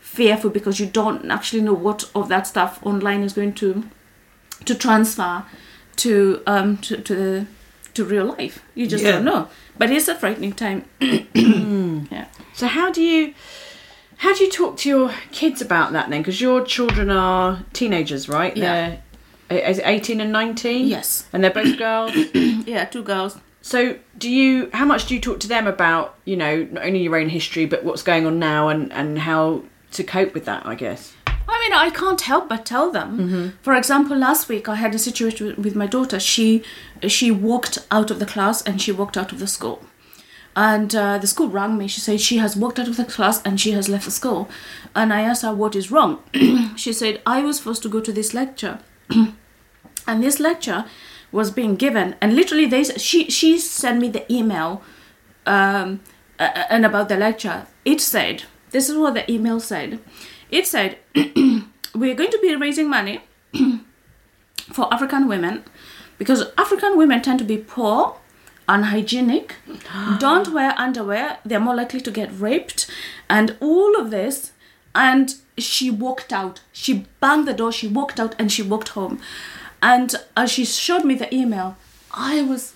fearful 0.00 0.50
because 0.50 0.80
you 0.80 0.86
don't 0.86 1.30
actually 1.30 1.62
know 1.62 1.74
what 1.74 2.10
of 2.14 2.28
that 2.28 2.46
stuff 2.46 2.80
online 2.84 3.22
is 3.22 3.32
going 3.32 3.52
to 3.54 3.84
to 4.64 4.74
transfer 4.74 5.44
to 5.96 6.42
um 6.46 6.76
to 6.78 6.96
to 7.02 7.46
to 7.94 8.04
real 8.04 8.24
life. 8.38 8.62
You 8.74 8.86
just 8.86 9.04
Yeah. 9.04 9.12
don't 9.12 9.24
know. 9.24 9.48
But 9.78 9.90
it's 9.90 10.08
a 10.08 10.14
frightening 10.14 10.52
time. 10.52 10.84
yeah. 11.00 12.26
So 12.54 12.66
how 12.66 12.90
do 12.92 13.02
you 13.02 13.34
How 14.18 14.34
do 14.34 14.44
you 14.44 14.50
talk 14.50 14.76
to 14.78 14.88
your 14.88 15.10
kids 15.32 15.62
about 15.62 15.92
that 15.92 16.10
then? 16.10 16.20
Because 16.20 16.40
your 16.42 16.64
children 16.64 17.10
are 17.10 17.60
teenagers, 17.72 18.28
right? 18.28 18.54
Yeah. 18.56 18.64
They're 18.72 19.02
is 19.50 19.78
it 19.78 19.86
18 19.86 20.20
and 20.20 20.32
19? 20.32 20.86
Yes. 20.86 21.26
And 21.32 21.42
they're 21.42 21.50
both 21.50 21.76
girls. 21.78 22.12
Yeah, 22.66 22.84
two 22.84 23.02
girls. 23.02 23.36
So, 23.62 23.96
do 24.16 24.30
you? 24.30 24.70
How 24.72 24.84
much 24.84 25.06
do 25.06 25.14
you 25.14 25.20
talk 25.20 25.40
to 25.40 25.48
them 25.48 25.66
about, 25.66 26.14
you 26.24 26.36
know, 26.36 26.66
not 26.70 26.84
only 26.84 27.02
your 27.02 27.16
own 27.16 27.28
history, 27.28 27.66
but 27.66 27.84
what's 27.84 28.02
going 28.02 28.26
on 28.26 28.38
now, 28.38 28.68
and 28.68 28.92
and 28.92 29.18
how 29.18 29.62
to 29.92 30.04
cope 30.04 30.34
with 30.34 30.44
that? 30.46 30.64
I 30.66 30.74
guess. 30.74 31.12
I 31.26 31.58
mean, 31.62 31.72
I 31.72 31.90
can't 31.90 32.20
help 32.20 32.48
but 32.48 32.64
tell 32.64 32.92
them. 32.92 33.54
For 33.62 33.74
example, 33.74 34.16
last 34.16 34.48
week 34.48 34.68
I 34.68 34.76
had 34.76 34.94
a 34.94 34.98
situation 34.98 35.46
with- 35.48 35.58
with 35.58 35.74
my 35.74 35.86
daughter. 35.86 36.20
She 36.20 36.62
she 37.08 37.30
walked 37.32 37.78
out 37.90 38.10
of 38.10 38.18
the 38.20 38.26
class 38.26 38.62
and 38.62 38.80
she 38.80 38.92
walked 38.92 39.16
out 39.16 39.32
of 39.32 39.38
the 39.40 39.46
school. 39.48 39.82
And 40.54 40.94
uh, 40.94 41.18
the 41.18 41.26
school 41.26 41.48
rang 41.48 41.76
me. 41.76 41.88
She 41.88 42.00
said 42.00 42.20
she 42.20 42.38
has 42.38 42.56
walked 42.56 42.78
out 42.78 42.88
of 42.88 42.96
the 42.96 43.04
class 43.04 43.42
and 43.44 43.60
she 43.60 43.72
has 43.72 43.88
left 43.88 44.04
the 44.04 44.10
school. 44.10 44.48
And 44.94 45.12
I 45.12 45.22
asked 45.22 45.42
her 45.42 45.52
what 45.54 45.74
is 45.76 45.90
wrong. 45.90 46.22
she 46.76 46.92
said 46.92 47.20
I 47.26 47.42
was 47.42 47.58
forced 47.60 47.82
to 47.82 47.88
go 47.88 48.00
to 48.00 48.12
this 48.12 48.32
lecture, 48.32 48.78
and 50.06 50.22
this 50.22 50.40
lecture 50.40 50.84
was 51.32 51.50
being 51.50 51.76
given. 51.76 52.16
And 52.20 52.34
literally, 52.34 52.66
they 52.66 52.84
she 52.84 53.30
she 53.30 53.58
sent 53.58 54.00
me 54.00 54.08
the 54.08 54.30
email 54.32 54.82
um, 55.46 56.00
and 56.38 56.86
about 56.86 57.08
the 57.08 57.16
lecture, 57.16 57.66
it 57.84 58.00
said, 58.00 58.44
this 58.70 58.88
is 58.88 58.96
what 58.96 59.14
the 59.14 59.30
email 59.30 59.60
said. 59.60 60.00
It 60.50 60.66
said, 60.66 60.98
we're 61.94 62.14
going 62.14 62.30
to 62.30 62.38
be 62.40 62.54
raising 62.56 62.88
money 62.88 63.20
for 64.72 64.92
African 64.92 65.28
women 65.28 65.64
because 66.18 66.44
African 66.56 66.96
women 66.96 67.22
tend 67.22 67.38
to 67.40 67.44
be 67.44 67.58
poor, 67.58 68.16
unhygienic, 68.68 69.56
don't 70.18 70.52
wear 70.52 70.74
underwear, 70.76 71.38
they're 71.44 71.60
more 71.60 71.74
likely 71.74 72.00
to 72.00 72.10
get 72.10 72.30
raped, 72.38 72.90
and 73.28 73.56
all 73.60 73.98
of 73.98 74.10
this. 74.10 74.52
And 74.94 75.34
she 75.56 75.90
walked 75.90 76.32
out. 76.32 76.62
She 76.72 77.06
banged 77.20 77.46
the 77.46 77.52
door, 77.52 77.70
she 77.70 77.86
walked 77.86 78.18
out, 78.18 78.34
and 78.38 78.50
she 78.50 78.62
walked 78.62 78.90
home. 78.90 79.20
And 79.82 80.14
as 80.36 80.50
she 80.52 80.64
showed 80.64 81.04
me 81.04 81.14
the 81.14 81.32
email, 81.34 81.76
I 82.12 82.42
was 82.42 82.74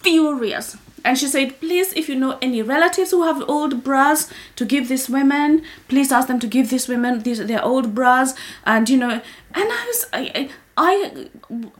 furious. 0.00 0.76
And 1.04 1.16
she 1.16 1.28
said, 1.28 1.60
please, 1.60 1.92
if 1.94 2.08
you 2.08 2.14
know 2.14 2.38
any 2.42 2.60
relatives 2.62 3.10
who 3.10 3.22
have 3.22 3.48
old 3.48 3.82
bras 3.82 4.30
to 4.56 4.64
give 4.66 4.88
these 4.88 5.08
women, 5.08 5.62
please 5.88 6.12
ask 6.12 6.28
them 6.28 6.38
to 6.40 6.46
give 6.46 6.68
these 6.68 6.88
women 6.88 7.22
these 7.22 7.44
their 7.46 7.64
old 7.64 7.94
bras. 7.94 8.34
And 8.64 8.88
you 8.88 8.98
know, 8.98 9.10
and 9.10 9.22
I 9.54 9.84
was, 9.86 10.06
I, 10.12 10.50
I, 10.76 11.30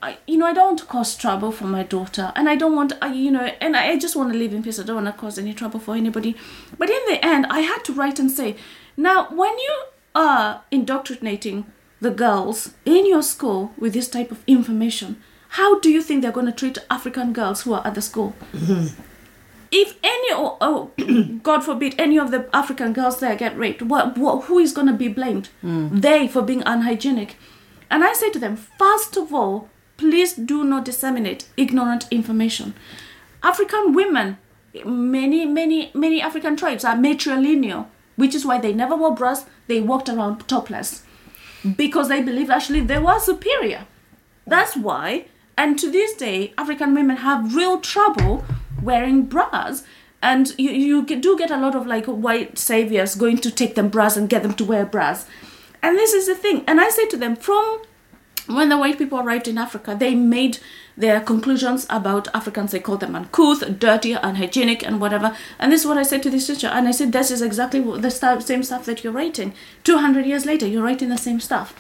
I, 0.03 0.19
you 0.27 0.39
know, 0.39 0.47
I 0.47 0.53
don't 0.55 0.67
want 0.67 0.79
to 0.81 0.87
cause 0.87 1.17
trouble 1.17 1.53
for 1.53 1.65
my 1.65 1.83
daughter, 1.83 2.33
and 2.35 2.49
I 2.49 2.57
don't 2.57 2.75
want, 2.75 2.95
I, 3.03 3.13
you 3.13 3.31
know, 3.31 3.51
and 3.61 3.77
I 3.77 3.99
just 3.99 4.17
want 4.17 4.33
to 4.33 4.39
live 4.39 4.55
in 4.55 4.63
peace. 4.63 4.79
I 4.79 4.85
don't 4.85 5.05
want 5.05 5.15
to 5.15 5.21
cause 5.21 5.39
any 5.39 5.55
trouble 5.55 5.81
for 5.81 5.95
anybody. 5.95 6.37
But 6.79 6.91
in 6.91 7.01
the 7.09 7.25
end, 7.25 7.47
I 7.51 7.61
had 7.61 7.85
to 7.85 7.93
write 7.93 8.19
and 8.19 8.31
say, 8.31 8.57
now, 8.97 9.29
when 9.31 9.59
you 9.59 9.83
are 10.15 10.63
indoctrinating 10.71 11.67
the 12.01 12.11
girls 12.11 12.75
in 12.85 13.07
your 13.07 13.23
school 13.23 13.73
with 13.79 13.93
this 13.93 14.09
type 14.09 14.31
of 14.31 14.43
information, 14.47 15.23
how 15.51 15.79
do 15.81 15.91
you 15.91 16.01
think 16.01 16.23
they're 16.23 16.33
going 16.33 16.47
to 16.47 16.53
treat 16.53 16.79
African 16.91 17.33
girls 17.33 17.63
who 17.63 17.75
are 17.75 17.87
at 17.87 17.95
the 17.95 18.03
school? 18.03 18.35
Mm-hmm. 18.53 19.03
if 19.71 19.97
any 20.03 20.35
or 20.35 20.57
oh, 20.61 20.91
god 21.43 21.65
forbid 21.65 21.95
any 21.99 22.19
of 22.19 22.31
the 22.31 22.49
african 22.53 22.93
girls 22.93 23.21
there 23.21 23.37
get 23.37 23.57
raped 23.57 23.83
what, 23.83 24.19
what 24.19 24.45
who 24.45 24.59
is 24.59 24.73
going 24.73 24.87
to 24.87 24.93
be 24.93 25.09
blamed? 25.09 25.49
Mm. 25.63 26.01
They 26.01 26.29
for 26.29 26.43
being 26.43 26.63
unhygienic. 26.67 27.37
And 27.91 28.05
i 28.05 28.13
say 28.13 28.31
to 28.31 28.39
them 28.39 28.57
first 28.57 29.17
of 29.17 29.33
all 29.33 29.69
please 29.97 30.35
do 30.35 30.65
not 30.65 30.85
disseminate 30.85 31.49
ignorant 31.57 32.07
information. 32.11 32.75
African 33.43 33.93
women 33.93 34.39
many 34.85 35.45
many 35.47 35.91
many 35.95 36.21
african 36.23 36.57
tribes 36.57 36.85
are 36.85 36.95
matrilineal 36.97 37.87
which 38.17 38.35
is 38.35 38.45
why 38.47 38.59
they 38.59 38.73
never 38.73 38.97
wore 38.97 39.15
bras 39.15 39.47
they 39.67 39.81
walked 39.81 40.09
around 40.09 40.47
topless 40.47 41.03
because 41.77 42.09
they 42.09 42.23
believed 42.23 42.51
actually 42.51 42.81
they 42.81 42.99
were 42.99 43.19
superior 43.19 43.87
that's 44.51 44.77
why, 44.77 45.27
and 45.57 45.79
to 45.79 45.91
this 45.91 46.15
day, 46.15 46.53
African 46.59 46.93
women 46.93 47.19
have 47.19 47.55
real 47.55 47.81
trouble 47.81 48.45
wearing 48.83 49.27
bras. 49.27 49.85
And 50.23 50.53
you, 50.59 50.71
you 50.71 51.07
do 51.07 51.39
get 51.39 51.51
a 51.51 51.57
lot 51.57 51.75
of 51.75 51.87
like 51.87 52.07
white 52.07 52.59
saviors 52.59 53.15
going 53.15 53.39
to 53.39 53.51
take 53.51 53.75
them 53.75 53.89
bras 53.89 54.17
and 54.17 54.29
get 54.29 54.43
them 54.43 54.55
to 54.55 54.65
wear 54.65 54.85
bras. 54.85 55.27
And 55.83 55.97
this 55.97 56.13
is 56.13 56.27
the 56.27 56.35
thing. 56.35 56.65
And 56.67 56.81
I 56.81 56.91
say 56.91 57.07
to 57.09 57.17
them, 57.17 57.37
from 57.37 57.83
when 58.49 58.69
the 58.69 58.77
white 58.77 58.99
people 58.99 59.21
arrived 59.21 59.49
in 59.49 59.57
Africa, 59.57 59.97
they 59.99 60.15
made 60.15 60.59
their 61.01 61.21
conclusions 61.21 61.87
about 61.89 62.29
Africans. 62.35 62.73
They 62.73 62.81
call 62.81 62.99
them 62.99 63.17
uncouth, 63.17 63.79
dirty, 63.79 64.13
unhygienic, 64.13 64.83
and 64.87 65.01
whatever. 65.01 65.37
And 65.59 65.73
this 65.73 65.83
is 65.83 65.87
what 65.87 65.99
I 65.99 66.03
said 66.03 66.23
to 66.25 66.31
this 66.31 66.47
teacher. 66.47 66.69
And 66.69 66.87
I 66.87 66.91
said, 66.91 67.13
this 67.13 67.31
is 67.31 67.43
exactly 67.43 67.81
the 67.81 68.11
stu- 68.11 68.41
same 68.41 68.63
stuff 68.63 68.85
that 68.85 69.03
you're 69.03 69.13
writing. 69.13 69.55
200 69.85 70.27
years 70.27 70.45
later, 70.45 70.67
you're 70.67 70.83
writing 70.83 71.09
the 71.09 71.19
same 71.19 71.41
stuff. 71.41 71.75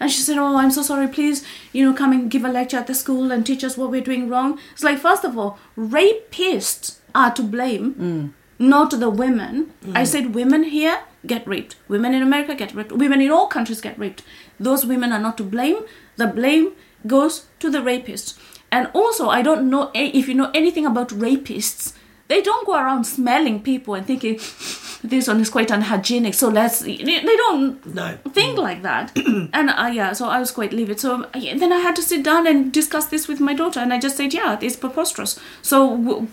And 0.00 0.10
she 0.10 0.20
said, 0.20 0.38
oh, 0.38 0.56
I'm 0.56 0.72
so 0.72 0.82
sorry. 0.82 1.08
Please, 1.08 1.44
you 1.72 1.84
know, 1.84 1.96
come 1.96 2.12
and 2.12 2.30
give 2.30 2.44
a 2.44 2.48
lecture 2.48 2.76
at 2.76 2.86
the 2.86 2.94
school 2.94 3.30
and 3.30 3.46
teach 3.46 3.62
us 3.62 3.76
what 3.76 3.90
we're 3.90 4.00
doing 4.00 4.28
wrong. 4.28 4.58
It's 4.72 4.82
like, 4.82 4.98
first 4.98 5.24
of 5.24 5.38
all, 5.38 5.58
rapists 5.78 6.98
are 7.14 7.32
to 7.32 7.42
blame 7.42 7.94
mm. 7.94 8.32
not 8.58 8.90
the 8.90 9.10
women. 9.10 9.72
Mm. 9.84 9.96
I 9.96 10.04
said 10.04 10.34
women 10.34 10.64
here 10.64 11.00
get 11.26 11.46
raped. 11.46 11.76
Women 11.88 12.12
in 12.12 12.22
America 12.22 12.54
get 12.54 12.74
raped. 12.74 12.92
Women 12.92 13.20
in 13.20 13.30
all 13.30 13.46
countries 13.46 13.80
get 13.80 13.98
raped. 13.98 14.22
Those 14.58 14.84
women 14.84 15.12
are 15.12 15.20
not 15.20 15.38
to 15.38 15.44
blame. 15.44 15.84
The 16.16 16.26
blame 16.26 16.72
goes 17.06 17.46
to 17.60 17.70
the 17.70 17.78
rapists. 17.78 18.38
And 18.74 18.90
also, 18.92 19.28
I 19.38 19.42
don't 19.48 19.70
know 19.70 19.90
if 19.94 20.26
you 20.28 20.34
know 20.34 20.50
anything 20.62 20.84
about 20.86 21.10
rapists. 21.26 21.92
They 22.26 22.40
don't 22.42 22.66
go 22.66 22.74
around 22.74 23.04
smelling 23.04 23.62
people 23.62 23.94
and 23.94 24.04
thinking 24.06 24.36
this 25.12 25.28
one 25.28 25.40
is 25.44 25.50
quite 25.50 25.70
unhygienic. 25.70 26.34
So 26.34 26.48
let's. 26.48 26.80
They 26.80 27.36
don't 27.42 27.94
No. 27.98 28.06
think 28.38 28.58
like 28.58 28.80
that. 28.82 29.12
and 29.58 29.70
uh, 29.70 29.90
yeah, 29.98 30.12
so 30.14 30.24
I 30.36 30.38
was 30.40 30.50
quite 30.50 30.72
livid. 30.72 30.98
So 30.98 31.10
yeah, 31.44 31.54
then 31.62 31.72
I 31.72 31.80
had 31.86 31.94
to 31.96 32.02
sit 32.02 32.24
down 32.30 32.46
and 32.52 32.72
discuss 32.72 33.06
this 33.14 33.28
with 33.28 33.40
my 33.48 33.54
daughter, 33.60 33.80
and 33.84 33.92
I 33.92 34.00
just 34.06 34.16
said, 34.16 34.34
yeah, 34.38 34.58
it's 34.60 34.76
preposterous. 34.84 35.38
So 35.62 35.76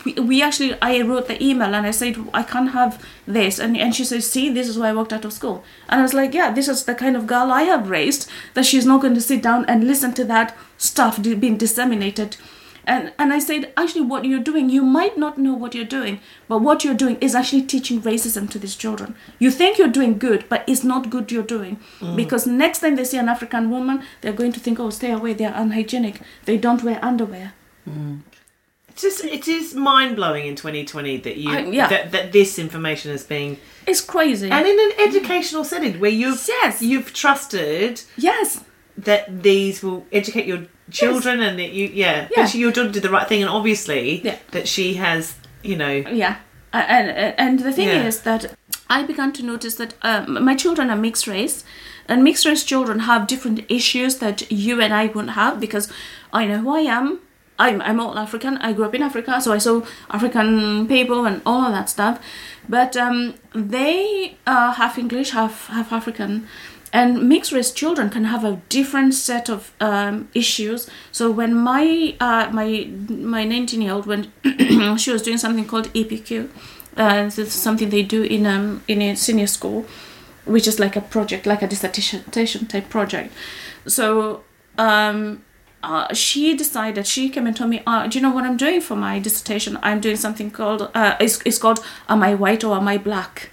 we, 0.06 0.14
we 0.32 0.42
actually, 0.42 0.72
I 0.82 1.02
wrote 1.02 1.28
the 1.28 1.38
email 1.50 1.76
and 1.76 1.86
I 1.86 1.92
said, 1.92 2.16
I 2.34 2.44
can't 2.54 2.72
have 2.72 2.94
this, 3.28 3.60
and 3.60 3.78
and 3.78 3.94
she 3.94 4.06
says, 4.06 4.32
see, 4.32 4.50
this 4.50 4.68
is 4.70 4.80
why 4.80 4.90
I 4.90 4.94
walked 4.94 5.14
out 5.14 5.26
of 5.26 5.34
school. 5.34 5.58
And 5.90 6.00
I 6.00 6.04
was 6.04 6.14
like, 6.22 6.34
yeah, 6.40 6.50
this 6.58 6.68
is 6.68 6.86
the 6.86 6.96
kind 6.96 7.16
of 7.18 7.28
girl 7.28 7.52
I 7.52 7.64
have 7.74 7.90
raised 7.98 8.28
that 8.56 8.66
she's 8.66 8.86
not 8.86 9.02
going 9.02 9.16
to 9.22 9.22
sit 9.32 9.44
down 9.44 9.66
and 9.66 9.84
listen 9.94 10.14
to 10.14 10.26
that 10.36 10.56
stuff 10.82 11.22
being 11.22 11.58
disseminated. 11.58 12.38
And, 12.84 13.14
and 13.20 13.32
I 13.32 13.38
said, 13.38 13.72
actually, 13.78 14.02
what 14.02 14.26
you're 14.26 14.40
doing, 14.40 14.68
you 14.70 14.82
might 14.82 15.16
not 15.16 15.38
know 15.38 15.54
what 15.54 15.76
you're 15.76 15.86
doing, 15.86 16.20
but 16.48 16.60
what 16.64 16.84
you're 16.84 16.96
doing 16.96 17.18
is 17.22 17.36
actually 17.36 17.62
teaching 17.62 18.02
racism 18.02 18.50
to 18.50 18.58
these 18.58 18.76
children. 18.76 19.16
You 19.38 19.52
think 19.52 19.78
you're 19.78 19.88
doing 20.00 20.18
good, 20.18 20.46
but 20.50 20.64
it's 20.68 20.84
not 20.84 21.12
good 21.12 21.32
you're 21.32 21.44
doing. 21.44 21.80
Mm. 22.00 22.16
Because 22.16 22.48
next 22.48 22.80
time 22.80 22.96
they 22.96 23.04
see 23.04 23.20
an 23.20 23.30
African 23.30 23.70
woman, 23.70 24.02
they're 24.22 24.34
going 24.34 24.52
to 24.54 24.60
think, 24.60 24.80
oh, 24.80 24.90
stay 24.90 25.12
away, 25.12 25.34
they're 25.34 25.54
unhygienic. 25.54 26.22
They 26.46 26.58
don't 26.58 26.84
wear 26.84 26.98
underwear. 27.06 27.54
It's 28.90 29.02
just 29.04 29.24
it 29.26 29.48
is 29.48 29.74
mind 29.76 30.16
blowing 30.16 30.48
in 30.48 30.56
2020 30.56 31.18
that 31.18 31.38
you 31.38 31.52
I- 31.52 31.60
yeah. 31.66 31.88
that, 31.88 32.12
that 32.12 32.32
this 32.32 32.60
information 32.60 33.12
is 33.12 33.24
being 33.24 33.58
It's 33.88 34.02
crazy. 34.02 34.50
and 34.50 34.68
in 34.68 34.78
an 34.80 34.92
educational 35.08 35.64
setting 35.64 36.00
where 36.00 36.12
you've 36.12 36.44
Yes. 36.48 36.82
you've 36.82 37.14
trusted 37.14 38.02
yes. 38.18 38.64
That 38.98 39.44
these 39.44 39.82
will 39.84 40.06
educate 40.12 40.46
your 40.46 40.66
children 40.92 41.42
and 41.42 41.58
that 41.60 41.72
you 41.72 41.90
yeah, 41.94 42.28
Yeah. 42.36 42.46
she, 42.46 42.60
your 42.60 42.72
daughter 42.72 42.92
did 42.92 43.04
the 43.04 43.10
right 43.10 43.28
thing 43.28 43.42
and 43.42 43.50
obviously 43.50 44.22
Yeah. 44.24 44.38
that 44.52 44.68
she 44.68 44.96
has 44.96 45.36
you 45.64 45.76
know 45.78 45.92
Yeah, 45.92 46.36
and 46.74 47.10
and 47.10 47.36
and 47.38 47.60
the 47.60 47.72
thing 47.72 47.88
Yeah. 47.88 48.08
is 48.08 48.22
that 48.22 48.54
I 48.90 49.04
began 49.04 49.32
to 49.34 49.44
notice 49.44 49.76
that 49.76 49.94
um, 50.02 50.44
my 50.44 50.56
children 50.56 50.90
are 50.90 50.98
mixed 50.98 51.26
race, 51.28 51.64
and 52.10 52.24
mixed 52.24 52.46
race 52.46 52.64
children 52.66 53.00
have 53.00 53.26
different 53.26 53.62
issues 53.70 54.18
that 54.18 54.52
you 54.52 54.82
and 54.82 54.94
I 54.94 55.06
wouldn't 55.08 55.32
have 55.36 55.60
because 55.62 55.88
I 56.34 56.46
know 56.46 56.58
who 56.58 56.76
I 56.76 56.82
am. 56.82 57.20
I'm 57.58 57.82
I'm 57.82 58.00
all 58.02 58.18
African. 58.20 58.58
I 58.58 58.74
grew 58.74 58.86
up 58.86 58.96
in 58.96 59.04
Africa, 59.04 59.40
so 59.40 59.54
I 59.54 59.60
saw 59.60 59.82
African 60.10 60.88
people 60.88 61.26
and 61.26 61.42
all 61.46 61.62
of 61.68 61.72
that 61.74 61.90
stuff. 61.90 62.20
But 62.68 62.98
um, 62.98 63.36
they 63.54 64.36
uh, 64.46 64.74
half 64.74 64.98
English, 64.98 65.30
half 65.32 65.68
half 65.68 65.94
African. 65.94 66.48
And 66.94 67.30
mixed 67.30 67.54
race 67.54 67.72
children 67.72 68.10
can 68.10 68.26
have 68.26 68.44
a 68.44 68.62
different 68.68 69.14
set 69.14 69.50
of 69.50 69.72
um, 69.80 70.28
issues. 70.34 70.90
So 71.12 71.32
when 71.32 71.56
my 71.56 72.16
uh, 72.20 72.50
my 72.52 72.90
my 73.10 73.46
19 73.46 73.82
year 73.82 73.94
old 73.94 74.06
when 74.06 74.32
she 74.98 75.12
was 75.12 75.22
doing 75.22 75.38
something 75.38 75.66
called 75.66 75.88
EPQ, 75.94 76.50
uh, 76.98 77.24
this 77.24 77.40
is 77.40 77.54
something 77.54 77.90
they 77.90 78.04
do 78.04 78.24
in 78.24 78.46
um 78.46 78.84
in 78.88 79.02
a 79.02 79.16
senior 79.16 79.48
school, 79.48 79.86
which 80.46 80.68
is 80.68 80.80
like 80.80 80.98
a 80.98 81.02
project, 81.02 81.46
like 81.46 81.62
a 81.62 81.68
dissertation 81.68 82.66
type 82.66 82.90
project. 82.90 83.34
So 83.88 84.44
um, 84.78 85.44
uh, 85.84 86.14
she 86.14 86.56
decided 86.58 87.08
she 87.08 87.30
came 87.30 87.48
and 87.48 87.56
told 87.56 87.70
me, 87.70 87.82
uh, 87.88 88.08
"Do 88.08 88.18
you 88.18 88.22
know 88.22 88.32
what 88.32 88.44
I'm 88.44 88.58
doing 88.58 88.82
for 88.82 88.96
my 88.96 89.20
dissertation? 89.20 89.80
I'm 89.82 90.02
doing 90.02 90.18
something 90.18 90.52
called 90.52 90.92
uh, 90.94 91.16
it's, 91.22 91.42
it's 91.46 91.58
called 91.58 91.80
Am 92.10 92.22
I 92.22 92.36
White 92.36 92.64
or 92.66 92.76
Am 92.76 92.88
I 92.88 92.98
Black?" 92.98 93.51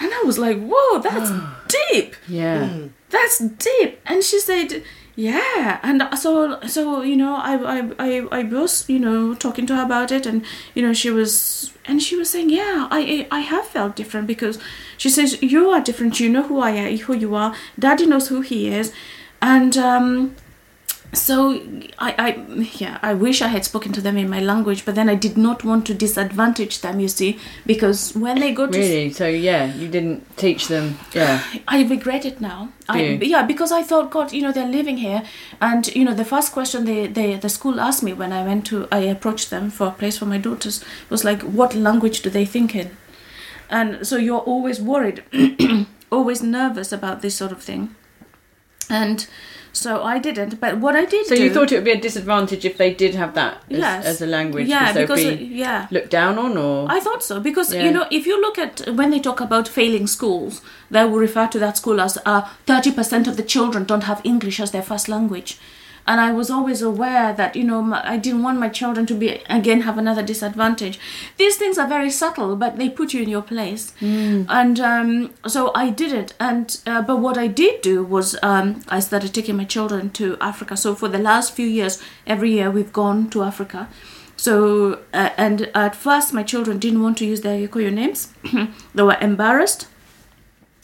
And 0.00 0.12
I 0.12 0.22
was 0.24 0.38
like, 0.38 0.58
"Whoa, 0.58 0.98
that's 1.00 1.30
deep." 1.92 2.16
Yeah. 2.28 2.88
That's 3.10 3.38
deep. 3.38 4.00
And 4.06 4.24
she 4.24 4.40
said, 4.40 4.82
Yeah, 5.14 5.78
and 5.84 6.02
so 6.18 6.60
so 6.66 7.02
you 7.02 7.14
know, 7.16 7.36
I 7.36 7.54
I 7.76 7.90
I, 7.98 8.28
I 8.32 8.42
was 8.42 8.88
you 8.88 8.98
know 8.98 9.34
talking 9.34 9.66
to 9.66 9.76
her 9.76 9.84
about 9.84 10.10
it, 10.10 10.26
and 10.26 10.44
you 10.74 10.82
know 10.82 10.92
she 10.92 11.10
was 11.10 11.72
and 11.84 12.02
she 12.02 12.16
was 12.16 12.30
saying, 12.30 12.50
yeah, 12.50 12.88
I 12.90 13.26
I 13.30 13.40
have 13.40 13.66
felt 13.66 13.94
different 13.94 14.26
because 14.26 14.58
she 14.96 15.08
says 15.08 15.40
you 15.42 15.70
are 15.70 15.80
different. 15.80 16.18
You 16.18 16.28
know 16.28 16.42
who 16.42 16.58
I 16.58 16.70
am, 16.70 16.98
who 16.98 17.14
you 17.14 17.34
are. 17.34 17.54
Daddy 17.78 18.06
knows 18.06 18.28
who 18.28 18.40
he 18.40 18.68
is, 18.68 18.92
and 19.40 19.76
um, 19.76 20.34
so 21.14 21.60
I, 21.98 22.14
I 22.18 22.28
yeah 22.74 22.98
i 23.02 23.14
wish 23.14 23.40
i 23.40 23.48
had 23.48 23.64
spoken 23.64 23.92
to 23.92 24.00
them 24.00 24.16
in 24.16 24.28
my 24.28 24.40
language 24.40 24.84
but 24.84 24.94
then 24.94 25.08
i 25.08 25.14
did 25.14 25.36
not 25.36 25.64
want 25.64 25.86
to 25.86 25.94
disadvantage 25.94 26.80
them 26.80 27.00
you 27.00 27.08
see 27.08 27.38
because 27.66 28.14
when 28.14 28.40
they 28.40 28.52
go 28.52 28.66
to 28.66 28.78
Really? 28.78 29.10
So 29.12 29.26
yeah, 29.26 29.72
you 29.74 29.88
didn't 29.88 30.36
teach 30.36 30.68
them. 30.68 30.98
Yeah. 31.12 31.42
I 31.68 31.84
regret 31.84 32.24
it 32.24 32.40
now. 32.40 32.70
I, 32.88 33.18
yeah, 33.22 33.42
because 33.46 33.72
I 33.72 33.82
thought, 33.82 34.10
God, 34.10 34.32
you 34.32 34.42
know, 34.42 34.52
they're 34.52 34.68
living 34.68 34.98
here, 34.98 35.22
and 35.60 35.86
you 35.94 36.04
know, 36.04 36.14
the 36.14 36.24
first 36.24 36.52
question 36.52 36.84
they, 36.84 37.06
they 37.06 37.36
the 37.36 37.48
school 37.48 37.80
asked 37.80 38.02
me 38.02 38.12
when 38.12 38.32
I 38.32 38.44
went 38.44 38.66
to 38.66 38.86
I 38.92 38.98
approached 38.98 39.50
them 39.50 39.70
for 39.70 39.88
a 39.88 39.90
place 39.90 40.18
for 40.18 40.26
my 40.26 40.38
daughters 40.38 40.84
was 41.08 41.24
like, 41.24 41.42
what 41.42 41.74
language 41.74 42.22
do 42.22 42.30
they 42.30 42.44
think 42.44 42.74
in? 42.74 42.96
And 43.70 44.06
so 44.06 44.16
you're 44.16 44.40
always 44.40 44.80
worried, 44.80 45.24
always 46.12 46.42
nervous 46.42 46.92
about 46.92 47.22
this 47.22 47.34
sort 47.36 47.52
of 47.52 47.62
thing, 47.62 47.94
and 48.90 49.26
so 49.74 50.02
I 50.02 50.18
didn't. 50.18 50.60
But 50.60 50.78
what 50.78 50.94
I 50.96 51.04
did 51.04 51.26
So 51.26 51.36
do, 51.36 51.42
you 51.44 51.52
thought 51.52 51.70
it 51.72 51.76
would 51.76 51.84
be 51.84 51.90
a 51.90 52.00
disadvantage 52.00 52.64
if 52.64 52.76
they 52.78 52.94
did 52.94 53.14
have 53.14 53.34
that 53.34 53.54
as, 53.70 53.78
Yes. 53.78 54.04
as 54.06 54.22
a 54.22 54.26
language? 54.26 54.66
yeah, 54.68 54.92
because 54.92 55.22
be 55.24 55.28
uh, 55.28 55.36
yeah, 55.64 55.86
looked 55.90 56.10
down 56.10 56.38
on, 56.38 56.56
or 56.56 56.86
I 56.90 57.00
thought 57.00 57.22
so 57.22 57.40
because 57.40 57.74
Yeah. 57.74 57.84
you 57.84 57.90
know 57.90 58.06
if 58.10 58.26
you 58.26 58.40
look 58.40 58.58
at 58.58 58.82
when 59.00 59.10
they 59.10 59.20
talk 59.20 59.40
about 59.40 59.68
failing 59.68 60.06
schools, 60.06 60.62
they 60.90 61.04
will 61.04 61.18
refer 61.28 61.46
to 61.48 61.58
that 61.58 61.76
school 61.76 62.00
as 62.00 62.16
thirty 62.66 62.92
percent 62.92 63.26
of 63.28 63.36
the 63.36 63.42
children 63.54 63.84
don't 63.84 64.04
have 64.04 64.20
English 64.24 64.60
as 64.60 64.70
their 64.70 64.82
first 64.82 65.08
language, 65.08 65.58
and 66.06 66.20
I 66.20 66.32
was 66.32 66.50
always 66.50 66.82
aware 66.82 67.32
that 67.32 67.56
you 67.56 67.64
know 67.64 67.82
my, 67.82 68.06
I 68.08 68.16
didn't 68.16 68.42
want 68.42 68.58
my 68.58 68.68
children 68.68 69.06
to 69.06 69.14
be 69.14 69.28
again 69.48 69.82
have 69.82 69.98
another 69.98 70.22
disadvantage. 70.22 70.98
These 71.36 71.56
things 71.56 71.78
are 71.78 71.88
very 71.88 72.10
subtle, 72.10 72.56
but 72.56 72.76
they 72.76 72.88
put 72.88 73.14
you 73.14 73.22
in 73.22 73.28
your 73.28 73.42
place, 73.42 73.92
and 74.48 74.80
um, 74.80 75.34
so 75.46 75.72
I 75.74 75.90
did 75.90 76.12
it. 76.12 76.34
And 76.38 76.80
uh, 76.86 77.02
but 77.02 77.16
what 77.16 77.38
I 77.38 77.46
did 77.46 77.80
do 77.80 78.04
was 78.04 78.36
um, 78.42 78.82
I 78.88 79.00
started 79.00 79.32
taking 79.32 79.56
my 79.56 79.64
children 79.64 80.10
to 80.10 80.36
Africa. 80.40 80.76
So 80.76 80.94
for 80.94 81.08
the 81.08 81.18
last 81.18 81.54
few 81.54 81.66
years, 81.66 82.02
every 82.26 82.52
year 82.52 82.70
we've 82.70 82.92
gone 82.92 83.30
to 83.30 83.42
Africa. 83.42 83.88
So, 84.36 85.00
uh, 85.12 85.30
and 85.36 85.70
at 85.74 85.94
first, 85.94 86.32
my 86.34 86.42
children 86.42 86.78
didn't 86.78 87.02
want 87.02 87.18
to 87.18 87.24
use 87.24 87.42
their 87.42 87.66
Gikuyu 87.66 87.92
names. 87.92 88.28
they 88.94 89.02
were 89.02 89.16
embarrassed 89.20 89.86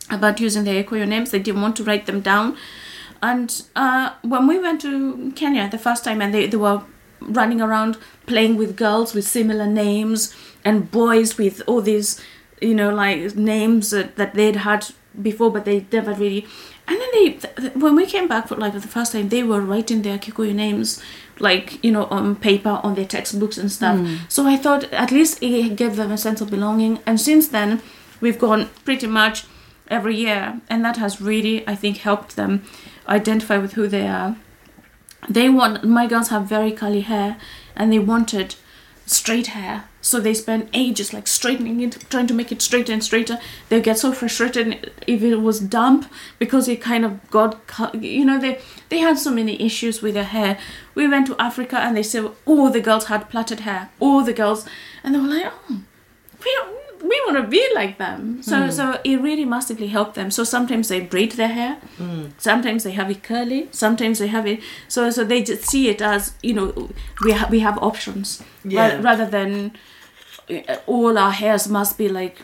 about 0.09 0.41
using 0.41 0.65
their 0.65 0.83
Gikuyu 0.83 1.07
names. 1.07 1.31
They 1.31 1.41
didn't 1.41 1.61
want 1.61 1.77
to 1.77 1.85
write 1.85 2.07
them 2.07 2.21
down. 2.21 2.57
And 3.23 3.63
uh, 3.77 4.15
when 4.23 4.47
we 4.47 4.59
went 4.59 4.81
to 4.83 5.33
Kenya 5.33 5.69
the 5.71 5.79
first 5.79 6.05
time, 6.05 6.23
and 6.23 6.33
they, 6.33 6.47
they 6.47 6.57
were 6.57 6.83
running 7.21 7.61
around 7.61 7.99
playing 8.27 8.57
with 8.57 8.77
girls 8.77 9.15
with 9.15 9.27
similar 9.27 9.67
names 9.67 10.35
and 10.65 10.91
boys 10.91 11.37
with 11.37 11.63
all 11.67 11.83
these, 11.83 12.21
you 12.61 12.75
know, 12.75 12.93
like 12.95 13.35
names 13.37 13.91
that, 13.91 14.17
that 14.17 14.35
they'd 14.35 14.57
had 14.57 14.87
before, 15.21 15.51
but 15.51 15.65
they 15.65 15.87
never 15.93 16.15
really. 16.15 16.47
And 16.89 16.99
then 17.01 17.09
they, 17.13 17.31
th- 17.33 17.55
th- 17.57 17.75
when 17.75 17.95
we 17.95 18.07
came 18.07 18.27
back 18.27 18.49
for 18.49 18.57
like 18.57 18.73
the 18.73 18.81
first 18.81 19.13
time, 19.13 19.29
they 19.29 19.43
were 19.43 19.61
writing 19.61 20.03
their 20.03 20.19
Kikuyu 20.19 20.55
names, 20.55 21.03
like 21.39 21.83
you 21.85 21.93
know, 21.93 22.05
on 22.07 22.37
paper 22.37 22.81
on 22.83 22.95
their 22.95 23.05
textbooks 23.05 23.59
and 23.59 23.71
stuff. 23.71 23.99
So 24.29 24.47
I 24.47 24.57
thought 24.57 24.85
at 24.93 25.11
least 25.11 25.43
it 25.43 25.77
gave 25.77 25.97
them 25.97 26.11
a 26.11 26.19
sense 26.19 26.41
of 26.41 26.51
belonging. 26.51 27.01
And 27.07 27.21
since 27.21 27.49
then, 27.49 27.83
we've 28.21 28.39
gone 28.39 28.71
pretty 28.85 29.07
much 29.07 29.45
every 29.89 30.17
year, 30.17 30.61
and 30.69 30.85
that 30.85 30.97
has 30.97 31.21
really, 31.21 31.67
I 31.69 31.75
think, 31.75 31.99
helped 31.99 32.37
them 32.37 32.63
identify 33.11 33.59
with 33.59 33.73
who 33.73 33.89
they 33.89 34.07
are. 34.07 34.37
They 35.29 35.49
want 35.49 35.85
my 35.85 36.07
girls 36.07 36.29
have 36.29 36.45
very 36.45 36.73
curly 36.73 37.03
hair, 37.03 37.37
and 37.77 37.93
they 37.93 37.99
wanted 37.99 38.55
straight 39.07 39.49
hair. 39.49 39.85
So 40.03 40.19
they 40.19 40.33
spend 40.33 40.71
ages 40.73 41.13
like 41.13 41.27
straightening 41.27 41.81
it, 41.83 42.05
trying 42.09 42.27
to 42.29 42.35
make 42.35 42.51
it 42.51 42.63
straighter 42.63 42.93
and 42.93 43.05
straighter. 43.05 43.39
They 43.69 43.83
get 43.83 43.99
so 43.99 44.13
frustrated 44.13 44.93
if 45.07 45.23
it 45.23 45.37
was 45.37 45.61
damp 45.61 46.11
because 46.39 46.69
it 46.69 46.81
kind 46.81 47.05
of 47.05 47.31
got, 47.31 47.67
cu- 47.67 47.99
you 47.99 48.25
know, 48.25 48.39
they 48.39 48.61
they 48.89 48.99
had 48.99 49.19
so 49.19 49.31
many 49.31 49.61
issues 49.61 50.01
with 50.01 50.15
their 50.15 50.25
hair. 50.25 50.59
We 50.95 51.07
went 51.07 51.27
to 51.27 51.37
Africa 51.39 51.79
and 51.79 51.95
they 51.97 52.03
said 52.03 52.31
all 52.47 52.71
the 52.71 52.81
girls 52.81 53.07
had 53.07 53.29
plaited 53.29 53.61
hair, 53.61 53.91
all 54.01 54.25
the 54.25 54.33
girls, 54.33 54.67
and 55.05 55.15
they 55.15 55.19
were 55.21 55.27
like, 55.27 55.53
oh, 55.69 55.83
we 56.43 56.51
don't, 56.57 56.90
we 57.03 57.21
want 57.27 57.37
to 57.43 57.49
be 57.49 57.67
like 57.75 57.99
them. 57.99 58.43
So 58.43 58.71
so 58.71 59.01
it 59.05 59.21
really 59.21 59.45
massively 59.45 59.89
helped 59.89 60.15
them. 60.15 60.31
So 60.31 60.45
sometimes 60.45 60.89
they 60.89 61.01
braid 61.01 61.33
their 61.33 61.49
hair, 61.49 61.79
sometimes 62.39 62.83
they 62.85 62.93
have 62.93 63.11
it 63.11 63.23
curly, 63.23 63.69
sometimes 63.73 64.19
they 64.19 64.29
have 64.29 64.47
it. 64.47 64.61
So 64.89 65.11
so 65.11 65.25
they 65.25 65.43
just 65.43 65.65
see 65.65 65.89
it 65.89 66.01
as 66.03 66.33
you 66.43 66.55
know 66.55 66.91
we 67.25 67.33
have 67.33 67.51
we 67.51 67.61
have 67.61 67.79
options 67.83 68.43
ra- 68.65 69.01
rather 69.03 69.27
than 69.27 69.73
uh, 70.51 70.77
all 70.87 71.17
our 71.19 71.33
hairs 71.33 71.69
must 71.69 71.97
be 71.99 72.09
like 72.09 72.37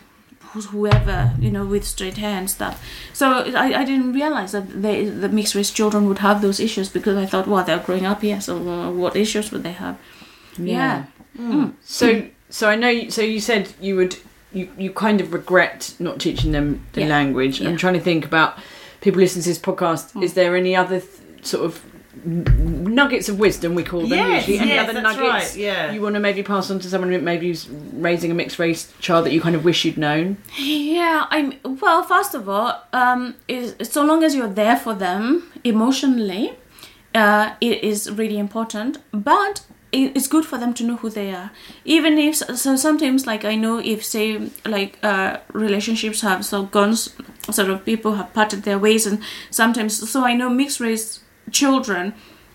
whoever 0.71 1.33
you 1.39 1.51
know 1.51 1.67
with 1.67 1.85
straight 1.85 2.17
hair 2.17 2.39
and 2.39 2.49
stuff. 2.49 2.83
So 3.13 3.27
I, 3.55 3.81
I 3.81 3.85
didn't 3.85 4.13
realize 4.15 4.53
that 4.53 4.83
they, 4.83 5.05
the 5.05 5.29
mixed 5.29 5.55
race 5.55 5.71
children 5.71 6.07
would 6.09 6.19
have 6.19 6.41
those 6.41 6.61
issues 6.61 6.89
because 6.89 7.17
I 7.17 7.27
thought 7.27 7.47
well 7.47 7.63
they're 7.65 7.79
growing 7.87 8.07
up 8.07 8.23
here 8.23 8.41
so 8.41 8.57
uh, 8.57 8.91
what 8.91 9.17
issues 9.17 9.51
would 9.53 9.63
they 9.63 9.73
have? 9.73 9.99
Yeah. 10.59 11.05
So, 11.85 12.07
so 12.49 12.69
I 12.71 12.77
know. 12.77 12.89
You, 12.89 13.11
so 13.11 13.21
you 13.23 13.41
said 13.41 13.75
you 13.81 13.97
would. 13.97 14.17
You, 14.53 14.71
you 14.79 14.91
kind 14.93 15.21
of 15.21 15.33
regret 15.35 15.95
not 15.99 16.21
teaching 16.21 16.53
them 16.53 16.87
the 16.93 17.03
Yeah. 17.03 17.09
language. 17.09 17.61
I'm 17.61 17.77
trying 17.77 17.95
to 17.95 18.01
think 18.01 18.25
about 18.25 18.59
people 19.01 19.21
listening 19.21 19.43
to 19.43 19.49
this 19.51 19.59
podcast. 19.59 20.21
Is 20.23 20.35
there 20.35 20.57
any 20.57 20.75
other 20.77 21.01
th- 21.01 21.13
sort 21.43 21.65
of 21.67 21.83
nuggets 22.25 23.29
of 23.29 23.39
wisdom 23.39 23.75
we 23.75 23.83
call 23.85 24.01
them 24.01 24.11
Yes, 24.11 24.49
usually? 24.49 24.59
Any 24.59 24.71
yes, 24.77 24.85
other 24.89 25.01
that's 25.01 25.17
nuggets 25.19 25.51
right, 25.51 25.57
yeah. 25.57 25.93
you 25.93 26.01
want 26.01 26.15
to 26.15 26.21
maybe 26.21 26.43
pass 26.43 26.71
on 26.71 26.79
to 26.79 26.89
someone 26.89 27.11
who 27.13 27.19
maybe 27.21 27.51
is 27.51 27.69
raising 27.93 28.31
a 28.31 28.35
mixed 28.35 28.59
race 28.59 28.93
child 29.01 29.27
that 29.27 29.33
you 29.33 29.41
kind 29.41 29.55
of 29.55 29.65
wish 29.65 29.85
you'd 29.85 29.99
known? 29.99 30.39
Yeah, 30.59 31.27
I'm 31.31 31.55
well. 31.65 32.03
First 32.03 32.35
of 32.35 32.49
all, 32.49 32.83
um, 32.93 33.35
is 33.49 33.75
so 33.83 34.05
long 34.05 34.25
as 34.25 34.35
you're 34.35 34.49
there 34.49 34.77
for 34.77 34.95
them 34.95 35.51
emotionally, 35.65 36.53
uh, 37.15 37.55
it 37.61 37.83
is 37.85 38.11
really 38.11 38.39
important. 38.39 38.99
But 39.13 39.63
it's 40.05 40.29
good 40.29 40.45
for 40.45 40.59
them 40.59 40.75
to 40.75 40.85
know 40.85 40.97
who 40.97 41.11
they 41.11 41.33
are, 41.33 41.51
even 41.85 42.19
if 42.19 42.37
so. 42.37 42.77
Sometimes, 42.77 43.27
like 43.27 43.45
I 43.45 43.55
know, 43.55 43.79
if 43.79 44.05
say 44.05 44.51
like 44.65 44.99
uh, 45.03 45.39
relationships 45.53 46.21
have 46.21 46.45
so 46.45 46.65
gone, 46.65 46.95
sort 46.97 47.71
of 47.71 47.85
people 47.85 48.15
have 48.15 48.33
parted 48.33 48.63
their 48.63 48.79
ways, 48.79 49.07
and 49.07 49.21
sometimes 49.51 50.09
so 50.11 50.25
I 50.25 50.35
know 50.35 50.49
mixed 50.49 50.81
race 50.81 51.21
children 51.51 52.15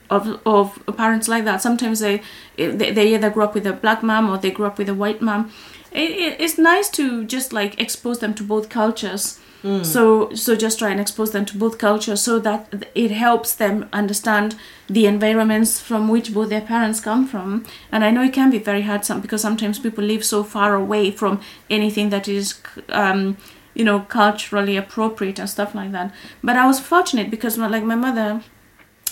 of 0.10 0.40
of 0.46 0.84
parents 0.98 1.28
like 1.28 1.46
that. 1.46 1.62
Sometimes 1.62 2.00
they 2.00 2.22
they, 2.56 2.92
they 2.92 3.14
either 3.16 3.30
grew 3.30 3.44
up 3.44 3.54
with 3.54 3.66
a 3.68 3.74
black 3.74 4.04
mom 4.04 4.30
or 4.30 4.38
they 4.38 4.52
grew 4.52 4.66
up 4.66 4.78
with 4.78 4.90
a 4.90 4.94
white 4.94 5.22
mom. 5.22 5.52
It, 5.92 6.12
it, 6.12 6.40
it's 6.40 6.58
nice 6.58 6.90
to 6.92 7.26
just 7.26 7.52
like 7.52 7.80
expose 7.82 8.20
them 8.20 8.34
to 8.36 8.44
both 8.44 8.70
cultures. 8.70 9.40
So 9.64 10.34
so 10.34 10.56
just 10.56 10.80
try 10.80 10.90
and 10.90 11.00
expose 11.00 11.32
them 11.32 11.46
to 11.46 11.58
both 11.58 11.78
cultures 11.78 12.22
so 12.22 12.40
that 12.40 12.88
it 12.96 13.12
helps 13.12 13.54
them 13.54 13.88
understand 13.94 14.56
the 14.88 15.06
environments 15.06 15.80
from 15.80 16.08
which 16.08 16.34
both 16.34 16.50
their 16.50 16.62
parents 16.62 17.00
come 17.00 17.28
from. 17.28 17.66
And 17.92 18.04
I 18.04 18.12
know 18.12 18.24
it 18.24 18.34
can 18.34 18.50
be 18.50 18.58
very 18.58 18.82
hard 18.82 19.06
some 19.06 19.22
because 19.22 19.42
sometimes 19.42 19.80
people 19.80 20.04
live 20.04 20.26
so 20.26 20.44
far 20.44 20.76
away 20.76 21.12
from 21.12 21.40
anything 21.70 22.10
that 22.10 22.28
is 22.28 22.60
um, 22.90 23.38
you 23.74 23.86
know 23.86 24.00
culturally 24.02 24.78
appropriate 24.78 25.40
and 25.40 25.50
stuff 25.50 25.76
like 25.76 25.92
that. 25.92 26.14
But 26.44 26.56
I 26.56 26.66
was 26.66 26.80
fortunate 26.80 27.30
because 27.30 27.58
my, 27.58 27.68
like 27.68 27.84
my 27.84 27.96
mother 27.96 28.42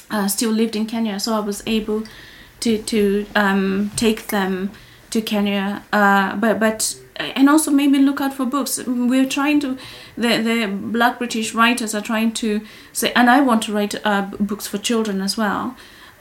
uh, 0.10 0.28
still 0.28 0.52
lived 0.52 0.76
in 0.76 0.86
Kenya, 0.86 1.20
so 1.20 1.34
I 1.36 1.40
was 1.40 1.62
able 1.68 2.04
to 2.62 2.78
to 2.78 3.26
um, 3.36 3.92
take 3.96 4.28
them 4.28 4.72
to 5.12 5.22
Kenya. 5.22 5.84
Uh, 5.94 6.36
but 6.36 6.60
but 6.60 6.96
and 7.20 7.50
also 7.50 7.72
maybe 7.72 8.00
look 8.00 8.22
out 8.22 8.34
for 8.34 8.46
books. 8.46 8.80
We're 8.88 9.28
trying 9.28 9.60
to 9.62 9.78
the 10.18 10.38
the 10.42 10.68
Black 10.68 11.20
British 11.20 11.54
writers 11.54 11.94
are 11.94 12.02
trying 12.02 12.34
to 12.34 12.62
say, 12.94 13.12
and 13.14 13.30
I 13.30 13.42
want 13.42 13.64
to 13.64 13.74
write 13.74 13.96
uh, 14.06 14.24
books 14.40 14.68
for 14.68 14.78
children 14.78 15.22
as 15.22 15.38
well. 15.38 15.76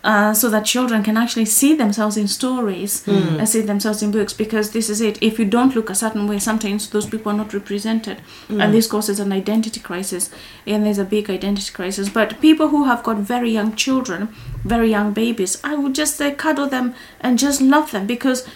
Uh, 0.04 0.32
so 0.32 0.48
that 0.48 0.64
children 0.64 1.02
can 1.02 1.16
actually 1.16 1.44
see 1.44 1.74
themselves 1.74 2.16
in 2.16 2.28
stories 2.28 3.02
and 3.08 3.48
see 3.48 3.60
themselves 3.60 4.00
in 4.00 4.12
books 4.12 4.32
because 4.32 4.70
this 4.70 4.88
is 4.88 5.00
it. 5.00 5.18
If 5.20 5.40
you 5.40 5.44
don't 5.44 5.74
look 5.74 5.90
a 5.90 5.94
certain 5.94 6.28
way 6.28 6.38
sometimes 6.38 6.88
those 6.90 7.04
people 7.06 7.32
are 7.32 7.36
not 7.36 7.52
represented. 7.52 8.18
And 8.48 8.72
this 8.72 8.86
causes 8.86 9.18
an 9.18 9.32
identity 9.32 9.80
crisis 9.80 10.30
and 10.68 10.86
there's 10.86 10.98
a 10.98 11.04
big 11.04 11.28
identity 11.28 11.72
crisis. 11.72 12.08
But 12.08 12.40
people 12.40 12.68
who 12.68 12.84
have 12.84 13.02
got 13.02 13.16
very 13.16 13.50
young 13.50 13.74
children 13.74 14.28
very 14.64 14.90
young 14.90 15.12
babies 15.12 15.58
i 15.64 15.74
would 15.74 15.94
just 15.94 16.16
say 16.16 16.32
cuddle 16.32 16.66
them 16.66 16.94
and 17.20 17.38
just 17.38 17.60
love 17.60 17.90
them 17.92 18.06
because 18.06 18.46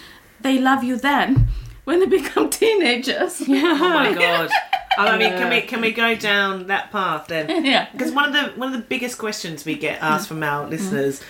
they 0.41 0.59
love 0.59 0.83
you 0.85 0.97
then 0.97 1.49
when 1.85 2.01
they 2.01 2.07
become 2.07 2.49
teenagers 2.51 3.41
Yeah. 3.49 3.79
Oh 3.81 3.89
my 3.91 4.13
god. 4.15 4.51
I 4.99 5.17
mean, 5.17 5.31
can 5.31 5.49
we 5.51 5.63
can 5.63 5.81
we 5.81 5.91
go 5.93 6.15
down 6.15 6.67
that 6.67 6.93
path 6.93 7.27
then? 7.29 7.65
yeah 7.73 7.89
Because 7.93 8.13
one 8.13 8.25
of 8.27 8.33
the 8.35 8.59
one 8.61 8.73
of 8.73 8.79
the 8.81 8.87
biggest 8.87 9.17
questions 9.19 9.65
we 9.65 9.75
get 9.77 10.03
asked 10.03 10.29
from 10.29 10.43
our 10.43 10.69
listeners, 10.69 11.23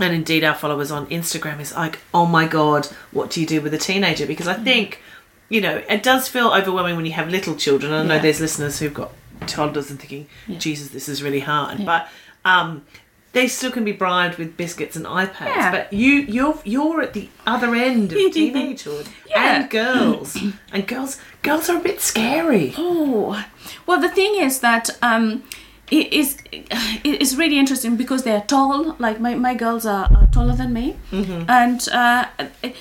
and 0.00 0.12
indeed 0.14 0.42
our 0.42 0.54
followers 0.54 0.90
on 0.90 1.06
Instagram, 1.06 1.60
is 1.60 1.74
like, 1.76 2.00
"Oh 2.12 2.26
my 2.26 2.46
god, 2.48 2.86
what 3.12 3.30
do 3.30 3.40
you 3.40 3.46
do 3.46 3.60
with 3.60 3.72
a 3.74 3.78
teenager?" 3.78 4.26
Because 4.26 4.48
I 4.48 4.54
think, 4.54 5.00
you 5.48 5.60
know, 5.60 5.82
it 5.88 6.02
does 6.02 6.28
feel 6.28 6.48
overwhelming 6.52 6.96
when 6.96 7.06
you 7.06 7.12
have 7.12 7.28
little 7.28 7.54
children. 7.54 7.92
I 7.92 8.02
know 8.02 8.14
Yeah. 8.14 8.20
there's 8.22 8.40
listeners 8.40 8.78
who've 8.80 8.94
got 8.94 9.12
toddlers 9.46 9.88
and 9.90 10.00
thinking, 10.00 10.26
"Jesus, 10.58 10.88
this 10.88 11.08
is 11.08 11.22
really 11.22 11.40
hard." 11.40 11.84
But 11.86 12.08
um, 12.44 12.84
they 13.32 13.48
still 13.48 13.70
can 13.70 13.84
be 13.84 13.92
bribed 13.92 14.36
with 14.38 14.56
biscuits 14.56 14.94
and 14.96 15.06
iPads. 15.06 15.46
Yeah. 15.56 15.70
But 15.70 15.92
you, 15.92 16.12
you're 16.16 16.58
you're 16.64 17.00
at 17.02 17.12
the 17.14 17.28
other 17.46 17.74
end 17.74 18.12
of 18.12 18.18
teenagehood 18.36 19.08
Yeah. 19.28 19.54
and 19.62 19.70
girls, 19.70 20.36
and 20.72 20.86
girls 20.86 21.18
girls 21.42 21.68
are 21.70 21.78
a 21.78 21.82
bit 21.82 22.00
scary. 22.00 22.74
Oh, 22.76 23.42
well, 23.86 24.00
the 24.00 24.10
thing 24.10 24.34
is 24.36 24.60
that 24.60 24.90
um, 25.02 25.42
it 25.90 26.12
is 26.12 26.36
it 26.52 27.20
is 27.22 27.36
really 27.36 27.58
interesting 27.58 27.96
because 27.96 28.22
they're 28.22 28.42
tall. 28.42 28.96
Like 28.98 29.20
my, 29.20 29.34
my 29.34 29.54
girls 29.54 29.86
are, 29.86 30.04
are 30.14 30.26
taller 30.32 30.54
than 30.54 30.72
me, 30.72 30.96
and 31.12 31.88
uh, 31.92 32.26
it, 32.62 32.76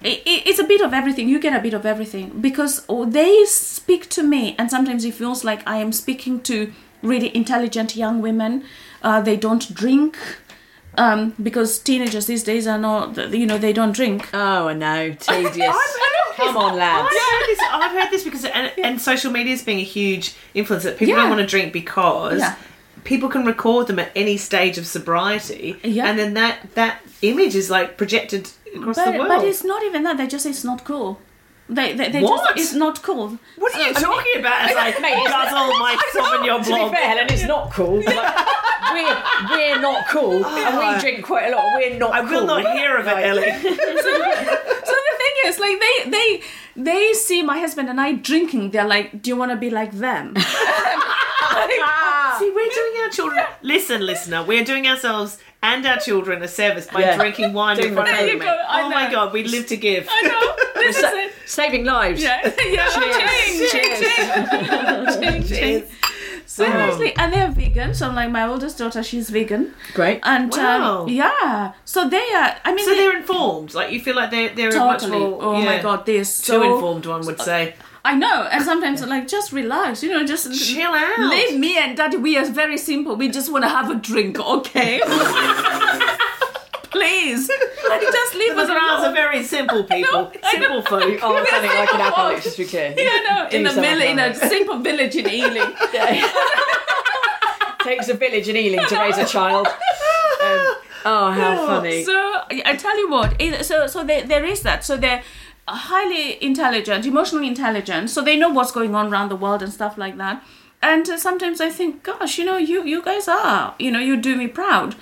it's 0.00 0.58
a 0.58 0.64
bit 0.64 0.80
of 0.80 0.92
everything. 0.92 1.28
You 1.28 1.40
get 1.40 1.58
a 1.58 1.62
bit 1.62 1.74
of 1.74 1.84
everything 1.84 2.40
because 2.40 2.84
they 3.06 3.44
speak 3.46 4.08
to 4.10 4.22
me, 4.22 4.54
and 4.58 4.70
sometimes 4.70 5.04
it 5.04 5.14
feels 5.14 5.44
like 5.44 5.66
I 5.66 5.78
am 5.78 5.92
speaking 5.92 6.40
to 6.42 6.72
really 7.02 7.34
intelligent 7.34 7.96
young 7.96 8.20
women. 8.22 8.64
Uh, 9.02 9.20
they 9.20 9.36
don't 9.36 9.72
drink. 9.74 10.16
Um, 10.96 11.32
because 11.40 11.78
teenagers 11.78 12.26
these 12.26 12.42
days 12.42 12.66
are 12.66 12.78
not, 12.78 13.16
you 13.32 13.46
know, 13.46 13.56
they 13.58 13.72
don't 13.72 13.92
drink. 13.92 14.28
Oh, 14.34 14.66
I 14.68 14.72
know. 14.74 15.12
Tedious. 15.12 15.76
Come 16.36 16.56
on, 16.56 16.76
lads. 16.76 17.08
I've 17.12 17.30
heard 17.30 17.46
this, 17.46 17.58
I've 17.70 17.92
heard 17.92 18.10
this 18.10 18.24
because 18.24 18.44
and, 18.44 18.72
and 18.82 19.00
social 19.00 19.30
media 19.30 19.52
is 19.54 19.62
being 19.62 19.78
a 19.78 19.84
huge 19.84 20.34
influence 20.54 20.84
that 20.84 20.98
people 20.98 21.14
Yeah. 21.14 21.20
don't 21.22 21.28
want 21.30 21.40
to 21.40 21.46
drink 21.46 21.72
because 21.72 22.40
Yeah. 22.40 22.54
people 23.04 23.28
can 23.28 23.44
record 23.44 23.86
them 23.86 23.98
at 24.00 24.10
any 24.16 24.36
stage 24.36 24.76
of 24.78 24.86
sobriety, 24.86 25.76
Yeah. 25.84 26.06
and 26.08 26.18
then 26.18 26.34
that 26.34 26.74
that 26.74 27.00
image 27.22 27.54
is 27.54 27.70
like 27.70 27.96
projected 27.96 28.50
across 28.74 28.96
But, 28.96 29.12
the 29.12 29.18
world. 29.18 29.28
but 29.28 29.44
it's 29.44 29.62
not 29.64 29.82
even 29.84 30.02
that. 30.04 30.16
They 30.16 30.26
just 30.26 30.44
say 30.44 30.50
it's 30.50 30.64
not 30.64 30.84
cool. 30.84 31.20
They, 31.70 31.92
they, 31.94 32.08
they 32.10 32.22
What? 32.22 32.56
just 32.56 32.72
it's 32.72 32.74
not 32.74 33.02
cool. 33.02 33.38
what 33.56 33.74
are 33.74 33.82
you 33.88 33.92
talking 33.92 34.40
about? 34.40 34.64
It's 34.66 34.74
like 34.74 35.00
Mate, 35.02 35.26
guzzle 35.26 35.68
my 35.78 35.98
on 36.22 36.44
your 36.44 36.58
To 36.60 36.64
be 36.64 36.70
blog. 36.70 36.92
fair, 36.92 37.06
Helen, 37.08 37.26
it's 37.30 37.44
not 37.44 37.70
cool. 37.72 37.96
Like, 38.02 38.36
we're 38.94 39.22
we're 39.50 39.78
not 39.80 40.08
cool, 40.08 40.44
and 40.46 40.78
we 40.78 41.00
drink 41.00 41.24
quite 41.26 41.52
a 41.52 41.56
lot. 41.56 41.64
We're 41.76 41.98
not. 41.98 42.12
I 42.12 42.20
will 42.22 42.28
cool. 42.38 42.46
not 42.46 42.72
hear 42.72 42.96
of 42.96 43.06
it, 43.06 43.18
Ellie. 43.28 43.52
So 44.88 44.94
the 45.08 45.14
thing 45.22 45.34
is, 45.44 45.58
like 45.58 45.78
they 45.84 46.10
they 46.10 46.42
they 46.76 47.12
see 47.12 47.42
my 47.42 47.58
husband 47.58 47.90
and 47.90 48.00
I 48.00 48.12
drinking. 48.12 48.70
They're 48.70 48.86
like, 48.88 49.20
"Do 49.22 49.28
you 49.30 49.36
want 49.36 49.50
to 49.50 49.56
be 49.56 49.68
like 49.68 49.92
them?" 49.92 50.34
See, 52.38 52.50
we're 52.54 52.70
doing 52.70 52.92
our 53.02 53.10
children. 53.10 53.44
Listen, 53.62 54.06
listener, 54.06 54.44
we're 54.44 54.64
doing 54.64 54.86
ourselves 54.86 55.38
and 55.62 55.84
our 55.86 55.98
children 55.98 56.42
a 56.42 56.48
service 56.48 56.86
by 56.86 57.00
Yeah. 57.00 57.16
drinking 57.16 57.52
wine 57.52 57.78
in 57.80 57.94
front 57.94 58.08
of 58.10 58.16
them. 58.16 58.40
Oh 58.68 58.88
my 58.90 59.10
god, 59.10 59.32
we 59.32 59.42
live 59.44 59.66
to 59.66 59.76
give. 59.76 60.06
I 60.10 60.22
know. 60.22 60.54
This 60.78 60.96
is 60.96 61.02
it. 61.04 61.32
Saving 61.48 61.84
lives. 61.84 62.22
Yeah, 62.22 62.40
yeah. 62.66 62.88
Cheers. 62.90 63.70
Ching, 63.72 63.82
ching, 63.96 64.46
ching, 64.46 65.20
ching, 65.22 65.42
ching. 65.44 65.84
Seriously, 66.46 67.14
and 67.16 67.32
they're 67.32 67.50
vegan. 67.50 67.94
So 67.94 68.08
I'm 68.08 68.14
like 68.14 68.30
my 68.30 68.46
oldest 68.46 68.78
daughter, 68.78 69.02
she's 69.02 69.28
vegan, 69.30 69.74
Great. 69.94 70.20
and 70.24 70.50
Wow. 70.50 71.02
um, 71.02 71.08
yeah. 71.08 71.72
So 71.84 72.08
they 72.08 72.16
are. 72.34 72.56
I 72.64 72.74
mean, 72.74 72.84
So 72.84 72.90
they- 72.92 72.96
they're 72.98 73.16
informed. 73.16 73.74
Like 73.74 73.92
you 73.92 74.00
feel 74.00 74.16
like 74.16 74.30
they're 74.30 74.48
they're 74.54 74.72
much 74.76 75.02
totally. 75.02 75.20
more. 75.20 75.38
oh 75.42 75.62
my 75.62 75.78
god, 75.80 76.04
they're 76.06 76.18
too 76.24 76.24
so 76.24 76.62
informed. 76.74 77.06
One 77.06 77.24
would 77.26 77.40
say. 77.40 77.74
I 78.04 78.14
know, 78.14 78.48
and 78.50 78.64
sometimes 78.64 79.02
I'm 79.02 79.10
like 79.10 79.28
just 79.28 79.52
relax, 79.52 80.02
you 80.02 80.08
know, 80.10 80.24
just 80.24 80.46
Chill 80.54 80.90
out. 80.92 81.18
Leave 81.18 81.58
me 81.58 81.76
and 81.76 81.96
Daddy. 81.96 82.16
We 82.16 82.38
are 82.38 82.46
very 82.46 82.78
simple. 82.78 83.16
We 83.16 83.28
just 83.28 83.52
want 83.52 83.64
to 83.64 83.68
have 83.68 83.90
a 83.90 83.96
drink, 83.96 84.38
okay? 84.40 85.00
Please, 86.98 87.48
like, 87.88 88.00
just 88.02 88.34
leave 88.34 88.54
The 88.56 88.62
us 88.62 88.68
Browns 88.68 89.00
are 89.02 89.12
alone. 89.12 89.14
very 89.14 89.42
simple 89.44 89.84
people, 89.94 90.32
I 90.42 90.42
know. 90.42 90.50
simple 90.50 90.82
folk. 90.82 91.18
Oh, 91.22 91.36
I'm 91.36 91.46
sounding 91.46 91.70
like 91.70 91.94
an 91.94 92.00
alcoholic, 92.00 92.42
just 92.42 92.56
to 92.56 92.62
be 92.64 92.68
clear. 92.68 92.94
Yeah, 92.96 93.18
no, 93.28 93.48
in 93.56 93.62
Do 93.64 93.80
a 93.80 94.10
in 94.10 94.18
a 94.18 94.34
simple 94.34 94.78
village 94.80 95.14
in 95.16 95.28
Ealing. 95.28 95.72
Takes 97.80 98.08
a 98.08 98.14
village 98.14 98.48
in 98.48 98.56
Ealing 98.56 98.84
to 98.88 98.98
raise 98.98 99.16
a 99.18 99.24
child. 99.24 99.66
Um, 99.68 99.74
oh, 101.04 101.30
how 101.32 101.66
funny. 101.66 102.02
So 102.04 102.12
I 102.50 102.74
tell 102.76 102.98
you 102.98 103.08
what, 103.10 103.40
so 103.64 103.86
so 103.86 104.04
there, 104.04 104.26
there 104.26 104.44
is 104.44 104.62
that. 104.62 104.84
So 104.84 104.96
they're 104.96 105.22
highly 105.66 106.42
intelligent, 106.42 107.06
emotionally 107.06 107.46
intelligent. 107.46 108.10
So 108.10 108.22
they 108.22 108.36
know 108.36 108.48
what's 108.50 108.72
going 108.72 108.94
on 108.94 109.12
around 109.12 109.28
the 109.30 109.36
world 109.36 109.62
and 109.62 109.72
stuff 109.72 109.96
like 109.96 110.16
that. 110.18 110.42
And 110.82 111.08
uh, 111.08 111.16
sometimes 111.18 111.60
I 111.60 111.70
think, 111.70 112.02
gosh, 112.02 112.38
you 112.38 112.44
know, 112.44 112.56
you 112.56 112.84
you 112.84 113.02
guys 113.02 113.26
are, 113.28 113.74
you 113.78 113.90
know, 113.90 114.00
you 114.00 114.16
do 114.16 114.36
me 114.36 114.48
proud. 114.48 114.94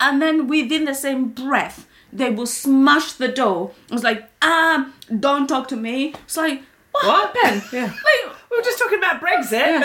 And 0.00 0.20
then 0.22 0.46
within 0.46 0.84
the 0.84 0.94
same 0.94 1.28
breath, 1.30 1.86
they 2.12 2.30
will 2.30 2.46
smash 2.46 3.12
the 3.14 3.28
door. 3.28 3.72
It's 3.90 4.02
like, 4.04 4.28
um, 4.42 4.94
don't 5.20 5.46
talk 5.46 5.68
to 5.68 5.76
me. 5.76 6.14
It's 6.24 6.36
like, 6.36 6.62
what, 6.92 7.04
What? 7.06 7.36
happened? 7.36 7.62
Yeah. 7.72 7.84
Like, 7.86 8.34
We 8.50 8.56
were 8.56 8.62
just 8.62 8.78
talking 8.78 8.98
about 8.98 9.20
Brexit. 9.20 9.52
Yeah. 9.52 9.84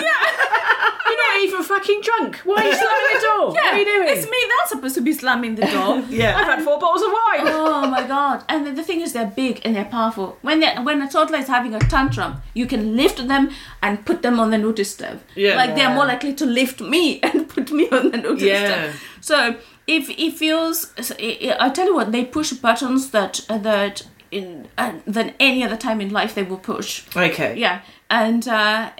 You're 1.06 1.16
not 1.26 1.42
even 1.42 1.62
fucking 1.62 2.00
drunk. 2.00 2.36
Why 2.44 2.54
are 2.62 2.66
you 2.66 2.74
slamming 2.74 3.14
the 3.14 3.20
door? 3.20 3.54
yeah, 3.54 3.64
what 3.64 3.74
are 3.74 3.78
you 3.78 3.84
doing? 3.84 4.08
it's 4.08 4.26
me 4.28 4.36
that's 4.48 4.70
supposed 4.70 4.94
to 4.94 5.00
be 5.02 5.12
slamming 5.12 5.54
the 5.56 5.66
door. 5.66 6.02
Yeah. 6.08 6.36
I've 6.38 6.46
had 6.46 6.62
four 6.62 6.78
bottles 6.80 7.02
of 7.02 7.10
wine. 7.12 7.52
Oh 7.54 7.86
my 7.88 8.06
god! 8.06 8.42
And 8.48 8.66
the, 8.66 8.72
the 8.72 8.82
thing 8.82 9.00
is, 9.00 9.12
they're 9.12 9.26
big 9.36 9.60
and 9.64 9.76
they're 9.76 9.84
powerful. 9.84 10.38
When 10.42 10.60
they 10.60 10.74
when 10.76 11.02
a 11.02 11.08
toddler 11.10 11.38
is 11.38 11.46
having 11.48 11.74
a 11.74 11.78
tantrum, 11.80 12.36
you 12.54 12.66
can 12.66 12.96
lift 12.96 13.26
them 13.28 13.50
and 13.82 14.04
put 14.04 14.22
them 14.22 14.40
on 14.40 14.50
the 14.50 14.58
notice 14.58 14.92
stove. 14.92 15.22
Yeah. 15.36 15.56
like 15.56 15.74
they're 15.76 15.94
more 15.94 16.06
likely 16.06 16.32
to 16.34 16.46
lift 16.46 16.80
me 16.80 17.20
and 17.22 17.48
put 17.48 17.70
me 17.70 17.88
on 17.90 18.10
the 18.10 18.16
notice 18.18 18.42
Yeah. 18.42 18.66
stove. 18.90 19.02
So 19.20 19.56
if 19.86 20.10
it 20.10 20.34
feels, 20.34 20.92
I 20.98 21.70
tell 21.70 21.86
you 21.86 21.94
what, 21.94 22.12
they 22.12 22.24
push 22.24 22.52
buttons 22.52 23.10
that 23.10 23.40
that 23.48 24.02
in 24.30 24.68
uh, 24.76 24.94
than 25.06 25.34
any 25.38 25.62
other 25.62 25.76
time 25.76 26.00
in 26.00 26.10
life 26.10 26.34
they 26.34 26.42
will 26.42 26.58
push. 26.58 27.04
Okay. 27.16 27.56
Yeah, 27.56 27.82
and 28.10 28.46
uh, 28.48 28.90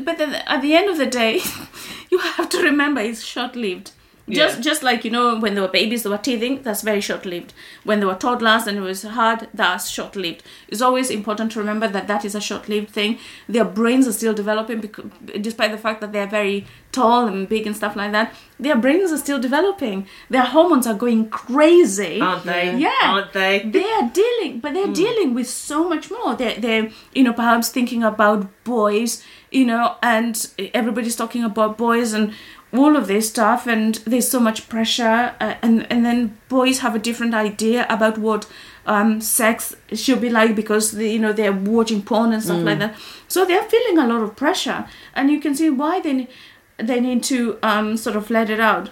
but 0.00 0.18
then 0.18 0.34
at 0.34 0.62
the 0.62 0.74
end 0.74 0.88
of 0.88 0.98
the 0.98 1.06
day, 1.06 1.40
you 2.10 2.18
have 2.18 2.48
to 2.50 2.62
remember 2.62 3.00
it's 3.00 3.22
short 3.22 3.56
lived. 3.56 3.92
Just 4.28 4.56
Yeah. 4.56 4.62
just 4.62 4.82
like 4.82 5.04
you 5.04 5.10
know 5.10 5.38
when 5.38 5.54
they 5.54 5.60
were 5.60 5.68
babies, 5.68 6.02
they 6.02 6.10
were 6.10 6.18
teething. 6.18 6.62
That's 6.62 6.82
very 6.82 7.00
short 7.00 7.26
lived. 7.26 7.52
When 7.84 8.00
they 8.00 8.06
were 8.06 8.14
toddlers 8.14 8.66
and 8.66 8.78
it 8.78 8.80
was 8.80 9.02
hard, 9.02 9.48
that's 9.52 9.90
short 9.90 10.16
lived. 10.16 10.42
It's 10.68 10.80
always 10.80 11.10
important 11.10 11.52
to 11.52 11.58
remember 11.58 11.88
that 11.88 12.08
that 12.08 12.24
is 12.24 12.34
a 12.34 12.40
short 12.40 12.68
lived 12.68 12.90
thing. 12.90 13.18
Their 13.48 13.64
brains 13.64 14.08
are 14.08 14.12
still 14.12 14.34
developing, 14.34 14.80
because, 14.80 15.04
despite 15.40 15.72
the 15.72 15.78
fact 15.78 16.00
that 16.00 16.12
they 16.12 16.20
are 16.20 16.26
very 16.26 16.66
tall 16.90 17.26
and 17.26 17.48
big 17.48 17.66
and 17.66 17.76
stuff 17.76 17.96
like 17.96 18.12
that. 18.12 18.32
Their 18.58 18.76
brains 18.76 19.10
are 19.10 19.18
still 19.18 19.40
developing. 19.40 20.06
Their 20.30 20.44
hormones 20.44 20.86
are 20.86 20.94
going 20.94 21.28
crazy, 21.28 22.20
Aren't 22.20 22.44
they? 22.44 22.76
Yeah, 22.76 22.92
Aren't 23.02 23.32
they? 23.32 23.58
they 23.68 23.84
are 23.84 24.08
dealing 24.12 24.60
but 24.60 24.74
they're 24.74 24.86
hmm. 24.86 24.92
dealing 24.92 25.34
with 25.34 25.48
so 25.48 25.88
much 25.88 26.10
more 26.10 26.34
they're, 26.34 26.58
they're 26.58 26.90
you 27.12 27.22
know 27.22 27.32
perhaps 27.32 27.68
thinking 27.68 28.02
about 28.02 28.48
boys 28.64 29.22
you 29.50 29.64
know 29.64 29.96
and 30.02 30.50
everybody's 30.72 31.16
talking 31.16 31.44
about 31.44 31.76
boys 31.76 32.12
and 32.12 32.32
all 32.74 32.96
of 32.96 33.06
this 33.06 33.28
stuff 33.28 33.66
and 33.66 33.96
there's 34.06 34.28
so 34.28 34.40
much 34.40 34.68
pressure 34.68 35.34
uh, 35.40 35.54
and 35.62 35.86
and 35.90 36.04
then 36.04 36.36
boys 36.48 36.80
have 36.80 36.94
a 36.94 36.98
different 36.98 37.34
idea 37.34 37.86
about 37.88 38.18
what 38.18 38.46
um, 38.86 39.20
sex 39.20 39.74
should 39.92 40.20
be 40.20 40.28
like 40.28 40.54
because 40.54 40.92
they, 40.92 41.12
you 41.12 41.18
know 41.18 41.32
they're 41.32 41.52
watching 41.52 42.02
porn 42.02 42.32
and 42.32 42.42
stuff 42.42 42.62
like 42.62 42.78
that. 42.78 42.94
So 43.28 43.44
they're 43.44 43.62
feeling 43.62 43.98
a 43.98 44.06
lot 44.06 44.22
of 44.22 44.36
pressure 44.36 44.86
and 45.14 45.30
you 45.30 45.40
can 45.40 45.54
see 45.54 45.70
why 45.70 46.00
they 46.00 46.28
they 46.76 47.00
need 47.00 47.22
to 47.24 47.58
um, 47.62 47.96
sort 47.96 48.16
of 48.16 48.30
let 48.30 48.50
it 48.50 48.60
out. 48.60 48.90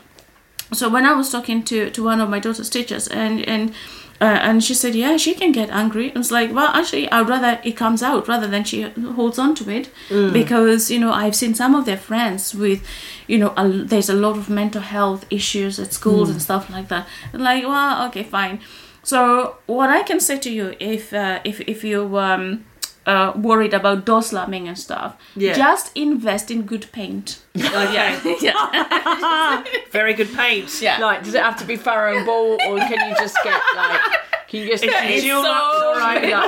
So 0.73 0.89
when 0.89 1.05
I 1.05 1.13
was 1.13 1.31
talking 1.31 1.63
to, 1.65 1.91
to 1.91 2.03
one 2.03 2.21
of 2.21 2.31
my 2.31 2.39
daughter's 2.39 2.71
teachers 2.71 3.09
and 3.09 3.47
and 3.47 3.75
uh, 4.21 4.25
and 4.25 4.63
she 4.63 4.75
said 4.75 4.95
yeah 4.95 5.17
she 5.17 5.35
can 5.35 5.53
get 5.53 5.71
angry. 5.71 6.13
I 6.15 6.19
was 6.19 6.31
like 6.31 6.53
well 6.53 6.69
actually 6.69 7.11
I'd 7.11 7.29
rather 7.29 7.61
it 7.65 7.73
comes 7.77 8.03
out 8.03 8.29
rather 8.29 8.47
than 8.47 8.65
she 8.65 8.83
holds 8.83 9.39
on 9.39 9.55
to 9.57 9.71
it 9.71 9.89
because 10.33 10.91
you 10.91 11.01
know 11.01 11.13
I've 11.13 11.35
seen 11.35 11.55
some 11.55 11.75
of 11.75 11.85
their 11.85 11.97
friends 11.97 12.55
with 12.55 12.87
you 13.27 13.39
know 13.39 13.53
a, 13.57 13.69
there's 13.69 14.09
a 14.09 14.15
lot 14.15 14.37
of 14.37 14.49
mental 14.49 14.83
health 14.83 15.27
issues 15.31 15.79
at 15.79 15.93
schools 15.93 16.29
and 16.31 16.41
stuff 16.43 16.71
like 16.71 16.89
that. 16.89 17.07
Like 17.33 17.65
well 17.65 18.07
okay 18.09 18.23
fine. 18.23 18.61
So 19.03 19.57
what 19.67 19.91
I 19.91 20.03
can 20.03 20.21
say 20.21 20.39
to 20.39 20.51
you 20.51 20.75
if 20.79 21.13
uh, 21.13 21.41
if 21.45 21.61
if 21.63 21.83
you 21.83 22.17
um 22.19 22.65
uh, 23.07 23.33
worried 23.37 23.75
about 23.75 24.05
door 24.05 24.23
slamming 24.23 24.69
and 24.69 24.79
stuff 24.79 25.17
Yeah. 25.35 25.55
just 25.55 25.91
invest 25.97 26.51
in 26.51 26.63
good 26.63 26.87
paint 26.93 27.41
Okay. 27.57 28.37
yeah 28.41 29.65
Very 29.91 30.15
good 30.15 30.33
paint. 30.33 30.81
yeah 30.81 30.99
Like, 30.99 31.25
does 31.25 31.35
it 31.35 31.43
have 31.43 31.57
to 31.59 31.65
be 31.67 31.77
Farrow 31.77 32.17
and 32.17 32.27
Ball, 32.27 32.55
or 32.69 32.79
can 32.79 33.09
you 33.11 33.15
just 33.17 33.37
get 33.45 33.61
like, 33.77 34.01
can 34.49 34.61
you 34.61 34.69
just 34.69 34.85
get 34.85 35.03
Dulux, 35.05 35.43
so 35.43 35.95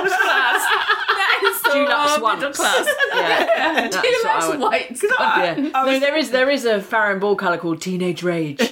class. 0.07 0.61
That 1.19 1.41
is 1.43 1.61
so 1.61 1.69
Dulux 1.73 2.35
middle 2.35 2.53
class. 2.53 2.87
Yeah, 3.13 3.87
that's 3.89 3.95
what 3.97 4.05
I 4.05 4.09
Dulux 4.49 4.59
white. 4.59 5.01
Yeah. 5.63 5.69
No, 5.85 5.99
there 5.99 6.15
is 6.17 6.31
there 6.31 6.49
is 6.49 6.65
a 6.65 6.81
Farrow 6.81 7.11
and 7.13 7.21
Ball 7.21 7.35
colour 7.35 7.57
called 7.57 7.81
Teenage 7.81 8.23
Rage. 8.23 8.61
A 8.61 8.65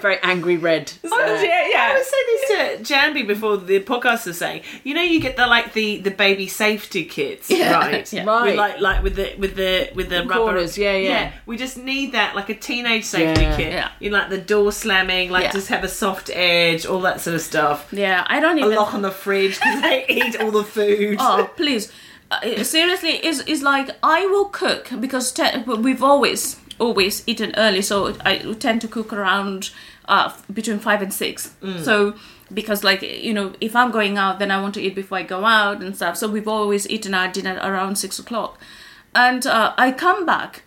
very 0.00 0.18
angry 0.22 0.56
red. 0.56 0.92
yeah, 1.04 1.10
I 1.12 1.94
was 1.96 2.06
saying 2.06 2.76
this 2.78 2.86
to 2.86 2.94
Njambi 2.94 3.26
before 3.26 3.56
the 3.56 3.80
podcast 3.80 4.26
was 4.26 4.38
saying, 4.38 4.62
you 4.84 4.94
know, 4.94 5.02
you 5.02 5.20
get 5.20 5.36
the 5.36 5.46
like 5.46 5.72
the 5.72 5.98
the 5.98 6.10
baby 6.10 6.46
safety 6.46 7.04
kits, 7.04 7.50
Yeah, 7.50 7.72
right? 7.78 8.12
yeah. 8.12 8.24
Right. 8.24 8.44
With, 8.46 8.56
like 8.56 8.80
like 8.80 9.02
with 9.02 9.16
the 9.16 9.34
with 9.38 9.56
the 9.56 9.90
with 9.94 10.08
the 10.08 10.20
rubber 10.20 10.34
corners, 10.34 10.76
yeah, 10.78 10.96
yeah. 10.96 11.32
We 11.46 11.56
just 11.56 11.76
need 11.76 12.12
that 12.12 12.34
like 12.36 12.48
a 12.48 12.54
teenage 12.54 13.04
safety 13.04 13.42
Yeah. 13.42 13.56
kit. 13.56 13.72
Yeah. 13.72 13.90
You 14.00 14.10
know, 14.10 14.18
like 14.18 14.30
the 14.30 14.38
door 14.38 14.72
slamming, 14.72 15.30
like 15.30 15.44
Yeah. 15.44 15.52
just 15.52 15.68
have 15.68 15.84
a 15.84 15.88
soft 15.88 16.30
edge, 16.32 16.86
all 16.86 17.00
that 17.02 17.20
sort 17.20 17.34
of 17.36 17.40
stuff. 17.42 17.88
Yeah, 17.92 18.24
I 18.28 18.40
don't 18.40 18.58
A 18.58 18.64
even. 18.66 18.74
lock 18.76 18.94
on 18.94 19.02
the 19.02 19.10
fridge 19.10 19.54
because 19.58 19.82
they 19.82 20.04
eat 20.08 20.40
all 20.40 20.50
the 20.50 20.64
food. 20.64 21.16
Oh, 21.20 21.50
please. 21.56 21.92
Uh, 22.32 22.62
seriously, 22.62 23.14
is 23.26 23.40
is 23.40 23.60
like 23.62 23.90
I 24.04 24.24
will 24.26 24.44
cook 24.46 24.88
because 25.00 25.32
te- 25.32 25.62
we've 25.66 26.02
always 26.02 26.56
always 26.80 27.22
eaten 27.26 27.54
early, 27.56 27.82
so 27.82 28.16
I 28.24 28.38
tend 28.58 28.80
to 28.80 28.88
cook 28.88 29.12
around 29.12 29.70
uh, 30.06 30.32
between 30.52 30.78
five 30.78 31.02
and 31.02 31.12
six. 31.12 31.54
So 31.84 32.14
because 32.52 32.82
like 32.82 33.02
you 33.02 33.32
know, 33.32 33.52
if 33.60 33.76
I'm 33.76 33.90
going 33.90 34.18
out, 34.18 34.38
then 34.38 34.50
I 34.50 34.60
want 34.60 34.74
to 34.74 34.80
eat 34.82 34.94
before 34.94 35.18
I 35.18 35.22
go 35.22 35.44
out 35.44 35.82
and 35.82 35.94
stuff. 35.94 36.16
So 36.16 36.28
we've 36.28 36.48
always 36.48 36.88
eaten 36.88 37.14
our 37.14 37.28
dinner 37.28 37.60
around 37.62 37.96
six 37.96 38.18
o'clock, 38.18 38.58
and 39.14 39.46
uh, 39.46 39.74
I 39.76 39.92
come 39.92 40.26
back. 40.26 40.62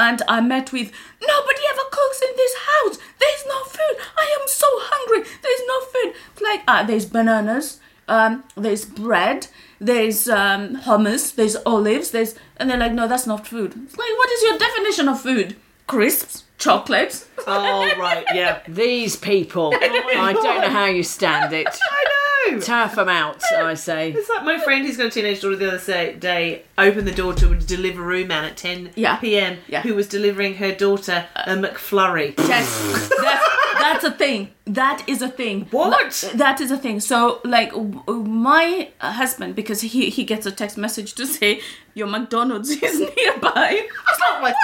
And 0.00 0.22
I 0.28 0.40
met 0.40 0.70
with 0.72 0.92
nobody 1.20 1.62
ever 1.70 1.82
cooks 1.90 2.22
in 2.22 2.36
this 2.36 2.54
house. 2.54 2.98
There's 3.18 3.44
no 3.48 3.64
food. 3.64 3.96
I 4.16 4.38
am 4.40 4.46
so 4.46 4.66
hungry. 4.70 5.28
There's 5.42 5.64
no 5.66 5.80
food. 5.90 6.10
Like 6.40 6.62
ah, 6.68 6.84
there's 6.86 7.04
bananas, 7.04 7.80
um, 8.06 8.44
there's 8.56 8.84
bread, 8.84 9.48
there's 9.80 10.28
um, 10.28 10.76
hummus, 10.76 11.34
there's 11.34 11.56
olives, 11.64 12.10
there's 12.10 12.34
and 12.56 12.68
they're 12.68 12.78
like, 12.78 12.92
no, 12.92 13.06
that's 13.06 13.26
not 13.26 13.46
food. 13.46 13.74
It's 13.84 13.96
like, 13.96 14.10
what 14.16 14.30
is 14.30 14.42
your 14.42 14.58
definition 14.58 15.08
of 15.08 15.20
food? 15.20 15.56
Crisps, 15.86 16.44
chocolates. 16.58 17.26
Oh 17.46 17.88
right, 17.98 18.24
yeah. 18.34 18.60
These 18.68 19.16
people. 19.16 19.72
I 19.80 20.32
don't 20.32 20.60
know 20.60 20.70
how 20.70 20.86
you 20.86 21.02
stand 21.02 21.52
it. 21.52 21.66
I 21.90 22.04
know. 22.04 22.17
Turf 22.60 22.94
them 22.96 23.08
out, 23.08 23.42
I 23.56 23.74
say. 23.74 24.12
It's 24.12 24.28
like 24.28 24.44
my 24.44 24.58
friend 24.58 24.86
who's 24.86 24.96
got 24.96 25.06
a 25.06 25.10
teenage 25.10 25.40
daughter 25.40 25.56
the 25.56 25.74
other 25.74 26.12
day 26.14 26.62
opened 26.76 27.06
the 27.06 27.12
door 27.14 27.34
to 27.34 27.52
a 27.52 27.56
Deliveroo 27.56 28.26
man 28.26 28.44
at 28.44 28.56
10 28.56 28.92
Yeah. 28.96 29.16
p.m. 29.16 29.58
Yeah. 29.68 29.82
who 29.82 29.94
was 29.94 30.08
delivering 30.08 30.54
her 30.56 30.72
daughter 30.74 31.26
a 31.36 31.54
McFlurry. 31.54 32.34
Yes, 32.38 33.08
that's, 33.20 33.48
that's 33.80 34.04
a 34.04 34.10
thing. 34.12 34.50
That 34.66 35.02
is 35.08 35.22
a 35.22 35.28
thing. 35.28 35.66
What? 35.70 36.30
That 36.34 36.60
is 36.60 36.70
a 36.70 36.76
thing. 36.78 37.00
So, 37.00 37.40
like, 37.44 37.70
w- 37.70 38.02
w- 38.06 38.24
my 38.24 38.90
husband, 39.00 39.54
because 39.54 39.80
he 39.80 40.10
he 40.10 40.24
gets 40.24 40.44
a 40.46 40.50
text 40.52 40.76
message 40.76 41.14
to 41.14 41.26
say 41.26 41.60
your 41.94 42.06
McDonald's 42.06 42.70
is 42.70 43.00
nearby. 43.16 43.50
I 43.54 43.88
was 44.06 44.18
like, 44.20 44.28
oh 44.30 44.40
what? 44.42 44.54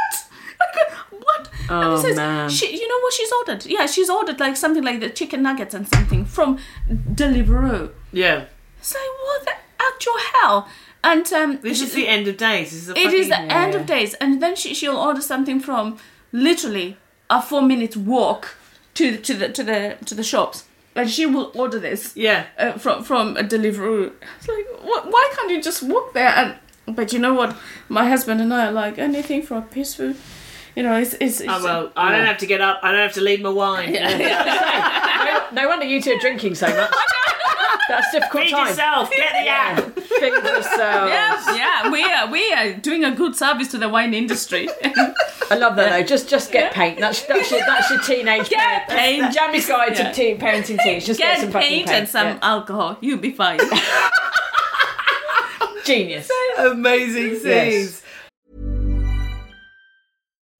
What? 1.10 1.48
and 1.60 1.70
Oh, 1.70 1.96
he 1.96 2.02
says, 2.02 2.16
man. 2.16 2.50
She, 2.50 2.76
you 2.76 2.86
know 2.88 3.00
what 3.00 3.12
she's 3.14 3.32
ordered? 3.32 3.64
Yeah, 3.66 3.86
she's 3.86 4.10
ordered 4.10 4.38
like 4.40 4.56
something 4.56 4.82
like 4.84 5.00
the 5.00 5.08
chicken 5.10 5.42
nuggets 5.42 5.74
and 5.74 5.88
something 5.88 6.24
from 6.26 6.58
Deliveroo. 6.90 7.90
Yeah. 8.12 8.44
It's 8.78 8.94
like, 8.94 9.02
what 9.24 9.44
the 9.44 9.52
actual 9.82 10.18
hell? 10.34 10.68
And 11.02 11.30
um, 11.32 11.58
This 11.62 11.80
is 11.82 11.94
the 11.94 12.08
end 12.08 12.28
of 12.28 12.36
days. 12.36 12.70
This 12.70 12.82
is 12.82 12.88
it 12.90 12.96
is 13.12 13.28
the 13.28 13.34
fucking- 13.34 13.50
end 13.50 13.74
of 13.74 13.86
days, 13.86 14.14
and 14.14 14.42
then 14.42 14.56
she 14.56 14.74
she'll 14.74 14.96
order 14.96 15.20
something 15.20 15.60
from 15.60 15.98
literally 16.32 16.96
a 17.30 17.40
four 17.42 17.62
minute 17.62 17.96
walk 17.96 18.56
to 18.94 19.16
to 19.18 19.34
the 19.34 19.48
to 19.50 19.62
the 19.62 19.96
to 20.06 20.14
the 20.14 20.22
shops, 20.22 20.64
and 20.94 21.10
she 21.10 21.26
will 21.26 21.50
order 21.54 21.78
this 21.78 22.12
Yeah. 22.16 22.46
uh, 22.58 22.72
from 22.72 23.04
from 23.04 23.36
a 23.36 23.42
Deliveroo. 23.42 24.12
It's 24.38 24.48
like, 24.48 24.66
what, 24.82 25.10
why 25.10 25.30
can't 25.36 25.50
you 25.50 25.60
just 25.62 25.82
walk 25.82 26.14
there? 26.14 26.28
And 26.86 26.96
but 26.96 27.12
you 27.12 27.18
know 27.18 27.34
what, 27.34 27.54
my 27.88 28.08
husband 28.08 28.40
and 28.40 28.52
I 28.52 28.66
are 28.66 28.72
like 28.72 28.98
anything 28.98 29.42
for 29.42 29.56
a 29.58 29.62
piece 29.62 29.94
food. 29.94 30.16
You 30.74 30.82
know, 30.82 30.98
it's 30.98 31.14
it's. 31.14 31.40
it's 31.40 31.48
Oh, 31.48 31.62
well, 31.62 31.92
I 31.96 32.10
don't 32.12 32.26
have 32.26 32.38
to 32.38 32.46
get 32.46 32.60
up. 32.60 32.80
I 32.82 32.90
don't 32.90 33.00
have 33.00 33.12
to 33.14 33.20
leave 33.20 33.40
my 33.40 33.50
wine. 33.50 33.94
No, 35.24 35.40
no 35.62 35.68
wonder 35.68 35.86
you 35.86 36.02
two 36.02 36.12
are 36.12 36.18
drinking 36.18 36.54
so 36.54 36.66
much. 36.66 36.92
That's 37.88 38.10
difficult 38.12 38.44
Feed 38.44 38.50
time. 38.50 38.68
yourself. 38.68 39.10
Get 39.10 39.32
the 39.32 39.48
app. 39.48 39.98
Feed 40.00 40.32
yourself. 40.32 41.08
yeah, 41.10 41.56
yeah, 41.56 41.90
we 41.90 42.02
are 42.02 42.30
we 42.30 42.52
are 42.52 42.72
doing 42.74 43.04
a 43.04 43.10
good 43.10 43.34
service 43.36 43.68
to 43.68 43.78
the 43.78 43.88
wine 43.88 44.12
industry. 44.14 44.68
I 45.50 45.56
love 45.56 45.76
that 45.76 45.90
though. 45.90 46.02
Just 46.02 46.28
just 46.28 46.52
get 46.52 46.72
paint. 46.74 46.98
That's 47.00 47.22
that's 47.22 47.50
your 47.50 47.60
that's 47.60 47.90
your 47.90 48.00
teenage 48.02 48.48
Get 48.50 48.88
paint. 48.88 49.24
Njambi's 49.24 49.66
guide 49.66 49.96
Yeah. 49.96 50.08
to 50.10 50.14
teen 50.14 50.38
parenting 50.38 50.78
teens. 50.82 51.06
Just 51.06 51.18
get, 51.20 51.36
Get 51.36 51.40
some 51.42 51.52
paint 51.52 51.86
paint 51.86 51.90
and 51.90 52.08
some 52.08 52.26
Yeah. 52.26 52.38
alcohol, 52.42 52.98
you'll 53.00 53.18
be 53.18 53.32
fine. 53.32 53.60
Genius. 55.84 56.30
Amazing 56.58 57.38
scenes. 57.40 58.02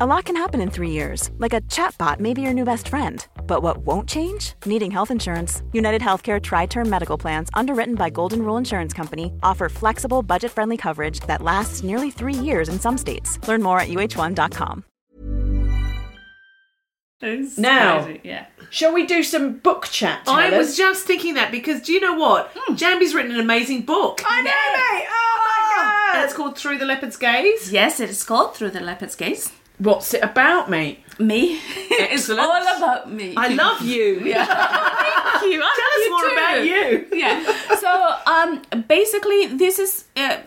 A 0.00 0.06
lot 0.06 0.26
can 0.26 0.36
happen 0.36 0.60
in 0.60 0.70
three 0.70 0.90
years, 0.90 1.32
like 1.38 1.52
a 1.52 1.60
chatbot 1.62 2.20
may 2.20 2.32
be 2.32 2.40
your 2.40 2.52
new 2.52 2.62
best 2.64 2.86
friend. 2.86 3.26
But 3.48 3.64
what 3.64 3.78
won't 3.78 4.08
change? 4.08 4.52
Needing 4.64 4.92
health 4.92 5.10
insurance. 5.10 5.64
United 5.72 6.00
Healthcare 6.00 6.40
Tri 6.40 6.66
Term 6.66 6.88
Medical 6.88 7.18
Plans, 7.18 7.48
underwritten 7.52 7.96
by 7.96 8.08
Golden 8.08 8.42
Rule 8.42 8.56
Insurance 8.58 8.92
Company, 8.92 9.32
offer 9.42 9.68
flexible, 9.68 10.22
budget 10.22 10.52
friendly 10.52 10.76
coverage 10.76 11.18
that 11.26 11.42
lasts 11.42 11.82
nearly 11.82 12.12
three 12.12 12.32
years 12.32 12.68
in 12.68 12.78
some 12.78 12.96
states. 12.96 13.40
Learn 13.48 13.60
more 13.60 13.80
at 13.80 13.88
uh1.com. 13.88 14.84
It's 17.20 17.58
Now. 17.58 18.04
crazy, 18.04 18.20
yeah. 18.22 18.46
Shall 18.70 18.94
we 18.94 19.04
do 19.04 19.24
some 19.24 19.54
book 19.58 19.86
chat? 19.90 20.22
I 20.28 20.56
was 20.56 20.76
just 20.76 21.08
thinking 21.08 21.34
that 21.34 21.50
because 21.50 21.82
do 21.82 21.92
you 21.92 21.98
know 21.98 22.14
what? 22.14 22.52
Hmm. 22.54 22.74
Njambi's 22.74 23.14
written 23.16 23.32
an 23.32 23.40
amazing 23.40 23.82
book. 23.82 24.22
I 24.24 24.42
know, 24.42 24.50
mate. 24.50 25.08
Oh 25.10 25.40
my 25.44 25.82
ah. 25.82 26.10
And 26.12 26.18
god. 26.18 26.24
it's 26.24 26.34
called 26.34 26.56
Through 26.56 26.78
the 26.78 26.84
Leopard's 26.86 27.16
Gaze. 27.16 27.72
Yes, 27.72 27.98
it 27.98 28.10
is 28.10 28.22
called 28.22 28.54
Through 28.54 28.70
the 28.70 28.80
Leopard's 28.80 29.16
Gaze. 29.16 29.50
What's 29.78 30.12
it 30.14 30.22
about, 30.22 30.68
mate? 30.70 31.04
Me. 31.20 31.58
it's 31.90 32.00
Excellent. 32.30 32.40
all 32.40 32.76
about 32.76 33.12
me. 33.12 33.34
I 33.36 33.48
love 33.48 33.82
you. 33.82 34.20
Thank 34.20 35.52
you. 35.52 35.62
I 35.62 35.74
Tell 35.78 35.92
us 35.96 36.10
more 36.10 36.32
about 36.32 36.64
you. 36.64 37.06
yeah. 37.12 37.76
So 37.76 38.16
um, 38.26 38.84
basically, 38.86 39.46
this 39.46 39.78
is 39.78 40.04
uh, 40.16 40.38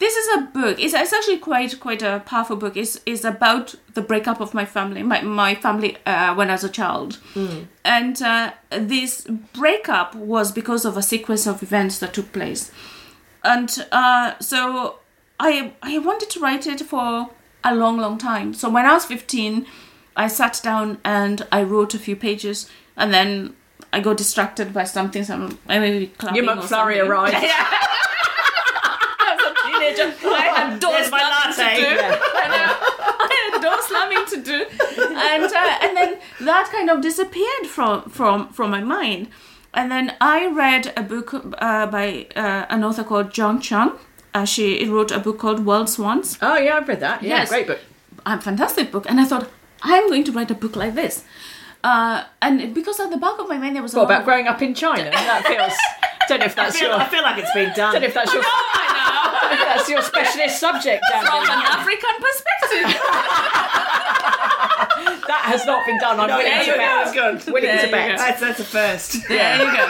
this 0.00 0.16
is 0.16 0.26
a 0.38 0.40
book. 0.42 0.78
It's, 0.80 0.94
it's 0.94 1.12
actually 1.12 1.38
quite 1.38 1.78
quite 1.80 2.02
a 2.02 2.20
powerful 2.26 2.56
book. 2.56 2.76
It's, 2.76 2.98
it's 3.06 3.24
about 3.24 3.74
the 3.94 4.02
breakup 4.02 4.40
of 4.40 4.54
my 4.54 4.64
family, 4.64 5.02
my 5.02 5.22
my 5.22 5.54
family 5.54 5.96
uh, 6.06 6.34
when 6.34 6.48
I 6.48 6.52
was 6.54 6.64
a 6.64 6.68
child, 6.68 7.18
and 7.84 8.22
uh, 8.22 8.52
this 8.70 9.26
breakup 9.52 10.14
was 10.16 10.50
because 10.52 10.84
of 10.84 10.96
a 10.96 11.02
sequence 11.02 11.46
of 11.46 11.62
events 11.62 11.98
that 12.00 12.12
took 12.14 12.32
place, 12.32 12.72
and 13.44 13.86
uh, 13.92 14.34
so 14.40 14.96
I 15.38 15.72
I 15.82 15.98
wanted 15.98 16.30
to 16.30 16.40
write 16.40 16.66
it 16.66 16.80
for 16.80 17.30
a 17.64 17.74
long 17.74 17.98
long 17.98 18.18
time. 18.18 18.54
So 18.54 18.68
when 18.70 18.86
I 18.86 18.92
was 18.94 19.04
fifteen. 19.04 19.66
I 20.16 20.28
sat 20.28 20.60
down 20.62 20.98
and 21.04 21.46
I 21.50 21.62
wrote 21.62 21.94
a 21.94 21.98
few 21.98 22.16
pages, 22.16 22.68
and 22.96 23.12
then 23.14 23.56
I 23.92 24.00
got 24.00 24.16
distracted 24.16 24.72
by 24.72 24.84
something. 24.84 25.24
Some 25.24 25.58
I 25.68 25.78
maybe 25.78 26.08
clapping 26.08 26.44
Your 26.44 26.52
or 26.52 26.56
McFlurry 26.56 27.02
arrived. 27.08 27.34
As 27.34 27.42
a 29.40 29.54
teenager, 29.64 30.14
I 30.28 30.52
had 30.54 30.80
door 30.80 30.92
There's 30.92 31.10
my 31.10 31.52
slamming 31.54 31.76
to 31.76 31.80
do. 31.80 31.86
I 32.34 32.48
know. 32.48 32.76
I 33.20 33.50
had 33.50 33.62
door 33.62 33.80
slamming 33.82 34.26
to 34.26 34.42
do, 34.42 34.66
and 35.00 35.44
uh, 35.44 35.78
and 35.82 35.96
then 35.96 36.18
that 36.40 36.70
kind 36.70 36.90
of 36.90 37.00
disappeared 37.00 37.66
from 37.66 38.08
from 38.10 38.48
from 38.52 38.70
my 38.70 38.82
mind. 38.82 39.28
And 39.74 39.90
then 39.90 40.14
I 40.20 40.48
read 40.48 40.92
a 40.98 41.02
book 41.02 41.32
uh, 41.32 41.86
by 41.86 42.26
uh, 42.36 42.66
an 42.68 42.84
author 42.84 43.04
called 43.04 43.34
Jung 43.36 43.58
Chang. 43.60 43.92
Uh, 44.34 44.44
she 44.46 44.88
wrote 44.88 45.10
a 45.10 45.18
book 45.18 45.38
called 45.38 45.64
Wild 45.64 45.88
Swans. 45.90 46.38
Oh 46.40 46.56
yeah, 46.56 46.76
I've 46.78 46.88
read 46.88 47.00
that. 47.00 47.22
Yeah, 47.22 47.36
Yes. 47.38 47.48
great 47.50 47.66
book. 47.66 47.80
a 48.24 48.40
fantastic 48.40 48.90
book, 48.90 49.04
and 49.08 49.20
I 49.20 49.24
thought 49.24 49.48
I'm 49.82 50.08
going 50.08 50.24
to 50.24 50.32
write 50.32 50.50
a 50.50 50.54
book 50.54 50.74
like 50.76 50.94
this. 50.94 51.24
Uh, 51.84 52.22
and 52.40 52.72
because 52.74 53.00
at 53.00 53.10
the 53.10 53.16
back 53.16 53.38
of 53.40 53.48
my 53.48 53.58
mind 53.58 53.74
there 53.74 53.82
was 53.82 53.92
a 53.92 53.96
What 53.96 54.04
lot 54.04 54.10
about 54.10 54.20
of- 54.20 54.24
growing 54.26 54.46
up 54.46 54.62
in 54.62 54.72
China? 54.74 55.10
That 55.10 55.44
feels. 55.44 55.76
don't 56.28 56.38
know 56.40 56.46
if 56.46 56.56
I 56.58 56.62
that's 56.64 56.78
feel, 56.78 56.88
your. 56.90 56.98
I 57.00 57.08
feel 57.08 57.22
like 57.22 57.38
it's 57.42 57.52
been 57.52 57.72
done. 57.74 57.92
don't 57.92 58.02
know 58.02 58.08
if 58.08 58.14
that's 58.14 58.32
your. 58.32 58.42
I 58.46 59.48
if 59.52 59.58
that's 59.76 59.88
your 59.90 60.00
specialist 60.02 60.60
subject, 60.60 61.02
from 61.10 61.42
an 61.42 61.62
African 61.76 62.14
perspective. 62.22 63.02
That 65.32 65.42
has 65.52 65.64
not 65.66 65.86
been 65.86 65.98
done. 65.98 66.20
I'm 66.20 66.28
No, 66.28 66.36
willing 66.36 66.64
to 66.70 66.76
bet. 66.76 67.06
it's 67.06 67.12
good. 67.44 67.52
Willing 67.54 67.70
There 67.70 67.86
to 67.86 67.90
bet. 67.90 68.18
That's, 68.18 68.40
that's 68.40 68.60
a 68.60 68.64
first. 68.64 69.10
there 69.28 69.56
you 69.62 69.72
go. 69.78 69.84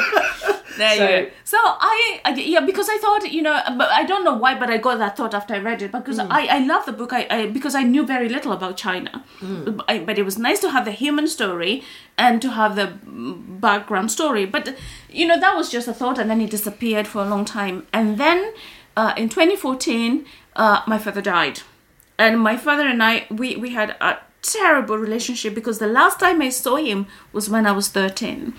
There 0.79 0.97
So- 0.97 1.09
you 1.09 1.25
go. 1.27 1.31
So 1.53 1.59
I, 1.61 2.21
I, 2.25 2.31
yeah, 2.35 2.61
because 2.61 2.89
I 2.89 2.97
thought, 2.99 3.31
you 3.31 3.43
know, 3.43 3.61
but 3.81 3.89
I 3.91 4.05
don't 4.05 4.25
know 4.25 4.35
why, 4.35 4.53
but 4.59 4.71
I 4.71 4.79
got 4.79 4.99
that 5.01 5.17
thought 5.19 5.35
after 5.35 5.53
I 5.55 5.59
read 5.59 5.83
it 5.83 5.93
because 5.93 6.19
I, 6.19 6.47
I 6.57 6.59
love 6.73 6.87
the 6.87 6.93
book. 7.01 7.13
I, 7.13 7.27
I 7.29 7.47
because 7.47 7.75
I 7.75 7.83
knew 7.83 8.07
very 8.07 8.29
little 8.37 8.53
about 8.53 8.77
China, 8.79 9.25
but, 9.43 9.85
I, 9.89 9.99
but 9.99 10.17
it 10.19 10.23
was 10.23 10.39
nice 10.39 10.61
to 10.61 10.71
have 10.71 10.85
the 10.87 10.93
human 10.93 11.27
story 11.29 11.83
and 12.17 12.41
to 12.41 12.51
have 12.53 12.75
the 12.77 12.87
mm, 13.05 13.61
background 13.61 14.11
story. 14.11 14.47
But 14.47 14.75
you 15.11 15.27
know, 15.27 15.39
that 15.39 15.55
was 15.57 15.71
just 15.71 15.89
a 15.89 15.93
thought, 16.01 16.19
and 16.19 16.31
then 16.31 16.41
it 16.41 16.51
disappeared 16.51 17.07
for 17.07 17.21
a 17.23 17.29
long 17.29 17.45
time. 17.45 17.87
And 17.93 18.17
then 18.17 18.55
uh, 18.97 19.13
in 19.17 19.29
2014, 19.29 20.25
uh, 20.57 20.83
my 20.87 20.97
father 20.99 21.21
died, 21.21 21.61
and 22.19 22.41
my 22.41 22.57
father 22.57 22.87
and 22.87 23.03
I, 23.03 23.27
we 23.31 23.57
we 23.57 23.71
had 23.71 23.91
a 24.01 24.19
terrible 24.43 24.99
relationship 24.99 25.55
because 25.55 25.79
the 25.79 25.87
last 25.87 26.21
time 26.21 26.43
I 26.43 26.51
saw 26.51 26.77
him 26.77 27.07
was 27.33 27.49
when 27.49 27.67
I 27.67 27.73
was 27.73 27.89
13. 27.89 28.55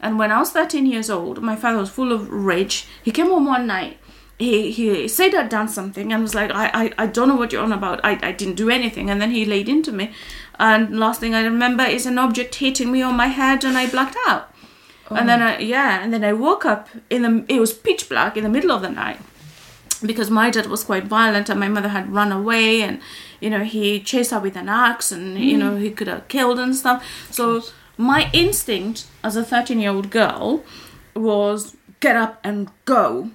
And 0.00 0.18
when 0.18 0.32
I 0.32 0.40
was 0.40 0.50
13 0.50 0.84
years 0.84 1.08
old, 1.08 1.40
my 1.40 1.56
father 1.56 1.78
was 1.78 1.90
full 1.90 2.12
of 2.12 2.28
rage. 2.28 2.86
He 3.02 3.12
came 3.12 3.26
home 3.26 3.46
one 3.46 3.66
night. 3.66 3.98
He, 4.38 4.70
he 4.70 5.08
said 5.08 5.34
I'd 5.34 5.48
done 5.48 5.68
something 5.68 6.12
and 6.12 6.22
was 6.22 6.34
like, 6.34 6.50
I, 6.52 6.70
I, 6.72 6.92
I 6.98 7.06
don't 7.06 7.28
know 7.28 7.34
what 7.34 7.52
you're 7.52 7.62
on 7.62 7.72
about. 7.72 8.00
I, 8.04 8.18
I 8.22 8.32
didn't 8.32 8.54
do 8.54 8.70
anything. 8.70 9.10
And 9.10 9.20
then 9.20 9.30
he 9.30 9.44
laid 9.44 9.68
into 9.68 9.90
me. 9.90 10.12
And 10.58 10.98
last 10.98 11.20
thing 11.20 11.34
I 11.34 11.42
remember 11.42 11.84
is 11.84 12.06
an 12.06 12.18
object 12.18 12.56
hitting 12.56 12.92
me 12.92 13.02
on 13.02 13.16
my 13.16 13.28
head 13.28 13.64
and 13.64 13.76
I 13.76 13.88
blacked 13.88 14.16
out. 14.26 14.52
And 15.10 15.26
then 15.28 15.40
I, 15.40 15.58
yeah, 15.58 16.02
and 16.02 16.12
then 16.12 16.22
I 16.22 16.34
woke 16.34 16.66
up 16.66 16.88
in 17.08 17.22
the, 17.22 17.44
it 17.48 17.60
was 17.60 17.72
pitch 17.72 18.10
black 18.10 18.36
in 18.36 18.42
the 18.42 18.50
middle 18.50 18.70
of 18.70 18.82
the 18.82 18.90
night 18.90 19.18
because 20.04 20.30
my 20.30 20.50
dad 20.50 20.66
was 20.66 20.84
quite 20.84 21.04
violent 21.04 21.48
and 21.48 21.58
my 21.58 21.68
mother 21.68 21.88
had 21.88 22.12
run 22.12 22.30
away 22.30 22.82
and 22.82 23.00
you 23.40 23.50
know 23.50 23.64
he 23.64 24.00
chased 24.00 24.30
her 24.30 24.40
with 24.40 24.56
an 24.56 24.68
axe 24.68 25.12
and 25.12 25.38
you 25.38 25.56
know 25.56 25.76
he 25.76 25.90
could 25.90 26.08
have 26.08 26.28
killed 26.28 26.58
and 26.58 26.74
stuff. 26.74 27.04
So 27.30 27.62
my 27.96 28.30
instinct 28.32 29.06
as 29.22 29.36
a 29.36 29.44
13 29.44 29.80
year 29.80 29.90
old 29.90 30.10
girl 30.10 30.64
was 31.14 31.76
get 32.00 32.16
up 32.16 32.40
and 32.44 32.70
go. 32.84 33.30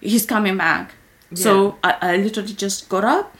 He's 0.00 0.26
coming 0.26 0.56
back. 0.56 0.94
So 1.34 1.76
I, 1.82 1.96
I 2.00 2.16
literally 2.16 2.52
just 2.54 2.88
got 2.88 3.04
up 3.04 3.36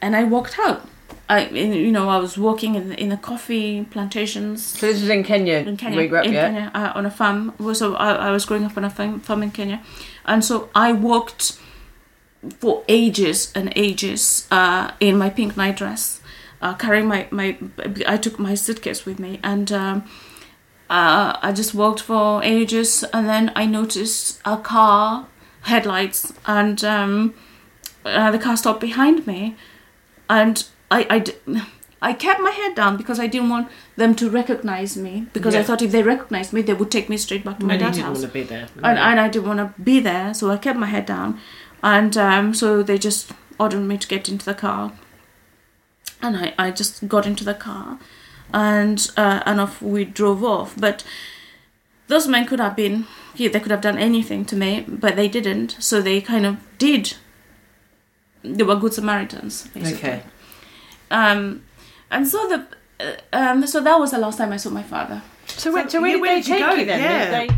and 0.00 0.14
i 0.14 0.24
walked 0.24 0.58
out. 0.58 0.82
I 1.28 1.48
you 1.48 1.92
know 1.92 2.08
i 2.08 2.16
was 2.16 2.38
walking 2.38 2.74
in 2.74 2.88
the, 2.88 3.00
in 3.00 3.08
the 3.10 3.16
coffee 3.16 3.84
plantations. 3.84 4.64
So 4.64 4.86
this 4.86 5.00
was 5.00 5.10
in 5.10 5.24
Kenya. 5.24 5.58
in 5.58 5.76
Kenya, 5.76 6.08
grew 6.08 6.18
up, 6.18 6.24
in 6.24 6.32
yeah? 6.32 6.46
Kenya 6.48 6.70
uh, 6.74 6.92
on 6.94 7.04
a 7.04 7.10
farm. 7.10 7.52
So 7.74 7.96
I, 7.96 8.28
I 8.28 8.30
was 8.30 8.44
growing 8.46 8.64
up 8.64 8.76
on 8.76 8.84
a 8.84 8.90
farm, 8.90 9.20
farm 9.20 9.42
in 9.42 9.50
Kenya, 9.50 9.82
and 10.24 10.44
so 10.44 10.70
I 10.74 10.92
walked 10.92 11.58
for 12.60 12.84
ages 12.88 13.52
and 13.54 13.72
ages 13.76 14.46
uh, 14.50 14.90
in 15.00 15.18
my 15.18 15.30
pink 15.30 15.56
night 15.56 15.76
dress, 15.76 16.20
uh, 16.62 16.74
carrying 16.74 17.06
my 17.08 17.26
my. 17.30 17.56
I 18.06 18.16
took 18.16 18.38
my 18.38 18.54
suitcase 18.54 19.04
with 19.06 19.18
me, 19.18 19.40
and 19.42 19.70
um, 19.72 20.04
uh, 20.90 21.36
I 21.42 21.52
just 21.52 21.74
walked 21.74 22.00
for 22.00 22.42
ages, 22.44 23.04
and 23.12 23.28
then 23.28 23.52
I 23.56 23.66
noticed 23.66 24.40
a 24.44 24.56
car 24.56 25.26
headlights, 25.62 26.32
and 26.46 26.82
um, 26.84 27.34
uh, 28.04 28.30
the 28.30 28.38
car 28.38 28.56
stopped 28.56 28.80
behind 28.80 29.26
me, 29.26 29.56
and 30.30 30.64
I, 30.90 31.06
I, 31.10 31.18
d- 31.18 31.34
I 32.00 32.12
kept 32.14 32.40
my 32.40 32.50
head 32.52 32.74
down 32.74 32.96
because 32.96 33.18
I 33.20 33.26
didn't 33.26 33.50
want 33.50 33.68
them 33.96 34.14
to 34.14 34.30
recognize 34.30 34.96
me 34.96 35.26
because 35.34 35.54
I 35.54 35.62
thought 35.62 35.82
if 35.82 35.90
they 35.92 36.02
recognized 36.02 36.52
me, 36.52 36.62
they 36.62 36.72
would 36.72 36.90
take 36.90 37.08
me 37.10 37.16
straight 37.18 37.44
back 37.44 37.58
to 37.58 37.66
my 37.66 37.74
And 37.74 37.82
dad's 37.82 37.96
didn't 37.96 38.06
house. 38.08 38.18
want 38.22 38.32
to 38.32 38.32
be 38.32 38.44
there. 38.44 38.68
And, 38.76 38.98
and 38.98 39.20
I 39.20 39.28
didn't 39.28 39.48
want 39.48 39.58
to 39.76 39.82
be 39.82 40.00
there, 40.00 40.32
so 40.32 40.50
I 40.50 40.56
kept 40.56 40.78
my 40.78 40.86
head 40.86 41.04
down. 41.04 41.38
And 41.82 42.16
um, 42.16 42.54
so 42.54 42.82
they 42.82 42.98
just 42.98 43.32
ordered 43.58 43.80
me 43.80 43.98
to 43.98 44.08
get 44.08 44.28
into 44.28 44.44
the 44.44 44.54
car. 44.54 44.92
And 46.20 46.36
I, 46.36 46.54
I 46.58 46.70
just 46.70 47.06
got 47.06 47.26
into 47.26 47.44
the 47.44 47.54
car 47.54 47.98
and 48.52 49.10
uh, 49.16 49.42
and 49.46 49.60
off 49.60 49.80
we 49.82 50.04
drove 50.04 50.42
off. 50.42 50.74
But 50.78 51.04
those 52.08 52.26
men 52.26 52.46
could 52.46 52.60
have 52.60 52.76
been, 52.76 53.06
yeah, 53.36 53.50
they 53.50 53.60
could 53.60 53.70
have 53.70 53.80
done 53.80 53.98
anything 53.98 54.44
to 54.46 54.56
me, 54.56 54.84
but 54.88 55.16
they 55.16 55.28
didn't. 55.28 55.76
So 55.78 56.00
they 56.00 56.20
kind 56.20 56.46
of 56.46 56.56
did. 56.78 57.14
They 58.42 58.62
were 58.62 58.76
good 58.76 58.94
Samaritans, 58.94 59.68
basically. 59.68 60.08
Okay. 60.08 60.22
Um, 61.10 61.64
and 62.10 62.26
so 62.26 62.48
the 62.48 62.66
uh, 63.00 63.16
um, 63.32 63.66
so 63.66 63.80
that 63.80 63.98
was 63.98 64.10
the 64.10 64.18
last 64.18 64.38
time 64.38 64.52
I 64.52 64.56
saw 64.56 64.70
my 64.70 64.82
father. 64.82 65.22
So, 65.46 65.72
where, 65.72 65.88
so 65.88 66.00
where 66.00 66.10
yeah, 66.10 66.14
did 66.14 66.20
where 66.22 66.34
they 66.34 66.40
did 66.40 66.48
you 66.48 66.54
take 66.54 66.66
go? 66.66 66.72
you 66.74 66.84
then? 66.84 67.00
Yeah. 67.00 67.56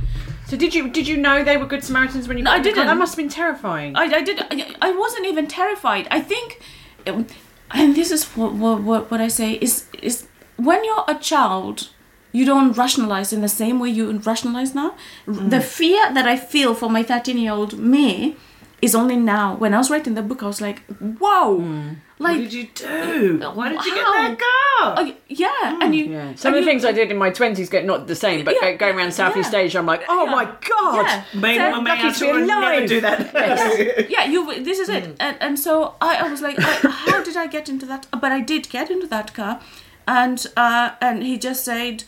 So 0.51 0.57
did 0.57 0.75
you 0.75 0.89
did 0.89 1.07
you 1.07 1.17
know 1.17 1.45
they 1.45 1.57
were 1.57 1.67
good 1.67 1.85
Samaritans 1.85 2.27
when 2.27 2.37
you? 2.37 2.43
No, 2.43 2.51
I 2.51 2.57
got 2.57 2.59
in 2.59 2.63
the 2.65 2.71
car? 2.71 2.75
didn't. 2.75 2.87
That 2.89 2.99
must 2.99 3.13
have 3.13 3.23
been 3.23 3.29
terrifying. 3.29 3.95
I, 3.95 4.03
I 4.03 4.23
did. 4.23 4.41
I, 4.51 4.75
I 4.83 4.91
wasn't 4.91 5.27
even 5.27 5.47
terrified. 5.47 6.09
I 6.11 6.21
think, 6.21 6.61
um, 7.07 7.29
and 7.71 7.95
this 7.95 8.11
is 8.11 8.25
what 8.37 8.55
what 8.55 9.09
what, 9.11 9.21
I 9.21 9.29
say 9.29 9.53
is 9.53 9.87
is 10.03 10.27
when 10.57 10.85
you're 10.85 11.05
a 11.07 11.15
child, 11.15 11.91
you 12.33 12.45
don't 12.45 12.73
rationalize 12.73 13.33
in 13.33 13.43
the 13.43 13.49
same 13.63 13.79
way 13.79 13.91
you 13.91 14.11
rationalize 14.19 14.75
now. 14.75 14.97
The 15.27 15.61
fear 15.61 16.13
that 16.13 16.27
I 16.27 16.37
feel 16.37 16.75
for 16.75 16.91
my 16.91 17.05
thirteen 17.05 17.39
year 17.39 17.53
old 17.53 17.79
me 17.79 18.37
is 18.83 18.93
only 18.97 19.17
now. 19.17 19.55
When 19.55 19.73
I 19.73 19.79
was 19.79 19.89
writing 19.89 20.15
the 20.15 20.23
book, 20.23 20.43
I 20.43 20.47
was 20.47 20.61
like, 20.61 20.83
wow, 21.21 21.51
What 21.53 22.10
like. 22.21 22.37
what 22.37 22.43
did 22.43 22.53
you 22.53 22.67
do? 22.75 23.39
Why 23.55 23.69
did 23.71 23.85
you 23.85 23.95
get 23.95 24.05
Wow. 24.05 24.13
that 24.13 24.39
car? 24.39 24.95
oh, 24.99 25.15
yeah, 25.29 25.79
and 25.83 25.95
you. 25.95 26.05
yeah. 26.05 26.35
Some 26.37 26.55
and 26.55 26.55
of 26.55 26.55
the 26.55 26.59
you- 26.61 26.65
things 26.67 26.85
I 26.85 26.93
did 26.93 27.11
in 27.11 27.17
my 27.19 27.31
twenties 27.31 27.69
get 27.69 27.85
not 27.85 28.07
the 28.07 28.15
same, 28.15 28.45
but 28.45 28.55
Yeah. 28.61 28.69
uh, 28.69 28.77
going 28.77 28.97
around 28.97 29.13
Southeast 29.13 29.53
Yeah. 29.53 29.61
Asia, 29.61 29.79
I'm 29.79 29.87
like, 29.87 30.05
oh 30.09 30.25
Yeah. 30.27 30.31
my 30.39 30.45
god. 30.45 31.07
Yeah. 31.07 31.25
Maybe 31.35 31.59
So- 31.59 31.71
my 31.83 31.91
lucky 31.91 32.03
man 32.05 32.15
to 32.15 32.25
be 32.27 32.33
would 32.33 32.47
never 32.47 32.67
alive. 32.73 32.89
do 32.89 33.01
that. 33.01 34.11
yeah 34.15 34.25
you 34.25 34.63
this 34.65 34.79
is 34.79 34.89
it 34.89 35.17
and, 35.21 35.37
and 35.41 35.59
so 35.59 35.95
I, 36.01 36.17
I 36.25 36.29
was 36.29 36.41
like 36.43 36.57
I, 36.59 36.89
how 36.89 37.23
did 37.23 37.37
i 37.37 37.47
get 37.47 37.69
into 37.69 37.87
that 37.87 38.07
but 38.13 38.33
i 38.33 38.41
did 38.41 38.69
get 38.71 38.91
into 38.91 39.07
that 39.09 39.35
car 39.35 39.61
and 40.07 40.45
uh 40.57 40.91
and 41.01 41.23
he 41.23 41.39
just 41.39 41.65
said 41.65 42.05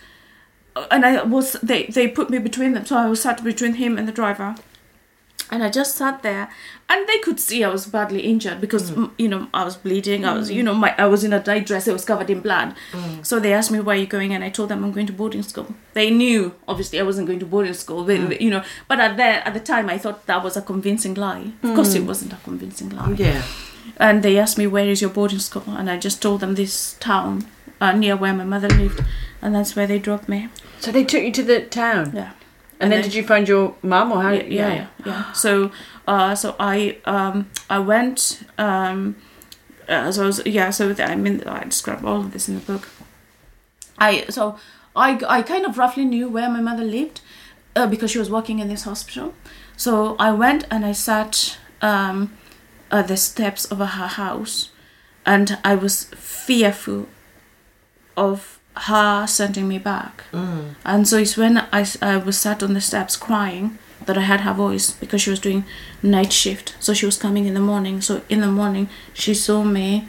and 0.90 1.04
i 1.04 1.22
was 1.22 1.52
they 1.62 1.84
they 1.86 2.06
put 2.08 2.30
me 2.30 2.38
between 2.38 2.72
them 2.72 2.84
so 2.84 2.96
i 2.96 3.08
was 3.08 3.22
sat 3.22 3.42
between 3.44 3.74
him 3.74 3.98
and 3.98 4.06
the 4.08 4.12
driver 4.12 4.54
and 5.50 5.62
i 5.62 5.68
just 5.70 5.96
sat 5.96 6.22
there 6.22 6.48
and 6.92 7.08
they 7.08 7.18
could 7.24 7.38
see 7.42 7.58
i 7.64 7.68
was 7.74 7.84
badly 7.94 8.20
injured 8.30 8.60
because 8.64 8.90
mm, 8.90 9.10
you 9.22 9.28
know 9.32 9.40
i 9.60 9.64
was 9.68 9.76
bleeding. 9.84 10.24
I 10.30 10.32
was 10.38 10.50
you 10.56 10.62
know 10.66 10.74
my 10.74 10.90
i 11.04 11.06
was 11.14 11.24
in 11.28 11.32
a 11.32 11.42
night 11.50 11.64
dress. 11.70 11.88
It 11.88 11.92
was 11.98 12.04
covered 12.10 12.30
in 12.34 12.40
blood. 12.46 12.74
So 13.30 13.40
they 13.44 13.52
asked 13.58 13.70
me 13.74 13.80
where 13.80 13.96
are 13.96 14.00
you 14.04 14.06
going? 14.16 14.34
And 14.34 14.44
i 14.44 14.50
told 14.58 14.68
them 14.72 14.84
i'm 14.84 14.92
going 14.92 15.06
to 15.12 15.16
boarding 15.20 15.42
school. 15.52 15.68
They 15.94 16.10
knew 16.10 16.54
obviously 16.68 17.00
i 17.00 17.06
wasn't 17.10 17.26
going 17.32 17.40
to 17.44 17.46
boarding 17.54 17.74
school. 17.84 18.04
They, 18.10 18.18
you 18.44 18.50
know 18.50 18.62
but 18.88 19.00
at 19.06 19.16
the 19.22 19.30
at 19.48 19.54
the 19.58 19.64
time 19.72 19.88
i 19.96 19.98
thought 19.98 20.26
that 20.26 20.44
was 20.44 20.56
a 20.56 20.62
convincing 20.72 21.14
lie. 21.26 21.52
Of 21.62 21.74
course 21.76 21.94
it 21.94 22.04
wasn't 22.12 22.32
a 22.38 22.40
convincing 22.50 22.90
lie. 22.90 23.14
Yeah. 23.24 23.42
and 24.08 24.22
they 24.22 24.34
asked 24.44 24.58
me 24.58 24.66
where 24.76 24.88
is 24.96 25.00
your 25.00 25.10
boarding 25.18 25.38
school? 25.48 25.64
And 25.78 25.88
i 25.94 25.96
just 26.08 26.20
told 26.26 26.40
them 26.40 26.54
this 26.62 26.76
town 27.00 27.46
uh, 27.80 27.92
near 28.02 28.16
where 28.16 28.34
my 28.42 28.44
mother 28.44 28.68
lived. 28.82 29.00
And 29.40 29.54
that's 29.56 29.74
where 29.76 29.88
they 29.88 29.98
dropped 29.98 30.28
me. 30.28 30.48
So 30.78 30.92
they 30.92 31.04
took 31.04 31.22
you 31.22 31.32
to 31.32 31.42
the 31.42 31.58
town. 31.62 32.12
yeah 32.14 32.32
And, 32.82 32.92
then, 32.92 33.02
did 33.02 33.14
you 33.14 33.22
find 33.22 33.48
your 33.48 33.76
mum 33.82 34.12
or 34.12 34.22
how? 34.22 34.30
yeah, 34.30 34.42
yeah, 34.42 34.74
yeah, 34.74 34.86
yeah. 35.04 35.32
So, 35.32 35.70
uh, 36.06 36.34
so 36.34 36.56
I, 36.58 36.98
um, 37.04 37.50
I 37.70 37.78
went, 37.78 38.42
um, 38.58 39.16
uh, 39.88 40.10
so 40.10 40.24
I 40.24 40.26
was, 40.26 40.44
yeah, 40.44 40.70
so 40.70 40.94
I 40.98 41.14
mean, 41.14 41.42
I 41.44 41.64
describe 41.64 42.04
all 42.04 42.20
of 42.20 42.32
this 42.32 42.48
in 42.48 42.56
the 42.56 42.60
book. 42.60 42.88
I, 43.98 44.26
so 44.28 44.58
I, 44.96 45.20
I 45.28 45.42
kind 45.42 45.64
of 45.64 45.78
roughly 45.78 46.04
knew 46.04 46.28
where 46.28 46.48
my 46.50 46.60
mother 46.60 46.84
lived, 46.84 47.20
uh, 47.76 47.86
because 47.86 48.10
she 48.10 48.18
was 48.18 48.30
working 48.30 48.58
in 48.58 48.68
this 48.68 48.82
hospital. 48.82 49.34
So 49.76 50.16
I 50.18 50.32
went 50.32 50.66
and 50.70 50.84
I 50.84 50.92
sat, 50.92 51.58
um, 51.80 52.36
at 52.90 53.08
the 53.08 53.16
steps 53.16 53.64
of 53.64 53.78
her 53.78 53.86
house, 53.86 54.70
and 55.24 55.58
I 55.64 55.74
was 55.74 56.04
fearful 56.04 57.06
of 58.16 58.60
her 58.76 59.26
sending 59.26 59.68
me 59.68 59.78
back. 59.78 60.24
And 60.84 61.06
so 61.06 61.18
it's 61.18 61.36
when 61.36 61.58
I, 61.72 61.86
I 62.00 62.16
was 62.16 62.38
sat 62.38 62.62
on 62.62 62.74
the 62.74 62.80
steps 62.80 63.16
crying 63.16 63.78
that 64.06 64.16
I 64.18 64.22
had 64.22 64.40
her 64.40 64.52
voice 64.54 64.90
because 64.92 65.20
she 65.22 65.30
was 65.30 65.38
doing 65.40 65.64
night 66.02 66.32
shift. 66.32 66.74
So 66.80 66.92
she 66.94 67.06
was 67.06 67.16
coming 67.18 67.46
in 67.46 67.54
the 67.54 67.60
morning. 67.60 68.00
So 68.00 68.22
in 68.28 68.40
the 68.40 68.48
morning, 68.48 68.88
she 69.14 69.34
saw 69.34 69.62
me 69.62 70.08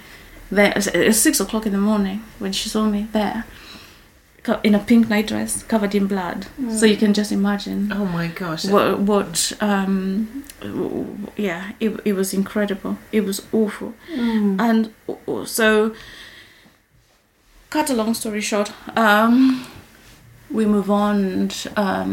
there. 0.49 0.73
It's 0.75 1.19
six 1.19 1.39
o'clock 1.39 1.65
in 1.65 1.71
the 1.73 1.77
morning 1.77 2.23
when 2.39 2.51
she 2.53 2.69
saw 2.69 2.85
me 2.85 3.07
there 3.11 3.45
in 4.63 4.75
a 4.75 4.79
pink 4.79 5.07
night 5.09 5.27
dress 5.27 5.63
covered 5.63 5.95
in 5.95 6.05
blood. 6.05 6.47
So 6.69 6.85
you 6.85 6.97
can 6.97 7.13
just 7.13 7.31
imagine 7.31 7.91
Oh 7.93 8.03
my 8.05 8.27
gosh. 8.27 8.65
what, 8.65 8.99
what 8.99 9.53
um 9.61 10.43
w- 10.59 10.89
w- 10.89 11.27
yeah 11.37 11.71
it, 11.79 11.97
it 12.03 12.11
was 12.13 12.33
incredible 12.33 12.97
it 13.13 13.21
was 13.21 13.39
awful 13.53 13.93
and 14.09 14.93
uh, 15.07 15.45
so 15.45 15.95
cut 17.75 17.89
a 17.89 17.93
long 18.01 18.13
story 18.13 18.41
short 18.41 18.71
um 19.05 19.65
we 20.57 20.63
move 20.75 20.89
on 20.91 21.15
and 21.33 21.53
um 21.75 22.11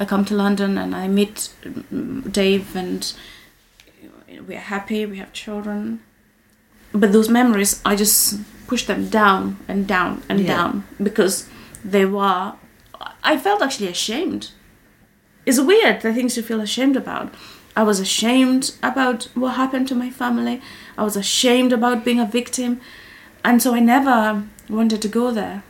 i 0.00 0.04
come 0.04 0.24
to 0.24 0.34
london 0.42 0.78
and 0.82 0.94
i 0.94 1.08
meet 1.08 1.36
mm, 1.64 2.32
dave 2.40 2.76
and 2.82 3.12
we're 4.46 4.58
happy 4.76 5.04
we 5.06 5.18
have 5.18 5.32
children. 5.32 6.00
But 6.92 7.12
those 7.12 7.28
memories 7.28 7.80
i 7.84 7.94
just 7.96 8.18
push 8.66 8.84
them 8.86 9.08
down 9.08 9.58
and 9.68 9.86
down 9.86 10.22
and 10.28 10.40
Yeah. 10.40 10.54
down 10.56 10.84
because 11.08 11.34
they 11.84 12.04
were 12.04 12.52
i 13.32 13.36
felt 13.36 13.62
actually 13.62 13.88
ashamed. 13.88 14.50
It's 15.46 15.60
weird 15.60 16.02
the 16.02 16.12
things 16.14 16.36
you 16.36 16.42
feel 16.42 16.60
ashamed 16.60 16.96
about. 16.96 17.28
I 17.80 17.82
was 17.90 17.98
ashamed 18.00 18.64
about 18.90 19.28
what 19.34 19.52
happened 19.62 19.88
to 19.88 19.94
my 19.94 20.10
family. 20.10 20.56
I 20.98 21.02
was 21.08 21.16
ashamed 21.16 21.72
about 21.72 22.04
being 22.04 22.20
a 22.20 22.26
victim. 22.40 22.80
And 23.44 23.62
so 23.62 23.74
i 23.74 23.80
never 23.80 24.44
wanted 24.76 25.02
to 25.02 25.08
go 25.08 25.30
there 25.30 25.62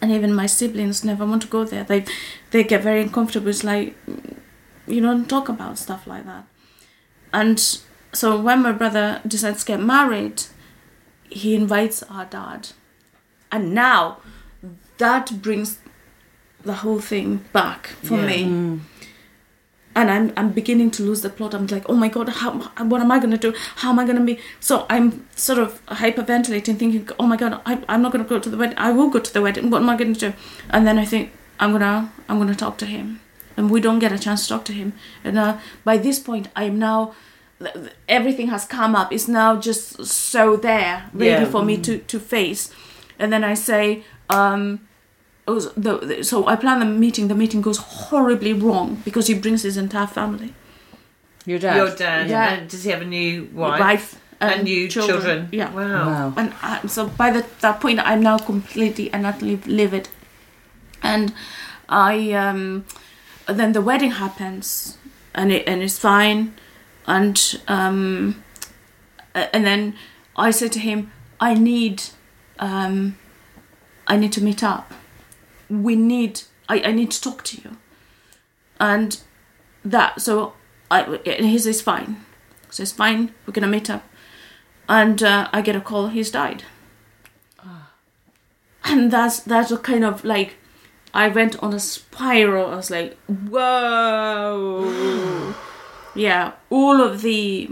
and 0.00 0.12
even 0.12 0.34
my 0.34 0.46
siblings 0.46 1.04
never 1.04 1.24
want 1.26 1.42
to 1.42 1.48
go 1.48 1.64
there. 1.64 1.84
They 1.84 2.04
they 2.50 2.64
get 2.64 2.82
very 2.82 3.02
uncomfortable. 3.02 3.48
It's 3.48 3.64
like 3.64 3.94
you 4.86 5.00
don't 5.00 5.28
talk 5.28 5.48
about 5.48 5.78
stuff 5.78 6.06
like 6.06 6.24
that. 6.26 6.44
And 7.32 7.58
so 8.12 8.40
when 8.40 8.62
my 8.62 8.72
brother 8.72 9.20
decides 9.26 9.60
to 9.64 9.66
get 9.72 9.80
married, 9.80 10.44
he 11.28 11.54
invites 11.54 12.02
our 12.04 12.24
dad, 12.26 12.68
and 13.50 13.74
now 13.74 14.18
that 14.98 15.42
brings 15.42 15.78
the 16.62 16.74
whole 16.74 17.00
thing 17.00 17.44
back 17.52 17.86
for 18.02 18.16
Yeah. 18.16 18.26
me 18.26 18.44
mm. 18.44 18.80
And 19.96 20.10
I'm, 20.10 20.32
I'm 20.36 20.50
beginning 20.52 20.90
to 20.92 21.02
lose 21.02 21.22
the 21.22 21.30
plot. 21.30 21.54
I'm 21.54 21.66
like, 21.66 21.88
oh 21.88 21.94
my 21.96 22.08
god, 22.08 22.28
how, 22.28 22.50
what 22.92 23.00
am 23.00 23.10
I 23.10 23.18
gonna 23.18 23.38
do? 23.38 23.52
How 23.76 23.90
am 23.90 23.98
I 23.98 24.04
gonna 24.06 24.24
be? 24.24 24.38
So 24.60 24.86
I'm 24.88 25.26
sort 25.34 25.58
of 25.58 25.84
hyperventilating, 25.86 26.76
thinking, 26.78 27.08
oh 27.18 27.26
my 27.26 27.36
god, 27.36 27.60
I, 27.66 27.78
I'm 27.88 28.02
not 28.02 28.12
gonna 28.12 28.24
go 28.24 28.38
to 28.38 28.48
the 28.50 28.56
wedding. 28.56 28.78
I 28.78 28.92
will 28.92 29.10
go 29.10 29.18
to 29.18 29.32
the 29.32 29.42
wedding. 29.42 29.70
What 29.70 29.82
am 29.82 29.88
I 29.90 29.96
gonna 29.96 30.12
do? 30.14 30.32
And 30.70 30.86
then 30.86 30.98
I 30.98 31.04
think 31.04 31.32
I'm 31.58 31.72
gonna 31.72 32.12
I'm 32.28 32.38
gonna 32.38 32.54
talk 32.54 32.76
to 32.78 32.86
him, 32.86 33.20
and 33.56 33.70
we 33.70 33.80
don't 33.80 33.98
get 33.98 34.12
a 34.12 34.18
chance 34.18 34.42
to 34.42 34.48
talk 34.54 34.64
to 34.66 34.72
him. 34.72 34.92
And 35.24 35.38
uh, 35.38 35.58
by 35.84 35.96
this 35.96 36.18
point, 36.18 36.48
I 36.54 36.64
am 36.64 36.78
now. 36.78 37.14
th- 37.58 37.72
th- 37.74 37.92
Everything 38.08 38.48
has 38.48 38.64
come 38.66 38.94
up. 38.94 39.12
It's 39.12 39.28
now 39.28 39.56
just 39.68 40.04
so 40.06 40.56
there, 40.56 41.08
ready 41.14 41.44
Yeah. 41.44 41.50
for 41.50 41.62
me 41.64 41.76
to 41.78 41.98
to 41.98 42.18
face. 42.20 42.70
And 43.18 43.32
then 43.32 43.42
I 43.44 43.54
say, 43.54 44.04
um, 44.28 44.85
was 45.50 45.72
the, 45.74 45.98
the- 45.98 46.24
so 46.24 46.46
I 46.46 46.56
plan 46.56 46.80
the 46.80 46.86
meeting. 46.86 47.28
The 47.28 47.34
meeting 47.34 47.60
goes 47.62 47.78
horribly 47.78 48.52
wrong 48.52 49.00
because 49.04 49.26
he 49.28 49.34
brings 49.34 49.62
his 49.62 49.76
entire 49.76 50.06
family, 50.06 50.54
Your 51.44 51.58
dad. 51.58 51.76
Your 51.76 51.94
dad. 51.94 52.28
Yeah. 52.28 52.54
And 52.54 52.68
does 52.70 52.84
he 52.84 52.90
have 52.90 53.02
a 53.02 53.04
new 53.04 53.44
wife? 53.52 53.80
wife, 53.80 54.20
and, 54.40 54.64
new 54.64 54.88
children. 54.88 55.48
Yeah. 55.52 55.72
Wow. 55.72 56.06
Wow. 56.06 56.34
And 56.36 56.52
I, 56.62 56.86
so 56.86 57.06
by 57.08 57.30
the, 57.30 57.46
that 57.60 57.80
point, 57.80 58.00
I'm 58.00 58.22
now 58.22 58.38
completely 58.38 59.12
and 59.12 59.24
utterly 59.26 59.56
livid. 59.66 60.08
And 61.02 61.32
I 61.88 62.32
um, 62.32 62.84
then 63.46 63.72
the 63.72 63.80
wedding 63.80 64.10
happens, 64.12 64.98
and 65.34 65.52
it 65.52 65.62
and 65.68 65.82
it's 65.82 65.98
fine, 65.98 66.54
and 67.06 67.60
um, 67.68 68.42
and 69.34 69.64
then 69.64 69.94
I 70.36 70.50
say 70.50 70.68
to 70.68 70.78
him, 70.78 71.12
I 71.38 71.54
need, 71.54 72.02
um, 72.58 73.16
I 74.06 74.16
need 74.16 74.32
to 74.32 74.42
meet 74.42 74.64
up. 74.64 74.92
We 75.68 75.96
need. 75.96 76.42
I, 76.68 76.80
I 76.80 76.92
need 76.92 77.10
to 77.12 77.20
talk 77.20 77.44
to 77.44 77.60
you. 77.62 77.76
And 78.80 79.20
that 79.84 80.20
so 80.20 80.54
I 80.90 81.02
and 81.02 81.46
he 81.46 81.58
says 81.58 81.80
fine. 81.80 82.24
So 82.70 82.82
it's 82.82 82.92
fine. 82.92 83.34
We're 83.46 83.52
gonna 83.52 83.68
meet 83.68 83.88
up 83.88 84.04
and 84.88 85.22
uh, 85.22 85.48
I 85.52 85.60
get 85.62 85.76
a 85.76 85.80
call. 85.80 86.08
He's 86.08 86.30
died, 86.30 86.64
and 88.84 89.10
that's 89.10 89.40
that's 89.40 89.70
a 89.70 89.78
kind 89.78 90.04
of 90.04 90.24
like 90.24 90.56
I 91.12 91.28
went 91.28 91.62
on 91.62 91.72
a 91.74 91.80
spiral. 91.80 92.72
I 92.72 92.76
was 92.76 92.90
like, 92.90 93.16
whoa, 93.26 94.84
yeah. 96.14 96.52
All 96.70 97.00
of 97.00 97.22
the 97.22 97.70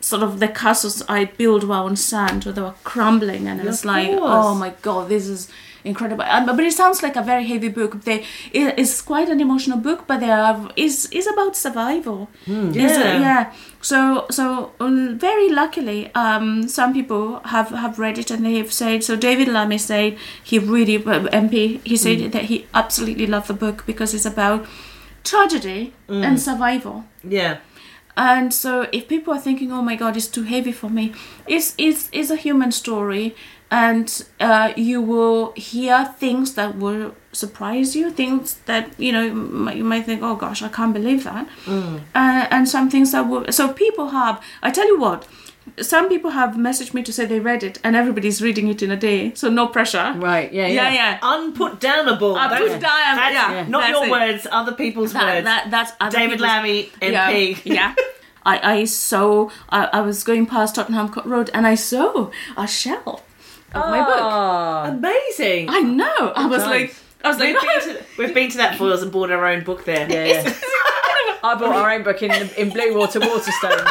sort 0.00 0.22
of 0.22 0.40
the 0.40 0.48
castles 0.48 1.02
I 1.08 1.24
built 1.26 1.64
were 1.64 1.74
on 1.74 1.96
sand, 1.96 2.46
or 2.46 2.52
they 2.52 2.62
were 2.62 2.74
crumbling, 2.84 3.48
and 3.48 3.60
it's 3.60 3.84
like, 3.84 4.08
course. 4.08 4.22
oh 4.22 4.54
my 4.54 4.70
god, 4.82 5.08
this 5.08 5.26
is 5.26 5.48
incredible. 5.84 6.24
Um, 6.24 6.46
but 6.46 6.60
it 6.60 6.72
sounds 6.72 7.02
like 7.02 7.16
a 7.16 7.22
very 7.22 7.46
heavy 7.46 7.68
book. 7.68 8.02
They, 8.04 8.24
it, 8.52 8.74
it's 8.78 9.00
quite 9.02 9.28
an 9.28 9.40
emotional 9.40 9.78
book, 9.78 10.06
but 10.06 10.20
they 10.20 10.30
are 10.30 10.70
is 10.76 11.06
is 11.12 11.26
about 11.26 11.56
survival. 11.56 12.28
It- 12.46 12.74
Yeah. 12.76 13.20
yeah. 13.20 13.52
So 13.82 14.26
so 14.30 14.72
um, 14.80 15.18
very 15.18 15.48
luckily, 15.48 16.10
um, 16.14 16.68
some 16.68 16.92
people 16.92 17.40
have 17.44 17.70
have 17.70 17.98
read 17.98 18.18
it 18.18 18.30
and 18.30 18.44
they 18.44 18.56
have 18.58 18.72
said. 18.72 19.02
So 19.04 19.16
David 19.16 19.48
Lammy 19.48 19.78
said 19.78 20.16
he 20.44 20.58
really 20.58 20.96
uh, 20.96 21.28
MP. 21.32 21.80
He 21.84 21.96
said 21.96 22.32
that 22.32 22.44
he 22.44 22.66
absolutely 22.74 23.26
loved 23.26 23.46
the 23.48 23.54
book 23.54 23.84
because 23.86 24.14
it's 24.16 24.26
about 24.26 24.66
tragedy 25.24 25.92
and 26.08 26.40
survival. 26.40 27.04
Yeah. 27.24 27.58
And 28.16 28.52
so, 28.52 28.86
if 28.92 29.06
people 29.08 29.32
are 29.32 29.40
thinking, 29.40 29.72
"Oh 29.72 29.82
my 29.82 29.96
God, 29.96 30.16
it's 30.16 30.26
too 30.28 30.42
heavy 30.42 30.72
for 30.72 30.90
me," 30.90 31.12
it's 31.46 31.74
it's, 31.78 32.08
it's 32.12 32.30
a 32.30 32.36
human 32.36 32.72
story, 32.72 33.34
and 33.70 34.24
uh, 34.40 34.72
you 34.76 35.00
will 35.00 35.52
hear 35.56 36.04
things 36.18 36.54
that 36.54 36.76
will 36.76 37.14
surprise 37.32 37.94
you, 37.94 38.10
things 38.10 38.54
that 38.66 38.98
you 38.98 39.12
know 39.12 39.22
you 39.72 39.84
might, 39.84 40.04
think, 40.06 40.22
"Oh 40.22 40.34
gosh, 40.36 40.62
I 40.62 40.68
can't 40.68 40.92
believe 40.92 41.24
that," 41.24 41.46
uh, 41.68 42.46
and 42.50 42.68
some 42.68 42.90
things 42.90 43.12
that 43.12 43.28
will. 43.28 43.50
So 43.52 43.72
people 43.72 44.08
have. 44.08 44.42
I 44.62 44.70
tell 44.70 44.86
you 44.86 44.98
what. 44.98 45.26
Some 45.80 46.08
people 46.08 46.30
have 46.30 46.54
messaged 46.54 46.94
me 46.94 47.02
to 47.04 47.12
say 47.12 47.26
they 47.26 47.38
read 47.38 47.62
it, 47.62 47.78
and 47.84 47.94
everybody's 47.94 48.42
reading 48.42 48.66
it 48.68 48.82
in 48.82 48.90
a 48.90 48.96
day, 48.96 49.32
so 49.34 49.48
no 49.50 49.68
pressure. 49.68 50.14
Right, 50.16 50.52
yeah, 50.52 50.66
yeah, 50.66 50.90
yeah. 50.90 50.92
yeah. 50.94 51.18
Unputdownable. 51.20 52.34
Unput 52.36 52.58
That's- 52.58 52.80
down, 52.82 53.16
that's 53.16 53.34
yeah. 53.34 53.66
Not 53.68 53.80
That's 53.82 53.90
your 53.92 54.04
it. 54.06 54.10
words, 54.10 54.46
other 54.50 54.72
people's 54.72 55.12
That, 55.12 55.24
words. 55.34 55.44
that, 55.44 55.70
that's 55.70 55.92
other 56.00 56.16
David 56.18 56.38
people's- 56.38 56.48
Lammy, 56.48 56.82
MP. 57.00 57.60
Yeah. 57.64 57.74
yeah. 57.74 57.94
I, 58.44 58.72
I 58.78 58.84
saw, 58.84 59.50
I, 59.68 59.84
I 59.92 60.00
was 60.00 60.24
going 60.24 60.46
past 60.46 60.74
Tottenham 60.76 61.10
Court 61.10 61.26
Road 61.26 61.50
and 61.52 61.66
I 61.66 61.74
saw 61.76 62.30
a 62.56 62.66
shelf 62.66 63.22
of 63.74 63.90
my 63.90 63.98
book. 64.04 64.16
Ah. 64.20 64.84
Amazing. 64.88 65.68
I 65.70 65.80
know. 65.80 66.32
I 66.34 66.46
was 66.46 66.62
Nice. 66.62 66.68
like, 66.70 66.94
I 67.24 67.28
was 67.28 67.38
like, 67.38 67.54
We've 67.54 67.62
been, 67.62 67.80
to, 67.96 68.04
we've 68.18 68.34
been 68.34 68.50
to 68.50 68.56
that 68.58 68.78
Foyles 68.78 69.02
and 69.02 69.12
bought 69.12 69.30
our 69.30 69.46
own 69.46 69.62
book 69.64 69.84
there. 69.84 70.10
Yeah, 70.10 70.24
yeah. 70.24 70.42
I 71.42 71.54
bought 71.54 71.74
our 71.74 71.90
own 71.90 72.02
book 72.02 72.22
in 72.22 72.30
in 72.30 72.70
Bluewater 72.70 73.20
Waterstones. 73.20 73.90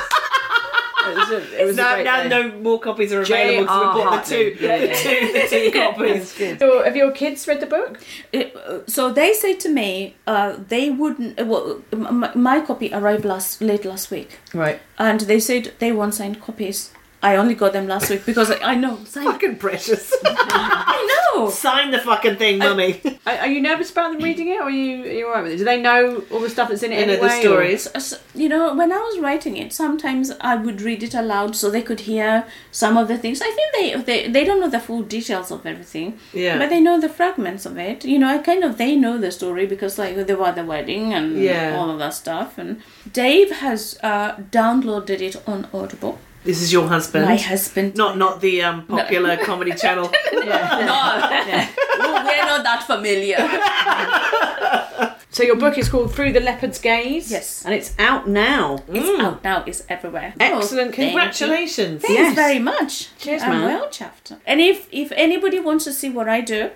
It 1.01 1.15
was 1.15 1.29
a, 1.31 1.61
it 1.61 1.65
was 1.65 1.77
a 1.77 1.81
No, 1.81 2.03
now 2.03 2.23
day. 2.23 2.29
no 2.29 2.51
more 2.59 2.79
copies 2.79 3.11
are 3.13 3.21
available, 3.21 3.67
so 3.67 3.79
we 3.79 3.85
J.R. 3.85 3.93
bought 3.95 4.25
the 4.25 4.29
two, 4.29 4.55
Hartley. 4.59 4.67
Yeah, 4.67 4.77
the 4.77 4.87
yeah. 4.87 4.93
two, 4.93 5.33
the 5.33 5.47
two 5.49 5.71
copies. 5.79 6.59
So, 6.59 6.83
have 6.83 6.95
your 6.95 7.11
kids 7.11 7.47
read 7.47 7.61
the 7.61 7.65
book? 7.65 7.99
It- 8.31 8.55
so 8.87 9.11
they 9.11 9.33
say 9.33 9.55
to 9.55 9.69
me, 9.69 10.15
uh, 10.27 10.57
they 10.67 10.91
wouldn't. 10.91 11.39
uh, 11.39 11.45
Well, 11.45 11.81
my, 11.95 12.31
my 12.35 12.61
copy 12.61 12.93
arrived 12.93 13.25
last 13.25 13.59
late 13.61 13.85
last 13.85 14.11
week, 14.11 14.37
Right. 14.53 14.79
and 14.99 15.21
they 15.21 15.39
said 15.39 15.71
they 15.79 15.91
want 15.91 16.13
signed 16.13 16.41
copies. 16.41 16.91
I 17.21 17.35
only 17.35 17.53
got 17.55 17.73
them 17.73 17.87
last 17.87 18.09
week 18.09 18.25
because 18.25 18.49
I, 18.49 18.59
I 18.71 18.75
know. 18.75 19.03
Sign, 19.03 19.25
Fucking 19.25 19.57
precious. 19.57 20.13
I 20.23 21.31
know. 21.35 21.49
Sign 21.49 21.91
the 21.91 21.99
fucking 21.99 22.37
thing, 22.37 22.59
mummy. 22.59 23.01
Are, 23.27 23.33
are 23.39 23.47
you 23.47 23.61
nervous 23.61 23.91
about 23.91 24.13
them 24.13 24.21
reading 24.23 24.47
it, 24.47 24.55
or 24.59 24.63
are 24.63 24.69
you, 24.69 25.03
are 25.03 25.07
you 25.07 25.27
alright 25.27 25.43
with 25.43 25.51
it? 25.53 25.57
Do 25.57 25.65
they 25.65 25.81
know 25.81 26.23
all 26.31 26.39
the 26.39 26.49
stuff 26.49 26.69
that's 26.69 26.81
in 26.83 26.91
it 26.93 26.95
Any 26.95 27.13
of 27.15 27.19
anyway? 27.19 27.27
the 27.35 27.41
stories. 27.41 27.87
S- 27.93 28.21
you 28.35 28.47
know, 28.47 28.73
when 28.73 28.91
I 28.93 28.97
was 28.99 29.19
writing 29.19 29.57
it, 29.57 29.73
sometimes 29.73 30.31
I 30.39 30.55
would 30.55 30.81
read 30.81 31.03
it 31.03 31.13
aloud 31.13 31.55
so 31.57 31.69
they 31.69 31.81
could 31.81 32.01
hear 32.01 32.45
some 32.71 32.95
of 32.97 33.07
the 33.09 33.17
things. 33.17 33.41
I 33.41 33.51
think 33.51 33.73
they 33.73 34.01
they, 34.01 34.31
they 34.31 34.43
don't 34.45 34.61
know 34.61 34.69
the 34.69 34.79
full 34.79 35.01
details 35.03 35.51
of 35.51 35.65
everything, 35.65 36.17
Yeah. 36.33 36.57
but 36.57 36.69
they 36.69 36.79
know 36.79 36.99
the 37.01 37.09
fragments 37.09 37.65
of 37.65 37.77
it. 37.77 38.05
You 38.05 38.17
know, 38.19 38.27
I 38.29 38.37
kind 38.37 38.63
of 38.63 38.77
they 38.77 38.95
know 38.95 39.17
the 39.17 39.31
story 39.31 39.65
because 39.65 39.97
like 39.99 40.15
they 40.15 40.35
were 40.35 40.47
at 40.47 40.55
the 40.55 40.63
wedding 40.65 41.13
and 41.13 41.37
Yeah. 41.37 41.75
all 41.77 41.89
of 41.91 41.99
that 41.99 42.13
stuff. 42.13 42.57
And 42.57 42.81
Dave 43.11 43.51
has 43.51 43.99
uh, 44.03 44.35
downloaded 44.51 45.19
it 45.21 45.35
on 45.45 45.67
Audible. 45.73 46.17
This 46.43 46.61
is 46.61 46.71
your 46.71 46.87
husband. 46.87 47.25
My 47.25 47.35
husband, 47.35 47.95
Not 47.95 48.17
not 48.17 48.39
the 48.41 48.61
um, 48.63 48.85
popular 48.87 49.37
comedy 49.37 49.73
channel. 49.83 50.05
no, 50.33 50.39
Well, 50.39 52.25
we're 52.25 52.45
not 52.45 52.63
that 52.63 52.83
familiar. 52.87 53.37
So 55.31 55.43
your 55.43 55.57
book 55.57 55.77
is 55.77 55.87
called 55.89 56.13
Through 56.13 56.33
the 56.33 56.39
Leopard's 56.39 56.79
Gaze. 56.79 57.29
Yes. 57.31 57.63
And 57.63 57.73
it's 57.73 57.93
out 57.99 58.27
now. 58.27 58.79
It's 58.91 59.21
out 59.21 59.43
now. 59.43 59.63
It's 59.67 59.83
everywhere. 59.87 60.33
Excellent. 60.39 60.63
Oh, 60.63 60.91
thank 60.91 60.97
you. 60.97 61.05
Congratulations. 61.05 62.01
Thanks 62.01 62.19
Yes. 62.19 62.35
very 62.35 62.57
much. 62.59 63.15
Cheers, 63.19 63.43
I'm 63.43 63.51
man. 63.51 63.63
well 63.65 63.87
chuffed. 63.89 64.35
And 64.45 64.59
if 64.59 64.87
if 64.91 65.11
anybody 65.15 65.59
wants 65.59 65.83
to 65.85 65.93
see 65.93 66.09
what 66.09 66.27
I 66.27 66.41
do, 66.41 66.71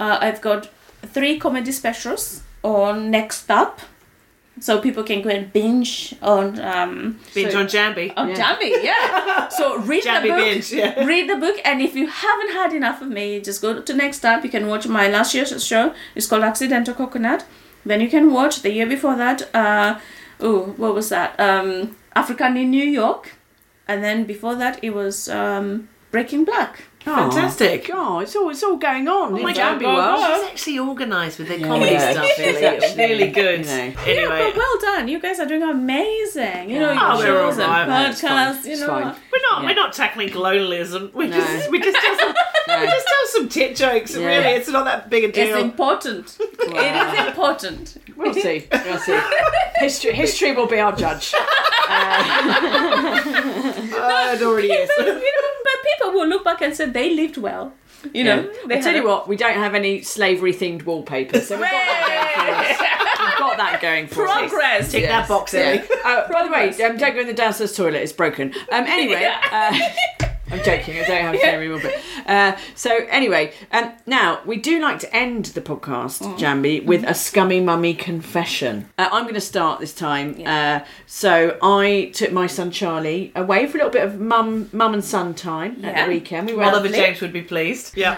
uh, 0.00 0.18
I've 0.20 0.40
got 0.40 0.68
three 1.14 1.38
comedy 1.38 1.70
specials 1.72 2.42
on 2.64 3.12
NextUp, 3.12 3.78
so 4.60 4.80
people 4.80 5.02
can 5.02 5.22
go 5.22 5.30
and 5.30 5.52
binge 5.52 6.14
on 6.22 6.58
um 6.60 7.18
Binge 7.34 7.54
on 7.54 7.66
Njambi. 7.66 8.12
on 8.16 8.28
Njambi. 8.34 8.82
Yeah. 8.84 9.48
So 9.58 9.78
read 9.78 10.04
Njambi 10.04 10.22
the 10.22 10.28
book. 10.28 10.38
binge, 10.38 10.72
yeah. 10.72 11.04
Read 11.12 11.28
the 11.28 11.36
book, 11.36 11.56
and 11.64 11.82
if 11.82 11.94
you 11.94 12.06
haven't 12.06 12.52
had 12.52 12.72
enough 12.72 13.02
of 13.02 13.08
me, 13.08 13.40
just 13.40 13.60
go 13.60 13.80
to 13.80 13.92
NextUp. 13.92 14.42
You 14.44 14.50
can 14.50 14.66
watch 14.68 14.86
my 14.88 15.08
last 15.08 15.34
year's 15.34 15.64
show. 15.64 15.92
It's 16.14 16.26
called 16.26 16.42
Accidental 16.44 16.94
Coconut. 16.94 17.44
Then 17.84 18.00
you 18.00 18.08
can 18.08 18.32
watch 18.32 18.62
the 18.62 18.70
year 18.72 18.86
before 18.86 19.16
that. 19.16 19.54
Uh, 19.54 19.98
oh, 20.40 20.72
what 20.76 20.94
was 20.94 21.08
that? 21.10 21.38
Um, 21.40 21.96
African 22.14 22.56
in 22.56 22.70
New 22.70 22.84
York, 22.84 23.32
and 23.88 24.02
then 24.02 24.24
before 24.24 24.54
that 24.54 24.78
it 24.82 24.90
was 24.94 25.28
um, 25.28 25.88
Breaking 26.10 26.44
Black. 26.44 26.84
Fantastic. 27.04 27.90
Oh, 27.92 28.20
it's 28.20 28.34
all 28.36 28.48
it's 28.50 28.62
all 28.62 28.76
going 28.76 29.08
on 29.08 29.36
in 29.36 29.42
my 29.42 29.52
the 29.52 29.58
God, 29.58 29.80
Njambi 29.80 29.84
world. 29.84 30.18
She's 30.40 30.50
actually 30.50 30.78
organised 30.78 31.38
with 31.38 31.48
their 31.48 31.58
comedy 31.60 31.92
Yeah, 31.92 32.12
stuff. 32.12 32.26
she's 32.36 32.38
Really, 32.46 32.64
actually, 32.66 32.96
really 32.96 33.28
good. 33.28 33.60
you 33.60 33.66
know. 33.66 33.84
Yeah, 33.84 34.00
Anyway, 34.06 34.42
but 34.52 34.56
well 34.56 34.78
done. 34.80 35.08
You 35.08 35.18
guys 35.20 35.40
are 35.40 35.46
doing 35.46 35.62
amazing. 35.62 36.70
You 36.70 36.78
know, 36.80 36.90
Oh, 37.00 37.22
your 37.22 37.34
we're 37.34 37.50
shows 37.50 37.58
all 37.58 37.68
right, 37.68 37.80
and 37.82 37.90
man. 37.90 38.10
It's 38.10 38.20
fine. 38.20 38.30
podcasts. 38.54 38.64
You 38.66 38.72
It's 38.72 38.80
know, 38.82 38.86
fine. 38.88 39.04
we're 39.32 39.40
not 39.50 39.64
we're 39.64 39.74
not 39.74 39.92
tackling 39.92 40.30
colonialism. 40.30 41.10
We 41.14 41.26
No. 41.26 41.36
just 41.36 41.70
we 41.70 41.80
just 41.80 41.98
tell 41.98 42.16
some, 42.18 42.34
we 42.80 42.86
just 42.86 43.06
tell 43.06 43.26
some 43.28 43.48
tit 43.48 43.74
jokes. 43.76 44.14
Yeah. 44.16 44.26
Really, 44.26 44.48
it's 44.54 44.68
not 44.68 44.84
that 44.84 45.10
big 45.10 45.24
a 45.24 45.32
deal. 45.32 45.44
it's 45.46 45.54
deal. 45.56 45.64
important. 45.64 46.38
It 46.64 47.18
is 47.18 47.26
important. 47.28 47.96
We'll 48.16 48.32
see. 48.34 48.66
We'll 48.72 48.98
see. 48.98 49.18
History, 49.76 50.12
history 50.12 50.52
will 50.52 50.68
be 50.68 50.78
our 50.78 50.94
judge. 50.94 51.34
Uh, 52.64 54.34
it 54.36 54.42
already 54.42 54.72
is. 54.72 54.90
you 54.98 55.04
know, 55.06 55.20
but 55.20 55.22
people 56.12 56.20
will 56.20 56.28
look 56.28 56.44
back 56.44 56.60
and 56.62 56.74
say 56.76 56.86
they 56.86 57.14
lived 57.14 57.36
well. 57.36 57.72
You 58.12 58.24
know, 58.24 58.40
Yeah. 58.40 58.48
they 58.66 58.78
I 58.78 58.80
tell 58.80 58.94
you 58.94 59.02
a- 59.02 59.06
what, 59.06 59.28
we 59.28 59.36
don't 59.36 59.54
have 59.56 59.74
any 59.74 60.02
slavery 60.02 60.52
themed 60.52 60.84
wallpaper, 60.84 61.38
so 61.40 61.54
we've 61.56 61.70
got 61.70 61.70
that 61.70 62.18
going 62.18 62.46
for 62.46 62.52
us. 62.52 63.28
We've 63.28 63.38
got 63.38 63.56
that 63.58 63.80
going 63.80 64.06
for 64.08 64.26
us. 64.26 64.38
progress. 64.50 64.90
Tick 64.92 65.04
that 65.04 65.28
box, 65.28 65.54
Ellie. 65.54 65.82
Uh, 66.04 66.28
by 66.32 66.42
the 66.44 66.50
way, 66.50 66.68
um, 66.84 66.96
don't 66.96 67.14
go 67.14 67.20
in 67.20 67.26
the 67.28 67.32
downstairs 67.32 67.76
toilet; 67.76 68.02
it's 68.02 68.12
broken. 68.12 68.52
Um, 68.72 68.86
anyway, 68.86 69.32
uh, 69.52 69.78
I'm 70.52 70.62
joking. 70.62 70.98
I 70.98 71.04
don't 71.04 71.22
have 71.22 71.40
slavery 71.40 71.68
wallpaper. 71.70 72.00
Uh, 72.26 72.52
so 72.74 72.90
anyway, 73.08 73.52
um, 73.72 73.92
now 74.06 74.40
we 74.44 74.56
do 74.58 74.80
like 74.80 74.98
to 75.00 75.14
end 75.16 75.46
the 75.46 75.60
podcast, 75.60 76.20
Mm. 76.22 76.38
Njambi, 76.38 76.84
with 76.84 77.04
a 77.04 77.14
scummy 77.14 77.60
mummy 77.60 77.94
confession. 77.94 78.88
Uh, 78.98 79.08
I'm 79.10 79.22
going 79.24 79.34
to 79.34 79.40
start 79.40 79.80
this 79.80 79.94
time. 79.94 80.40
Uh, 80.44 80.80
so 81.06 81.58
I 81.62 82.10
took 82.14 82.32
my 82.32 82.46
son 82.46 82.70
Charlie 82.70 83.32
away 83.34 83.66
for 83.66 83.78
a 83.78 83.80
little 83.80 83.90
bit 83.90 84.04
of 84.04 84.20
mum, 84.20 84.68
mum 84.72 84.94
and 84.94 85.04
son 85.04 85.34
time 85.34 85.84
at 85.84 86.06
the 86.06 86.12
weekend. 86.12 86.48
We 86.48 86.54
went 86.54 86.70
Oliver 86.74 86.88
James 86.88 87.20
would 87.20 87.32
be 87.32 87.42
pleased. 87.42 87.96
Yeah. 87.96 88.12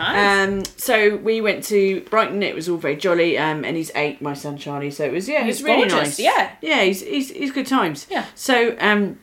um, 0.49 0.65
so 0.77 1.17
we 1.17 1.41
went 1.41 1.65
to 1.65 2.01
Brighton. 2.11 2.43
It 2.43 2.55
was 2.55 2.69
all 2.69 2.77
very 2.79 2.97
jolly, 2.97 3.39
um, 3.39 3.65
and 3.65 3.77
he's 3.77 3.91
eight, 3.95 4.21
my 4.21 4.35
son 4.35 4.57
Charlie. 4.59 4.91
So 4.91 5.05
it 5.05 5.13
was 5.13 5.29
yeah, 5.29 5.43
it 5.45 5.47
was 5.47 5.59
He's 5.59 5.65
really 5.65 5.89
gorgeous, 5.89 6.19
nice. 6.19 6.21
yeah. 6.21 6.51
yeah, 6.61 6.83
he's, 6.83 7.01
he's 7.03 7.31
he's 7.31 7.53
good 7.53 7.67
times. 7.67 8.07
Yeah. 8.11 8.27
So 8.35 8.77
um, 8.81 9.19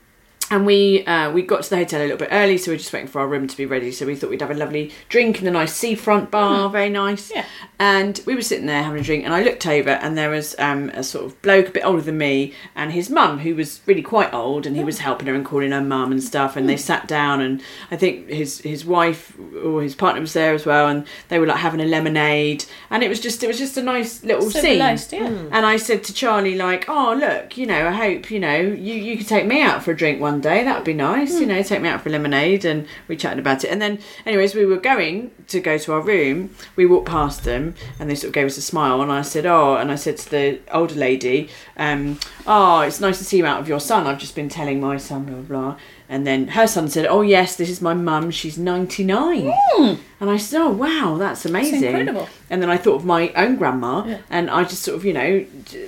and 0.51 0.65
we 0.65 1.05
uh, 1.05 1.31
we 1.31 1.41
got 1.41 1.63
to 1.63 1.69
the 1.69 1.77
hotel 1.77 2.01
a 2.01 2.03
little 2.03 2.17
bit 2.17 2.29
early, 2.31 2.57
so 2.57 2.69
we 2.69 2.75
are 2.75 2.77
just 2.77 2.93
waiting 2.93 3.07
for 3.07 3.21
our 3.21 3.27
room 3.27 3.47
to 3.47 3.57
be 3.57 3.65
ready. 3.65 3.91
So 3.91 4.05
we 4.05 4.15
thought 4.15 4.29
we'd 4.29 4.41
have 4.41 4.51
a 4.51 4.55
lovely 4.55 4.91
drink 5.09 5.39
in 5.39 5.45
the 5.45 5.51
nice 5.51 5.73
seafront 5.73 6.29
bar, 6.29 6.69
very 6.69 6.89
nice. 6.89 7.31
Hmm. 7.31 7.37
Yeah. 7.37 7.45
And 7.79 8.21
we 8.27 8.35
were 8.35 8.43
sitting 8.43 8.67
there 8.67 8.83
having 8.83 9.01
a 9.01 9.03
drink, 9.03 9.25
and 9.25 9.33
I 9.33 9.41
looked 9.41 9.65
over, 9.65 9.89
and 9.89 10.15
there 10.15 10.29
was 10.29 10.55
um, 10.59 10.89
a 10.89 11.03
sort 11.03 11.25
of 11.25 11.41
bloke 11.41 11.69
a 11.69 11.71
bit 11.71 11.83
older 11.83 12.01
than 12.01 12.17
me, 12.17 12.53
and 12.75 12.91
his 12.91 13.09
mum, 13.09 13.39
who 13.39 13.55
was 13.55 13.81
really 13.87 14.03
quite 14.03 14.31
old, 14.33 14.67
and 14.67 14.75
he 14.75 14.83
was 14.83 14.99
helping 14.99 15.27
her 15.27 15.33
and 15.33 15.43
calling 15.43 15.71
her 15.71 15.81
mum 15.81 16.11
and 16.11 16.23
stuff. 16.23 16.55
And 16.55 16.69
they 16.69 16.77
sat 16.77 17.07
down, 17.07 17.41
and 17.41 17.61
I 17.89 17.95
think 17.95 18.27
his 18.29 18.59
his 18.59 18.85
wife 18.85 19.35
or 19.63 19.81
his 19.81 19.95
partner 19.95 20.21
was 20.21 20.33
there 20.33 20.53
as 20.53 20.65
well, 20.65 20.87
and 20.87 21.07
they 21.29 21.39
were 21.39 21.47
like 21.47 21.57
having 21.57 21.79
a 21.79 21.85
lemonade, 21.85 22.65
and 22.89 23.01
it 23.03 23.07
was 23.09 23.19
just 23.19 23.41
it 23.41 23.47
was 23.47 23.57
just 23.57 23.77
a 23.77 23.81
nice 23.81 24.23
little 24.23 24.51
scene. 24.51 24.61
Civilised, 24.61 25.13
yeah. 25.13 25.27
And 25.51 25.65
I 25.65 25.77
said 25.77 26.03
to 26.03 26.13
Charlie, 26.13 26.55
like, 26.55 26.85
oh, 26.87 27.13
look, 27.13 27.57
you 27.57 27.65
know, 27.65 27.87
I 27.87 27.91
hope, 27.91 28.29
you 28.29 28.39
know, 28.39 28.59
you, 28.59 28.93
you 28.93 29.17
could 29.17 29.27
take 29.27 29.45
me 29.45 29.61
out 29.61 29.83
for 29.83 29.91
a 29.91 29.97
drink 29.97 30.21
one 30.21 30.40
day. 30.41 30.63
That 30.63 30.75
would 30.75 30.85
be 30.85 30.93
nice, 30.93 31.39
you 31.39 31.45
know, 31.45 31.61
take 31.63 31.81
me 31.81 31.89
out 31.89 32.01
for 32.01 32.09
lemonade. 32.09 32.65
And 32.65 32.87
we 33.07 33.15
chatted 33.15 33.39
about 33.39 33.63
it. 33.63 33.71
And 33.71 33.81
then, 33.81 33.99
anyways, 34.25 34.55
we 34.55 34.65
were 34.65 34.77
going 34.77 35.31
to 35.47 35.59
go 35.59 35.77
to 35.77 35.93
our 35.93 36.01
room. 36.01 36.55
We 36.75 36.85
walked 36.85 37.07
past 37.07 37.43
them 37.43 37.75
and 37.99 38.09
they 38.09 38.15
sort 38.15 38.29
of 38.29 38.33
gave 38.33 38.47
us 38.47 38.57
a 38.57 38.61
smile. 38.61 39.01
And 39.01 39.11
I 39.11 39.21
said, 39.21 39.45
oh, 39.45 39.75
and 39.75 39.91
I 39.91 39.95
said 39.95 40.17
to 40.17 40.29
the 40.29 40.59
older 40.71 40.95
lady, 40.95 41.49
um, 41.77 42.19
oh, 42.45 42.81
it's 42.81 42.99
nice 42.99 43.17
to 43.19 43.23
see 43.23 43.37
you 43.37 43.45
out 43.45 43.59
of 43.59 43.67
your 43.67 43.79
son. 43.79 44.07
I've 44.07 44.19
just 44.19 44.35
been 44.35 44.49
telling 44.49 44.81
my 44.81 44.97
son, 44.97 45.25
blah, 45.25 45.35
blah, 45.35 45.43
blah. 45.43 45.77
And 46.09 46.27
then 46.27 46.49
her 46.49 46.67
son 46.67 46.89
said, 46.89 47.05
oh, 47.05 47.21
yes, 47.21 47.55
this 47.55 47.69
is 47.69 47.81
my 47.81 47.93
mum. 47.93 48.31
She's 48.31 48.57
99. 48.57 49.53
And 49.77 50.29
I 50.29 50.35
said, 50.35 50.61
oh, 50.61 50.69
wow, 50.69 51.15
that's 51.17 51.45
amazing. 51.45 51.83
incredible. 51.83 52.27
And 52.49 52.61
then 52.61 52.69
I 52.69 52.75
thought 52.75 52.95
of 52.95 53.05
my 53.05 53.29
own 53.29 53.55
grandma, 53.55 54.17
and 54.29 54.49
I 54.49 54.63
just 54.63 54.83
sort 54.83 54.97
of, 54.97 55.05
you 55.05 55.13
know, 55.13 55.45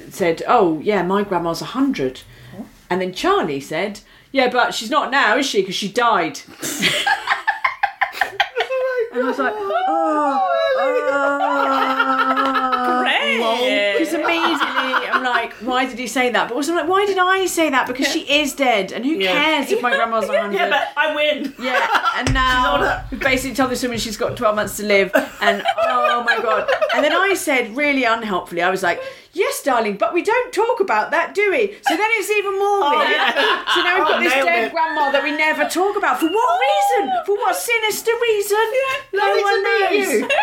said, 0.10 0.42
"Oh, 0.48 0.80
yeah, 0.80 1.04
my 1.04 1.24
grandma's 1.24 1.62
a 1.62 1.66
hundred." 1.66 2.22
And 2.90 3.02
then 3.02 3.14
Charlie 3.14 3.60
said, 3.60 4.00
"Yeah, 4.34 4.50
but 4.50 4.74
she's 4.74 4.90
not 4.90 5.12
now, 5.12 5.38
is 5.38 5.46
she? 5.46 5.62
Because 5.62 5.76
she 5.76 5.88
died." 5.90 6.40
Oh 9.16 9.20
and 9.20 9.26
I 9.26 9.28
was 9.28 9.38
like, 9.38 9.54
oh, 9.56 10.42
"Oh, 10.78 13.00
Great. 13.00 13.94
Because 14.00 14.14
immediately 14.14 15.10
I'm 15.12 15.24
like, 15.24 15.54
why 15.56 15.86
did 15.86 16.00
he 16.00 16.08
say 16.08 16.32
that? 16.32 16.50
But 16.50 16.56
also 16.56 16.72
I'm 16.72 16.78
like, 16.80 16.88
why 16.90 17.06
did 17.06 17.18
I 17.20 17.46
say 17.46 17.70
that? 17.70 17.86
Because 17.88 18.08
she 18.12 18.22
is 18.22 18.54
dead, 18.54 18.92
and 18.92 19.06
who 19.06 19.12
Yeah. 19.12 19.32
cares 19.34 19.72
if 19.72 19.82
my 19.84 19.92
grandma's 19.96 20.28
a 20.30 20.42
hundred? 20.42 20.58
Yeah, 20.58 20.70
but 20.70 20.88
I 20.98 21.14
win. 21.16 21.54
Yeah, 21.60 21.88
and 22.18 22.34
now 22.44 23.06
we 23.12 23.18
basically 23.18 23.56
told 23.56 23.70
this 23.70 23.84
woman 23.84 24.00
she's 24.00 24.18
got 24.18 24.36
12 24.36 24.56
months 24.56 24.78
to 24.78 24.84
live, 24.84 25.12
and 25.42 25.64
oh 25.78 26.24
my 26.26 26.40
god. 26.42 26.68
And 26.96 27.04
then 27.06 27.14
I 27.14 27.36
said, 27.36 27.76
really 27.76 28.06
unhelpfully, 28.06 28.64
I 28.64 28.72
was 28.72 28.82
like, 28.82 29.00
yes, 29.34 29.62
darling, 29.64 29.98
but 29.98 30.14
we 30.14 30.22
don't 30.22 30.54
talk 30.54 30.80
about 30.80 31.12
that, 31.12 31.34
do 31.36 31.52
we? 31.52 31.76
So 31.82 31.98
then 31.98 32.10
it's 32.18 32.30
even 32.32 32.58
more 32.58 32.80
weird. 32.98 33.10
yeah. 33.10 33.66
So 33.74 33.82
now 33.84 33.96
we've 34.00 34.08
got 34.08 34.20
Oh, 34.20 34.24
this 34.24 34.34
dead 34.34 34.66
it. 34.66 34.72
grandma 34.72 35.12
that 35.12 35.24
we 35.24 35.32
never 35.36 35.66
talk 35.68 35.98
about. 35.98 36.20
For 36.20 36.28
what 36.30 36.60
reason? 36.62 37.12
For 37.26 37.36
what 37.36 37.56
sinister 37.56 38.12
reason? 38.22 38.66
no 39.14 39.28
one 39.42 39.64
knows. 39.64 39.92
you. 40.14 40.30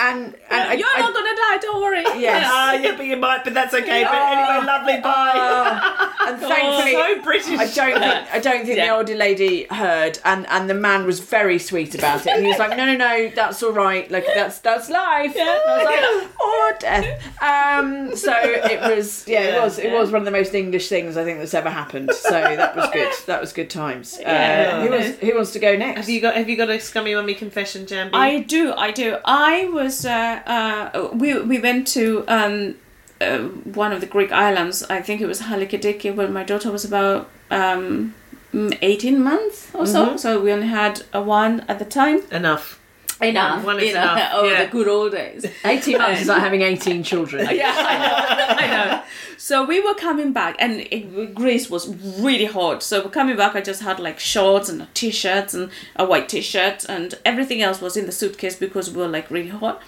And, 0.00 0.34
and 0.50 0.68
I, 0.70 0.72
You're 0.74 0.88
I- 0.96 1.00
not 1.00 1.14
gonna 1.14 1.36
die. 1.36 1.58
Don't 1.60 1.80
worry. 1.80 2.02
Yes. 2.20 2.44
Ah, 2.50 2.72
yeah, 2.72 2.96
but 2.96 3.06
you 3.06 3.16
might, 3.16 3.44
but 3.44 3.54
that's 3.54 3.72
okay. 3.72 4.02
But 4.02 4.14
anyway, 4.14 4.66
lovely, 4.66 5.00
bye. 5.00 6.08
and 6.26 6.40
thankfully, 6.40 6.92
so 6.92 7.22
British. 7.22 7.58
I 7.58 7.66
don't 7.66 8.00
think 8.00 8.34
I 8.34 8.38
don't 8.40 8.64
think 8.64 8.66
the 8.78 8.86
Yeah. 8.86 8.96
older 8.96 9.14
lady 9.14 9.64
heard, 9.70 10.18
and 10.24 10.46
and 10.48 10.68
the 10.68 10.74
man 10.74 11.06
was 11.06 11.20
very 11.20 11.58
sweet 11.60 11.94
about 11.94 12.26
it. 12.26 12.30
And 12.32 12.42
he 12.42 12.48
was 12.48 12.58
like, 12.58 12.70
"No, 12.76 12.84
no, 12.86 12.96
no, 12.96 13.28
that's 13.34 13.62
all 13.62 13.70
right. 13.72 14.10
Like 14.10 14.26
that's 14.34 14.58
that's 14.58 14.90
life." 14.90 15.34
Was 15.36 15.84
like, 15.84 16.40
"Or 16.40 16.78
death." 16.80 17.42
Um, 17.42 18.16
so 18.16 18.31
it 18.42 18.96
was, 18.96 19.24
yeah, 19.28 19.40
it 19.42 19.54
Yeah. 19.54 19.64
was, 19.64 19.78
it 19.78 19.92
was 19.92 20.10
one 20.10 20.20
of 20.22 20.24
the 20.24 20.30
most 20.30 20.54
English 20.54 20.88
things 20.88 21.16
I 21.16 21.24
think 21.24 21.38
that's 21.38 21.54
ever 21.54 21.70
happened. 21.70 22.10
So 22.14 22.30
that 22.30 22.76
was 22.76 22.88
good. 22.90 23.12
That 23.26 23.40
was 23.40 23.52
good 23.52 23.70
times. 23.70 24.18
Uh, 24.18 24.82
who 24.82 24.90
wants 24.90 25.18
who 25.18 25.34
wants 25.34 25.52
to 25.52 25.58
go 25.58 25.76
next? 25.76 26.00
Have 26.00 26.08
you 26.08 26.20
got 26.20 26.34
Have 26.34 26.48
you 26.48 26.56
got 26.56 26.70
a 26.70 26.78
scummy 26.80 27.14
mummy 27.14 27.34
confession, 27.34 27.86
Njambi? 27.86 28.10
I 28.14 28.40
do, 28.40 28.72
I 28.72 28.90
do. 28.90 29.16
I 29.24 29.68
was, 29.68 30.04
uh, 30.06 30.40
uh, 30.46 31.08
we, 31.12 31.38
we 31.40 31.58
went 31.60 31.86
to 31.88 32.24
um, 32.28 32.74
uh, 33.20 33.38
one 33.82 33.92
of 33.92 34.00
the 34.00 34.06
Greek 34.06 34.32
islands, 34.32 34.82
I 34.90 35.00
think 35.00 35.20
it 35.20 35.26
was 35.26 35.40
Halkidiki, 35.42 36.14
when 36.14 36.32
my 36.32 36.42
daughter 36.42 36.70
was 36.72 36.84
about 36.84 37.28
um, 37.50 38.14
mm, 38.52 38.76
18 38.82 39.22
months 39.22 39.70
or 39.74 39.86
so. 39.86 40.16
So 40.16 40.40
we 40.40 40.52
only 40.52 40.66
had 40.68 41.02
a 41.12 41.22
one 41.22 41.60
at 41.68 41.78
the 41.78 41.84
time. 41.84 42.22
enough. 42.32 42.80
Enough. 43.22 43.64
One 43.64 43.78
is 43.80 43.88
you 43.88 43.94
know, 43.94 44.02
enough, 44.12 44.30
Oh, 44.34 44.44
yeah. 44.44 44.64
the 44.64 44.70
good 44.70 44.88
old 44.88 45.12
days. 45.12 45.44
Eighteen 45.64 45.98
months 45.98 46.22
is 46.22 46.28
like 46.28 46.40
having 46.40 46.62
eighteen 46.62 47.02
children. 47.02 47.48
yeah, 47.54 47.72
I 47.76 47.98
know, 47.98 48.54
I 48.58 48.66
know. 48.96 49.02
So 49.38 49.64
we 49.64 49.80
were 49.80 49.94
coming 49.94 50.32
back, 50.32 50.56
and 50.58 50.80
it, 50.90 51.34
Greece 51.34 51.68
was 51.70 51.88
really 52.20 52.44
hot. 52.44 52.82
So 52.82 53.02
we're 53.04 53.10
coming 53.10 53.36
back. 53.36 53.54
I 53.54 53.60
just 53.60 53.82
had 53.82 53.98
like 54.00 54.18
shorts 54.20 54.68
and 54.68 54.86
t-shirts 54.94 55.54
and 55.54 55.70
a 55.96 56.04
white 56.04 56.28
t-shirt, 56.28 56.84
and 56.88 57.14
everything 57.24 57.62
else 57.62 57.80
was 57.80 57.96
in 57.96 58.06
the 58.06 58.12
suitcase 58.12 58.56
because 58.56 58.90
we 58.90 59.00
were 59.02 59.08
like 59.08 59.30
really 59.30 59.48
hot. 59.50 59.80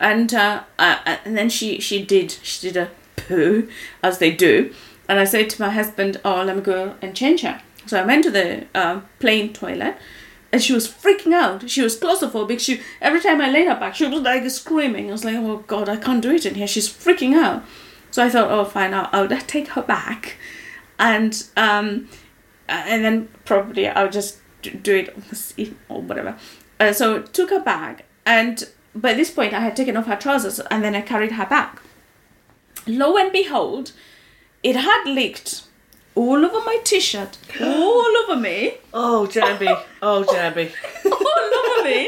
And 0.00 0.32
uh, 0.32 0.62
uh, 0.78 1.16
and 1.24 1.36
then 1.36 1.48
she 1.50 1.80
she 1.80 2.04
did 2.04 2.30
she 2.42 2.70
did 2.70 2.76
a 2.76 2.90
poo 3.16 3.68
as 4.02 4.18
they 4.18 4.30
do, 4.30 4.72
and 5.08 5.18
I 5.18 5.24
said 5.24 5.50
to 5.50 5.60
my 5.62 5.70
husband, 5.70 6.20
"Oh, 6.24 6.42
let 6.44 6.56
me 6.56 6.62
go 6.62 6.94
and 7.02 7.14
change 7.16 7.40
her." 7.42 7.60
So 7.86 8.00
I 8.00 8.04
went 8.04 8.22
to 8.24 8.30
the 8.30 8.66
uh, 8.74 9.00
plane 9.18 9.52
toilet, 9.52 9.96
and 10.52 10.62
she 10.62 10.72
was 10.72 10.88
freaking 10.88 11.32
out. 11.32 11.68
She 11.68 11.82
was 11.82 11.98
claustrophobic. 11.98 12.60
She 12.60 12.80
every 13.00 13.20
time 13.20 13.40
I 13.40 13.50
laid 13.50 13.68
her 13.68 13.78
back, 13.78 13.94
she 13.94 14.06
was 14.06 14.20
like 14.22 14.48
screaming. 14.50 15.08
I 15.08 15.12
was 15.12 15.24
like, 15.24 15.36
"Oh 15.36 15.64
God, 15.66 15.88
I 15.88 15.96
can't 15.96 16.22
do 16.22 16.30
it 16.30 16.46
in 16.46 16.54
here." 16.54 16.66
She's 16.66 16.88
freaking 16.88 17.34
out. 17.34 17.64
So 18.10 18.24
I 18.24 18.30
thought, 18.30 18.50
"Oh, 18.50 18.64
fine, 18.64 18.94
I'll, 18.94 19.08
I'll 19.12 19.28
take 19.28 19.68
her 19.68 19.82
back, 19.82 20.36
and 20.98 21.46
um, 21.56 22.08
and 22.68 23.04
then 23.04 23.28
probably 23.44 23.88
I'll 23.88 24.10
just 24.10 24.38
do 24.62 24.96
it 24.96 25.14
on 25.14 25.24
the 25.28 25.36
seat 25.36 25.76
or 25.88 26.00
whatever." 26.00 26.36
Uh, 26.80 26.92
so 26.92 27.22
took 27.22 27.50
her 27.50 27.60
back, 27.60 28.04
and 28.24 28.68
by 28.94 29.12
this 29.12 29.30
point 29.30 29.52
I 29.52 29.60
had 29.60 29.76
taken 29.76 29.96
off 29.96 30.06
her 30.06 30.16
trousers, 30.16 30.60
and 30.60 30.82
then 30.82 30.94
I 30.94 31.02
carried 31.02 31.32
her 31.32 31.46
back. 31.46 31.82
Lo 32.86 33.18
and 33.18 33.30
behold, 33.30 33.92
it 34.62 34.76
had 34.76 35.04
leaked 35.04 35.67
all 36.22 36.44
over 36.48 36.60
my 36.70 36.78
t-shirt, 36.84 37.32
all 37.60 38.12
over 38.22 38.36
me 38.46 38.56
Oh, 38.92 39.28
Njambi. 39.30 39.68
Oh, 40.02 40.24
Njambi. 40.28 40.66
all 41.06 41.52
over 41.60 41.84
me. 41.88 42.00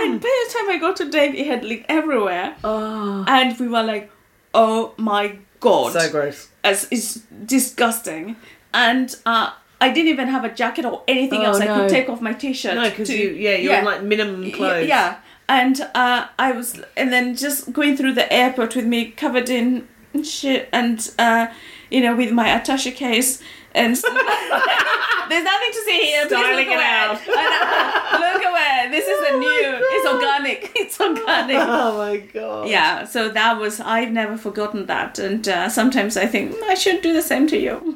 And 0.00 0.20
by 0.20 0.32
the 0.46 0.52
time 0.54 0.68
I 0.74 0.78
got 0.80 0.96
to 0.96 1.10
Dave, 1.10 1.34
it 1.34 1.46
had 1.46 1.62
leaked 1.64 1.86
everywhere. 1.88 2.56
Oh. 2.64 3.24
And 3.28 3.58
we 3.60 3.68
were 3.68 3.82
like, 3.92 4.10
oh 4.54 4.94
my 4.96 5.36
god. 5.60 5.92
So 5.92 6.10
gross. 6.10 6.48
As 6.64 6.88
it's 6.90 7.14
disgusting. 7.54 8.36
And 8.72 9.14
uh, 9.26 9.50
I 9.80 9.88
didn't 9.92 10.08
even 10.16 10.28
have 10.28 10.44
a 10.44 10.52
jacket 10.62 10.84
or 10.84 11.02
anything 11.06 11.40
Oh, 11.40 11.44
else. 11.46 11.60
I 11.60 11.66
no. 11.66 11.74
could 11.76 11.90
take 11.90 12.08
off 12.08 12.20
my 12.20 12.32
t-shirt. 12.32 12.74
No, 12.74 12.88
because 12.90 13.10
you, 13.10 13.30
yeah, 13.30 13.56
you're 13.56 13.74
in 13.74 13.84
like 13.84 14.02
minimum 14.02 14.50
clothes. 14.52 14.88
Yeah. 14.88 15.18
And 15.48 15.80
uh, 15.94 16.26
I 16.38 16.52
was, 16.52 16.80
and 16.96 17.12
then 17.12 17.34
just 17.36 17.72
going 17.72 17.96
through 17.96 18.14
the 18.14 18.32
airport 18.32 18.76
with 18.76 18.86
me 18.86 19.10
covered 19.10 19.48
in 19.50 19.88
shit, 20.22 20.68
and 20.72 20.98
uh, 21.18 21.48
you 21.90 22.00
know, 22.00 22.14
with 22.16 22.32
my 22.32 22.48
attaché 22.48 22.94
case, 22.94 23.42
and 23.74 23.94
there's 25.30 25.44
nothing 25.44 25.72
to 25.72 25.82
see 25.84 26.00
here. 26.06 26.26
Please 26.26 26.38
Styling 26.38 26.56
look 26.56 26.66
it 26.66 26.74
away. 26.74 26.84
out. 26.84 27.20
And, 27.30 28.22
uh, 28.22 28.32
look 28.32 28.44
away. 28.44 28.88
This 28.90 29.06
is 29.06 29.28
a 29.28 29.38
new. 29.38 29.78
It's 29.94 30.08
organic. 30.08 30.72
It's 30.80 31.00
organic. 31.00 31.56
Oh 31.56 31.98
my 31.98 32.16
god. 32.18 32.68
Yeah, 32.68 33.04
so 33.04 33.28
that 33.28 33.58
was 33.58 33.80
I've 33.80 34.10
never 34.10 34.36
forgotten 34.36 34.86
that, 34.86 35.18
and 35.18 35.46
uh, 35.48 35.68
sometimes 35.68 36.16
I 36.16 36.26
think 36.26 36.52
"Mm, 36.52 36.62
I 36.64 36.74
should 36.74 37.02
do 37.02 37.12
the 37.12 37.22
same 37.22 37.46
to 37.48 37.58
you. 37.58 37.94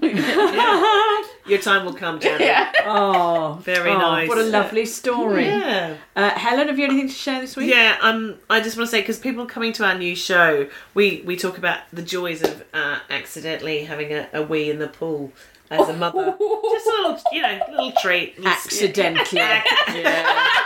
Your 1.46 1.58
time 1.58 1.84
will 1.84 1.94
come, 1.94 2.20
Janet. 2.20 2.40
Yeah. 2.40 2.72
Oh, 2.86 3.58
Very 3.62 3.90
oh, 3.90 3.98
nice. 3.98 4.28
What 4.28 4.38
a 4.38 4.44
lovely 4.44 4.86
story. 4.86 5.46
Yeah. 5.46 5.96
Uh, 6.16 6.30
Helen, 6.30 6.68
have 6.68 6.78
you 6.78 6.86
anything 6.86 7.08
to 7.08 7.14
share 7.14 7.40
this 7.40 7.56
week? 7.56 7.68
Yeah, 7.70 7.98
um, 8.00 8.36
I 8.48 8.60
just 8.60 8.76
want 8.78 8.86
to 8.88 8.90
say 8.90 9.00
because 9.00 9.18
people 9.18 9.44
coming 9.46 9.72
to 9.74 9.84
our 9.84 9.98
new 9.98 10.14
show, 10.14 10.68
we 10.94 11.22
we 11.26 11.36
talk 11.36 11.58
about 11.58 11.80
the 11.92 12.02
joys 12.02 12.42
of 12.42 12.64
uh, 12.72 13.00
accidentally 13.10 13.84
having 13.84 14.12
a, 14.12 14.28
a 14.32 14.42
wee 14.42 14.70
in 14.70 14.78
the 14.78 14.88
pool 14.88 15.32
as 15.70 15.88
a 15.88 15.94
mother. 15.94 16.36
just 16.38 16.86
a 16.86 16.90
little, 16.90 17.18
you 17.32 17.42
know, 17.42 17.60
little 17.70 17.92
treat. 18.00 18.34
Accidentally. 18.44 19.40
yeah. 19.40 20.48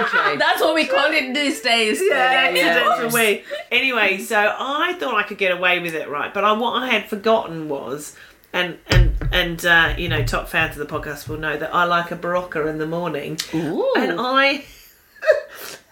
Okay. 0.00 0.36
That's 0.38 0.62
what 0.62 0.74
we 0.74 0.86
call 0.86 1.12
it 1.12 1.34
these 1.34 1.60
days. 1.60 2.00
Yeah, 2.02 2.48
yeah. 2.50 2.68
accidental 2.68 3.10
wee. 3.10 3.44
Anyway, 3.70 4.18
so 4.18 4.38
I 4.58 4.94
thought 4.94 5.14
I 5.14 5.24
could 5.24 5.36
get 5.36 5.52
away 5.52 5.78
with 5.78 5.94
it, 5.94 6.08
right? 6.08 6.32
But 6.32 6.42
I, 6.42 6.52
what 6.52 6.82
I 6.82 6.88
had 6.88 7.08
forgotten 7.08 7.68
was, 7.68 8.16
and 8.52 8.78
and 8.86 9.14
and 9.30 9.64
uh, 9.66 9.94
you 9.98 10.08
know, 10.08 10.24
top 10.24 10.48
fans 10.48 10.78
of 10.78 10.88
the 10.88 10.92
podcast 10.92 11.28
will 11.28 11.36
know 11.36 11.56
that 11.58 11.74
I 11.74 11.84
like 11.84 12.10
a 12.10 12.16
Berocca 12.16 12.68
in 12.68 12.78
the 12.78 12.86
morning, 12.86 13.38
and 13.52 14.20
I 14.20 14.64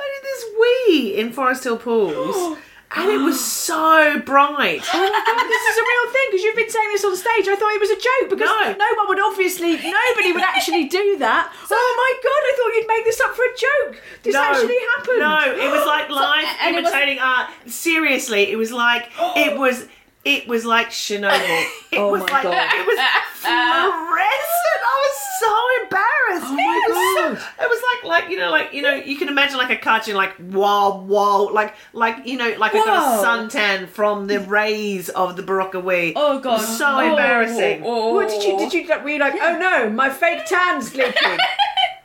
I 0.00 0.09
did 0.14 0.22
this 0.22 0.44
wee 0.59 1.14
in 1.16 1.32
Forest 1.32 1.64
Hill 1.64 1.76
pools. 1.76 2.59
And 2.95 3.11
it 3.11 3.18
was 3.18 3.38
so 3.68 4.20
bright. 4.20 4.82
Oh 4.93 5.01
my 5.01 5.22
god, 5.26 5.47
this 5.49 5.64
is 5.72 5.76
a 5.78 5.82
real 5.82 6.12
thing 6.12 6.26
because 6.30 6.43
you've 6.45 6.57
been 6.57 6.70
saying 6.70 6.88
this 6.93 7.05
on 7.05 7.16
stage. 7.16 7.49
I 7.49 7.57
thought 7.57 7.72
it 7.72 7.80
was 7.80 7.90
a 7.90 7.97
joke 8.01 8.30
because 8.30 8.51
No. 8.78 8.86
one 8.97 9.09
would 9.09 9.20
obviously, 9.20 9.72
nobody 9.76 10.32
would 10.32 10.43
actually 10.43 10.84
do 10.88 11.16
that. 11.18 11.53
oh 11.70 11.95
my 11.97 12.12
god, 12.22 12.43
I 12.45 12.53
thought 12.57 12.72
you'd 12.76 12.88
make 12.88 13.05
this 13.05 13.20
up 13.20 13.34
for 13.34 13.43
a 13.45 13.55
joke. 13.57 14.03
This 14.22 14.34
actually 14.34 14.78
happened. 14.97 15.18
No, 15.20 15.64
it 15.64 15.70
was 15.70 15.86
like 15.86 16.09
live 16.22 16.45
and 16.61 16.76
it 16.76 16.82
was- 16.82 16.93
imitating 16.93 17.18
art. 17.18 17.51
Seriously, 17.66 18.51
it 18.51 18.57
was 18.57 18.72
like 18.72 19.11
it 19.36 19.59
was 19.64 19.86
it 20.25 20.47
was 20.49 20.64
like 20.64 20.91
Chernobyl. 20.91 21.66
It 21.93 21.99
Oh 21.99 22.11
was 22.11 22.20
my 22.23 22.27
like 22.33 22.43
God. 22.45 22.55
it 22.55 22.87
was 22.87 22.99
fluorescent. 23.35 24.81
I 24.85 24.97
was 25.05 25.16
so 25.41 25.53
embarrassed. 25.83 26.47
Oh 26.49 26.55
my 26.55 26.81
it 26.83 26.91
was 26.91 26.97
God. 26.97 27.39
So, 27.39 27.64
it 27.64 27.68
was 27.68 27.83
like 27.91 28.23
like 28.23 28.31
you 28.31 28.39
know 28.39 28.51
like 28.51 28.73
you 28.73 28.81
know 28.83 28.95
you 28.95 29.16
can 29.16 29.29
imagine 29.29 29.59
like 29.59 29.70
a 29.70 29.77
cartoon 29.77 30.14
like 30.16 30.33
whoa 30.37 31.01
whoa 31.03 31.45
like 31.53 31.75
like 31.93 32.27
you 32.27 32.39
know 32.39 32.55
like 32.59 32.75
I 32.75 32.79
got 32.79 32.89
a 32.89 33.01
Whoa. 33.01 33.23
suntan 33.25 33.89
from 33.89 34.27
the 34.27 34.41
rays 34.41 35.09
of 35.11 35.37
the 35.37 35.43
Berocca 35.43 35.83
Wee. 35.83 36.12
Oh 36.16 36.39
god. 36.41 36.59
So 36.62 36.87
Oh, 36.87 37.01
embarrassing. 37.01 37.83
Oh, 37.85 38.14
What 38.14 38.29
did 38.29 38.43
you 38.43 38.57
did 38.59 38.73
you 38.73 38.87
were 39.03 39.09
you 39.11 39.18
like? 39.18 39.35
Oh 39.41 39.59
no, 39.59 39.91
my 39.91 40.09
fake 40.11 40.47
tan's 40.47 40.95
leaking. 40.95 41.12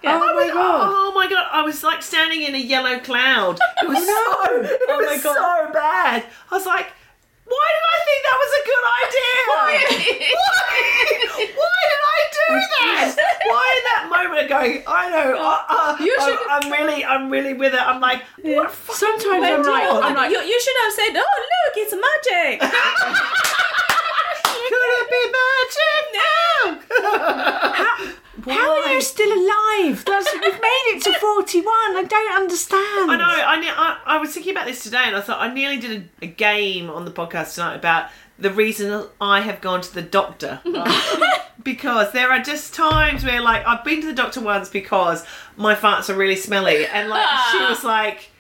Oh, 0.04 0.10
oh 0.14 0.36
my 0.40 0.48
god. 0.54 0.88
Oh 0.94 1.12
my 1.16 1.28
god! 1.28 1.48
I 1.52 1.64
was 1.64 1.84
like 1.84 2.02
standing 2.04 2.44
in 2.44 2.54
a 2.56 2.60
yellow 2.60 3.00
cloud. 3.00 3.56
It 3.56 3.62
oh 3.84 3.88
was 3.90 3.98
Oh, 4.00 4.62
no. 4.62 4.68
so. 4.68 4.74
It 4.74 4.82
Oh 4.90 4.98
was 5.00 5.08
my 5.08 5.18
God. 5.24 5.36
so 5.36 5.74
bad. 5.74 6.24
I 6.52 6.56
was 6.56 6.66
like, 6.66 6.88
why 7.50 7.68
did 7.76 7.86
I 7.96 7.98
think 8.08 8.20
that 8.28 8.38
was 8.44 8.52
a 8.56 8.64
good 8.72 8.86
idea? 9.04 9.36
why? 9.52 9.68
Why 11.60 11.80
did 11.90 12.02
I 12.16 12.20
do 12.38 12.46
that? 12.78 13.16
Why 13.50 13.66
in 13.76 13.84
going? 14.48 14.84
I 14.88 15.10
know. 15.10 15.36
Uh, 15.38 15.58
uh, 15.70 15.96
I'm, 16.00 16.38
I'm 16.50 16.72
really, 16.72 17.06
I'm 17.06 17.30
really 17.30 17.54
with 17.54 17.74
it. 17.74 17.82
I'm 17.82 18.00
like, 18.02 18.24
what 18.42 18.72
Sometimes 18.74 19.44
I'm 19.44 19.64
you 19.64 19.72
I'm 19.72 20.16
like, 20.16 20.32
you, 20.32 20.40
you 20.40 20.60
should 20.62 20.76
have 20.84 20.94
said, 20.94 21.16
"Oh, 21.16 21.48
look, 21.52 21.78
it's 21.78 21.94
magic." 21.94 22.62
Could 24.68 24.92
it 25.00 25.08
be 25.16 25.24
magic 25.38 26.04
now? 26.18 26.60
how 28.54 28.70
are 28.84 28.92
you 28.94 29.02
still 29.02 29.32
alive? 29.32 30.04
That's, 30.06 30.32
we've 30.34 30.62
made 30.62 30.86
it 30.96 31.02
to 31.04 31.14
41. 31.20 31.66
I 31.68 32.04
don't 32.04 32.36
understand. 32.38 33.12
I 33.12 33.16
know. 33.18 33.26
I, 33.26 33.60
ne- 33.60 33.70
I 33.70 33.98
I 34.06 34.18
was 34.18 34.34
thinking 34.34 34.52
about 34.54 34.66
this 34.68 34.84
today, 34.84 35.04
and 35.06 35.16
I 35.16 35.22
thought 35.22 35.42
I 35.42 35.54
nearly 35.54 35.78
did 35.78 36.10
a, 36.22 36.26
a 36.26 36.28
game 36.28 36.90
on 36.90 37.06
the 37.06 37.12
podcast 37.12 37.56
tonight 37.56 37.76
about 37.76 38.10
the 38.40 38.52
reason 38.52 39.08
I 39.20 39.42
have 39.42 39.62
gone 39.62 39.82
to 39.82 39.94
the 39.94 40.02
doctor. 40.02 40.62
because 41.64 42.12
there 42.14 42.32
are 42.32 42.40
just 42.40 42.74
times 42.74 43.26
where, 43.26 43.42
like, 43.42 43.66
I've 43.68 43.84
been 43.84 44.02
to 44.02 44.08
the 44.08 44.14
doctor 44.14 44.42
once 44.42 44.70
because 44.70 45.26
my 45.58 45.76
farts 45.76 46.10
are 46.10 46.16
really 46.16 46.36
smelly, 46.36 46.86
and 46.86 47.10
like 47.10 47.28
she 47.52 47.60
was 47.60 47.84
like. 47.96 48.32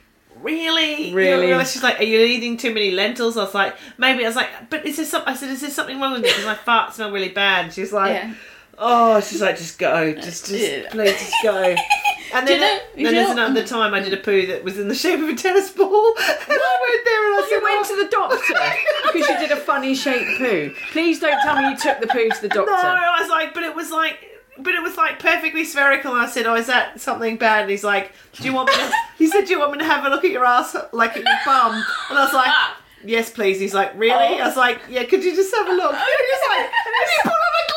Really? 0.42 1.16
Really? 1.16 1.48
You 1.48 1.58
know, 1.58 1.64
She's 1.64 1.82
like, 1.82 2.00
"Are 2.00 2.04
you 2.04 2.20
eating 2.20 2.58
too 2.58 2.72
many 2.72 2.92
lentils?" 2.92 3.38
I 3.38 3.44
was 3.44 3.56
like, 3.56 3.76
"Maybe." 3.98 4.24
I 4.24 4.28
was 4.28 4.36
like, 4.36 4.70
"But 4.70 4.86
is 4.86 4.98
there 4.98 5.06
some?" 5.06 5.24
I 5.26 5.34
said, 5.34 5.50
"Is 5.50 5.62
there 5.62 5.72
something 5.72 6.00
wrong 6.00 6.14
with 6.14 6.22
me? 6.22 6.30
Because 6.30 6.46
my 6.46 6.54
farts 6.54 6.94
smell 6.94 7.12
really 7.12 7.30
bad." 7.30 7.74
She's 7.74 7.92
like, 7.92 8.12
Yeah. 8.12 8.34
"Oh, 8.78 9.20
she's 9.22 9.42
like, 9.42 9.58
just 9.58 9.80
go, 9.80 10.14
just, 10.14 10.48
just 10.48 10.52
Yeah. 10.52 10.90
please, 10.90 11.12
just 11.20 11.34
go." 11.44 11.76
And 12.34 12.46
then, 12.46 12.56
you 12.56 12.62
know- 12.62 12.68
then 12.68 12.82
you 12.98 13.12
there's 13.12 13.28
know- 13.28 13.46
another 13.46 13.62
um, 13.62 13.68
time 13.68 13.94
I 13.94 14.00
did 14.02 14.14
a 14.14 14.18
poo 14.18 14.48
that 14.48 14.64
was 14.64 14.78
in 14.78 14.90
the 14.90 14.96
shape 14.96 15.20
of 15.22 15.30
a 15.30 15.36
tennis 15.36 15.72
ball, 15.72 16.14
and 16.18 16.28
I 16.28 16.78
went 16.82 17.06
there 17.06 17.26
and 17.26 17.40
I 17.40 17.48
said, 17.48 17.56
You 17.56 17.64
went 17.64 17.80
oh. 17.80 17.96
to 17.96 18.04
the 18.04 18.10
doctor 18.10 19.14
because 19.14 19.30
you 19.30 19.40
did 19.40 19.52
a 19.52 19.56
funny 19.56 19.96
shaped 19.96 20.38
poo. 20.38 20.74
Please 20.92 21.20
don't 21.20 21.42
tell 21.42 21.56
me 21.56 21.70
you 21.70 21.78
took 21.78 22.02
the 22.02 22.08
poo 22.08 22.30
to 22.30 22.42
the 22.42 22.50
doctor. 22.50 22.72
"No," 22.72 22.78
I 22.78 23.22
was 23.22 23.30
like, 23.30 23.54
"But 23.54 23.64
it 23.64 23.76
was 23.76 23.92
like." 23.92 24.18
But 24.60 24.74
it 24.74 24.82
was 24.82 24.98
like 24.98 25.20
perfectly 25.20 25.64
spherical, 25.64 26.14
and 26.14 26.22
I 26.22 26.28
said, 26.28 26.48
"Oh, 26.48 26.56
is 26.56 26.66
that 26.66 27.00
something 27.00 27.38
bad?" 27.38 27.62
And 27.62 27.70
he's 27.70 27.84
like, 27.84 28.12
"Do 28.34 28.44
you 28.44 28.54
want 28.54 28.70
me?" 28.70 28.76
To, 28.76 28.92
he 29.18 29.28
said, 29.28 29.46
"Do 29.46 29.52
you 29.54 29.60
want 29.60 29.72
me 29.74 29.78
to 29.78 29.86
have 29.86 30.04
a 30.04 30.10
look 30.10 30.26
at 30.26 30.32
your 30.32 30.46
ass, 30.46 30.76
like 30.92 31.12
at 31.12 31.24
your 31.24 31.40
bum?" 31.46 31.76
And 32.10 32.18
I 32.18 32.26
was 32.26 32.34
like, 32.34 32.48
ah. 32.50 32.76
"Yes, 33.06 33.30
please." 33.30 33.60
He's 33.60 33.76
like, 33.76 33.94
"Really?" 33.96 34.42
I 34.42 34.46
was 34.48 34.58
oh. 34.58 34.60
like, 34.60 34.82
"Yeah, 34.90 35.04
could 35.04 35.24
you 35.24 35.36
just 35.36 35.54
have 35.56 35.68
a 35.68 35.74
look?" 35.74 35.94
And 35.94 36.02
he's 36.02 36.50
like, 36.50 36.66
"And 36.66 37.10
he 37.10 37.22
pulled 37.24 37.36
up 37.36 37.42
a 37.42 37.68
glove." 37.68 37.77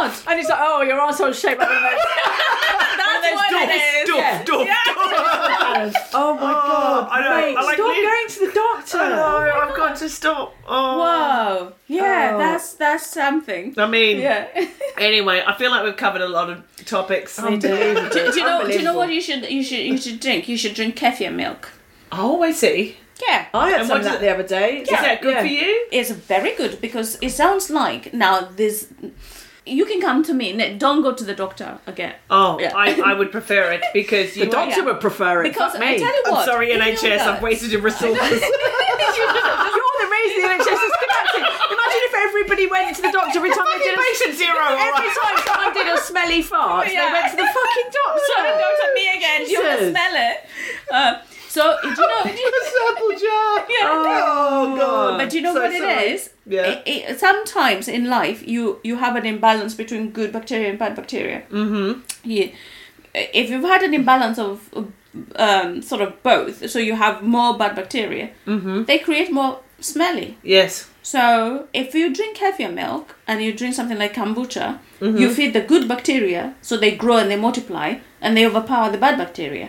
god. 0.00 0.12
And 0.28 0.38
he's 0.38 0.48
like, 0.48 0.58
oh, 0.60 0.82
your 0.82 0.98
arsehole's 1.00 1.38
shaped 1.38 1.60
like 1.60 1.68
one 1.68 1.76
of 1.76 1.82
those. 1.82 2.00
That's 2.96 3.34
what 3.34 3.52
it 3.52 3.70
is. 3.70 4.08
Doof, 4.08 4.44
doof, 4.44 4.66
doof. 4.66 5.94
Oh 6.14 6.34
my 6.34 6.40
oh, 6.40 6.66
god. 6.66 7.08
I 7.10 7.20
know, 7.22 7.36
Mate, 7.36 7.56
I 7.56 7.62
like 7.62 7.74
stop 7.76 7.88
leave- 7.88 8.04
going 8.04 8.28
to 8.28 8.38
the 8.46 8.52
doctor. 8.52 8.98
I 8.98 9.08
know, 9.08 9.52
oh 9.54 9.60
I've 9.68 9.76
got 9.76 9.96
to 9.96 10.08
stop. 10.08 10.54
Oh. 10.66 10.98
Whoa. 10.98 11.72
Yeah, 11.88 12.32
Oh. 12.34 12.38
that's 12.38 12.74
that's 12.74 13.06
something. 13.06 13.74
I 13.76 13.86
mean, 13.86 14.18
Yeah. 14.18 14.46
anyway, 14.98 15.42
I 15.46 15.56
feel 15.56 15.70
like 15.70 15.84
we've 15.84 15.96
covered 15.96 16.22
a 16.22 16.28
lot 16.28 16.50
of 16.50 16.62
topics. 16.84 17.38
Unbelievable. 17.38 18.08
do, 18.10 18.32
do 18.32 18.38
you 18.38 18.44
know? 18.44 18.66
Do 18.66 18.72
you 18.72 18.82
know 18.82 18.94
what 18.96 19.10
you 19.10 19.20
should 19.20 19.50
you 19.50 19.62
should 19.62 19.80
you 19.80 19.98
should 19.98 20.20
drink? 20.20 20.48
You 20.48 20.56
should 20.56 20.74
drink 20.74 20.96
kefir 20.96 21.32
milk. 21.34 21.70
Oh, 22.12 22.42
I 22.42 22.52
see. 22.52 22.96
Yeah. 23.26 23.46
I 23.54 23.70
had 23.70 23.80
And 23.80 23.88
some 23.88 23.98
what 23.98 24.00
of 24.00 24.04
that 24.04 24.12
does 24.12 24.20
the 24.20 24.30
other 24.34 24.42
day. 24.46 24.78
Is 24.82 24.88
that 24.88 25.22
good 25.22 25.38
for 25.38 25.46
you? 25.46 25.86
It's 25.90 26.10
very 26.10 26.54
good 26.54 26.80
because 26.80 27.18
it 27.22 27.30
sounds 27.30 27.70
like 27.70 28.12
now 28.14 28.40
this. 28.56 28.88
You 29.66 29.84
can 29.84 30.00
come 30.00 30.22
to 30.22 30.32
me. 30.32 30.52
n- 30.54 30.78
Don't 30.78 31.02
go 31.02 31.12
to 31.12 31.24
the 31.24 31.34
doctor 31.34 31.78
again. 31.86 32.14
Oh, 32.30 32.58
Yeah. 32.60 32.70
I, 32.76 33.00
I 33.04 33.12
would 33.14 33.32
prefer 33.32 33.72
it 33.72 33.82
because 33.92 34.36
you. 34.36 34.44
The 34.44 34.50
doctor 34.52 34.78
Yeah. 34.80 34.84
would 34.86 35.00
prefer 35.00 35.42
it. 35.42 35.48
Because 35.50 35.72
Fuck 35.72 35.82
I 35.82 35.98
tell 35.98 36.14
you 36.14 36.22
what, 36.30 36.38
I'm 36.40 36.44
sorry, 36.46 36.70
in 36.70 36.78
your 36.78 36.86
NHS. 36.86 37.18
I've 37.18 37.42
wasted 37.42 37.72
your 37.72 37.80
resources. 37.90 38.14
You're 38.16 39.92
the 40.00 40.08
reason 40.10 40.36
the 40.42 40.48
NHS 40.54 40.80
is 40.88 40.94
connected. 41.02 41.42
Imagine 41.66 42.02
if 42.08 42.14
everybody 42.28 42.66
went 42.70 42.94
to 42.96 43.02
the 43.02 43.10
doctor 43.12 43.38
every 43.38 43.50
time 43.50 43.66
they 43.74 43.78
did 43.84 43.94
a 43.94 44.00
patient 44.00 44.34
zero. 44.38 44.54
Every 44.54 44.90
right. 44.90 45.16
time 45.18 45.36
someone 45.46 45.72
did 45.74 45.88
a 45.92 45.98
smelly 45.98 46.42
fart, 46.42 46.86
Yeah. 46.92 47.06
they 47.06 47.12
went 47.12 47.26
to 47.32 47.36
the 47.36 47.48
fucking 47.50 47.88
doctor. 47.90 48.22
Sorry, 48.36 48.48
don't 48.54 48.76
tell 48.80 48.92
me 48.94 49.04
again. 49.18 49.40
You 49.42 49.58
Jesus. 49.58 49.80
will 49.80 49.90
smell 49.90 50.14
it. 50.30 50.36
Uh, 50.92 51.12
so 51.48 51.62
do 51.82 51.88
you 51.88 51.96
know? 51.96 52.22
A 52.22 52.62
sample 52.70 53.12
jar. 53.18 53.66
Oh, 53.82 54.74
God. 54.78 55.18
But 55.18 55.30
do 55.30 55.36
you 55.38 55.42
know 55.42 55.54
So 55.54 55.62
what 55.62 55.72
it 55.72 55.80
sorry. 55.80 56.04
is? 56.12 56.30
Yeah. 56.46 56.62
It- 56.70 56.82
it- 56.86 56.95
sometimes 57.16 57.88
in 57.88 58.08
life, 58.08 58.46
you 58.46 58.80
you 58.82 58.96
have 58.96 59.16
an 59.16 59.26
imbalance 59.26 59.74
between 59.74 60.10
good 60.10 60.32
bacteria 60.32 60.70
and 60.70 60.78
bad 60.78 60.94
bacteria. 60.96 61.42
Mm-hmm. 61.50 62.00
Yeah. 62.24 62.48
If 63.14 63.50
you've 63.50 63.64
had 63.64 63.82
an 63.82 63.94
imbalance 63.94 64.38
of 64.38 64.68
um, 65.36 65.82
sort 65.82 66.02
of 66.02 66.22
both, 66.22 66.68
so 66.70 66.78
you 66.78 66.96
have 66.96 67.22
more 67.22 67.56
bad 67.56 67.74
bacteria, 67.76 68.30
mm-hmm. 68.46 68.84
they 68.84 68.98
create 68.98 69.32
more 69.32 69.60
smelly. 69.80 70.36
Yes. 70.42 70.90
So 71.02 71.68
if 71.72 71.94
you 71.94 72.12
drink 72.12 72.36
kefir 72.38 72.72
milk 72.74 73.14
and 73.26 73.42
you 73.42 73.52
drink 73.52 73.74
something 73.74 73.98
like 73.98 74.14
kombucha, 74.14 74.78
Mm-hmm. 75.00 75.18
you 75.18 75.28
feed 75.28 75.52
the 75.52 75.60
good 75.60 75.86
bacteria, 75.88 76.54
so 76.62 76.78
they 76.78 76.96
grow 76.96 77.18
and 77.18 77.30
they 77.30 77.36
multiply, 77.36 77.96
and 78.22 78.34
they 78.34 78.46
overpower 78.46 78.90
the 78.90 78.96
bad 78.96 79.18
bacteria. 79.18 79.68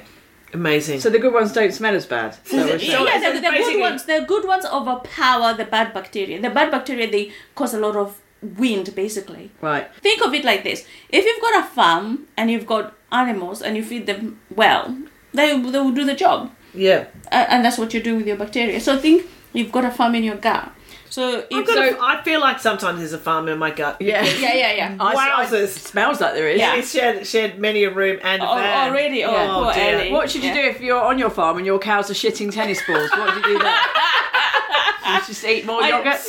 Amazing. 0.54 1.02
So 1.02 1.10
the 1.10 1.20
good 1.20 1.34
ones 1.34 1.52
don't 1.52 1.74
smell 1.74 1.96
as 1.96 2.06
bad. 2.06 2.38
So 2.46 2.58
we're 2.58 2.80
saying. 2.80 2.92
So 2.92 3.06
yeah, 3.06 3.34
the, 3.34 3.40
the 3.40 3.52
good 3.52 3.80
ones. 3.80 4.06
The 4.06 4.26
good 4.28 4.48
ones 4.48 4.66
overpower 4.66 5.54
the 5.54 5.66
bad 5.66 5.94
bacteria. 5.94 6.42
The 6.42 6.50
bad 6.50 6.72
bacteria 6.72 7.10
they 7.10 7.32
cause 7.56 7.74
a 7.74 7.80
lot 7.80 7.96
of 7.96 8.22
wind, 8.42 8.96
basically. 8.96 9.52
Right. 9.62 9.94
Think 9.96 10.22
of 10.22 10.34
it 10.34 10.46
like 10.46 10.64
this: 10.64 10.88
if 11.10 11.26
you've 11.26 11.42
got 11.42 11.64
a 11.64 11.68
farm 11.68 12.28
and 12.38 12.50
you've 12.50 12.66
got 12.68 12.94
animals 13.12 13.62
and 13.62 13.76
you 13.76 13.84
feed 13.84 14.06
them 14.06 14.40
well, 14.56 14.98
they 15.34 15.60
they 15.60 15.80
will 15.80 15.92
do 15.92 16.06
the 16.06 16.16
job, 16.16 16.52
yeah. 16.74 17.08
uh, 17.32 17.46
and 17.50 17.66
that's 17.66 17.78
what 17.78 17.94
you're 17.94 18.04
doing 18.04 18.18
with 18.18 18.28
your 18.28 18.38
bacteria. 18.38 18.80
So 18.80 18.98
think 18.98 19.26
you've 19.54 19.72
got 19.72 19.86
a 19.86 19.92
farm 19.92 20.16
in 20.16 20.24
your 20.24 20.38
gut. 20.38 20.72
So 21.18 21.40
I've 21.40 21.46
if 21.50 21.66
got 21.66 21.74
so, 21.74 21.98
a, 21.98 22.00
I 22.00 22.22
feel 22.22 22.40
like 22.40 22.60
sometimes 22.60 23.00
there's 23.00 23.12
a 23.12 23.18
farm 23.18 23.48
in 23.50 23.58
my 23.58 23.72
gut. 23.72 24.00
Yeah. 24.00 24.24
yeah, 24.24 24.54
yeah, 24.54 24.74
yeah. 24.74 24.98
I, 25.00 25.16
I, 25.16 25.46
Wowzers. 25.46 25.64
it 25.64 25.70
smells 25.70 26.22
like 26.22 26.36
there 26.36 26.48
is. 26.48 26.60
Yeah. 26.60 26.76
It's 26.76 26.92
shared, 26.92 27.26
shared 27.26 27.58
many 27.58 27.86
a 27.86 27.90
room 27.92 28.20
and 28.22 28.40
a 28.44 28.48
Oh, 28.48 28.54
van. 28.56 28.90
oh, 28.90 28.94
really? 28.94 29.24
Oh, 29.24 29.32
Yeah. 29.32 29.48
poor 29.48 29.66
oh, 29.66 29.74
dear. 29.74 29.98
Ellie. 30.00 30.12
What 30.12 30.30
should 30.30 30.44
you 30.44 30.50
Yeah. 30.50 30.62
do 30.62 30.70
if 30.70 30.80
you're 30.80 31.02
on 31.02 31.18
your 31.18 31.32
farm 31.32 31.58
and 31.58 31.66
your 31.66 31.80
cows 31.80 32.12
are 32.12 32.14
shitting 32.14 32.52
tennis 32.52 32.80
balls? 32.86 33.10
What 33.10 33.34
do 33.34 33.50
you 33.50 33.58
do 33.58 33.64
then? 33.64 33.76
you 35.08 35.20
just 35.26 35.44
eat 35.44 35.66
more 35.66 35.82
yoghurt? 35.82 35.86
I- 35.86 35.98
yogurt? 35.98 36.20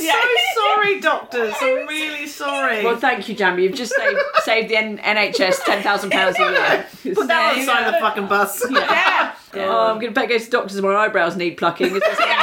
So 0.59 0.75
sorry, 0.75 1.01
doctors. 1.01 1.55
I'm 1.61 1.87
really 1.87 2.27
sorry. 2.27 2.83
Well, 2.83 2.97
thank 2.97 3.29
you, 3.29 3.37
Njambi. 3.37 3.65
You've 3.65 3.75
just 3.75 3.95
saved, 3.95 4.19
saved 4.45 4.71
the 4.71 4.77
N- 4.79 4.99
NHS 4.99 5.65
ten 5.65 5.83
thousand 5.83 6.11
pounds 6.11 6.39
a 6.39 6.43
year. 6.43 7.15
Put 7.15 7.27
that 7.29 7.53
on 7.53 7.59
the 7.61 7.67
side 7.67 7.87
of 7.87 7.93
the 7.93 8.01
fucking 8.01 8.27
bus. 8.27 8.65
Yeah. 8.71 9.35
Oh, 9.55 9.91
I'm 9.91 9.99
going 10.01 10.15
to 10.15 10.27
go 10.27 10.39
to 10.39 10.45
the 10.45 10.51
doctors 10.51 10.81
my 10.81 10.95
eyebrows 10.95 11.37
need 11.37 11.57
plucking. 11.59 11.95
Is 11.95 12.01
there 12.01 12.15
something, 12.15 12.37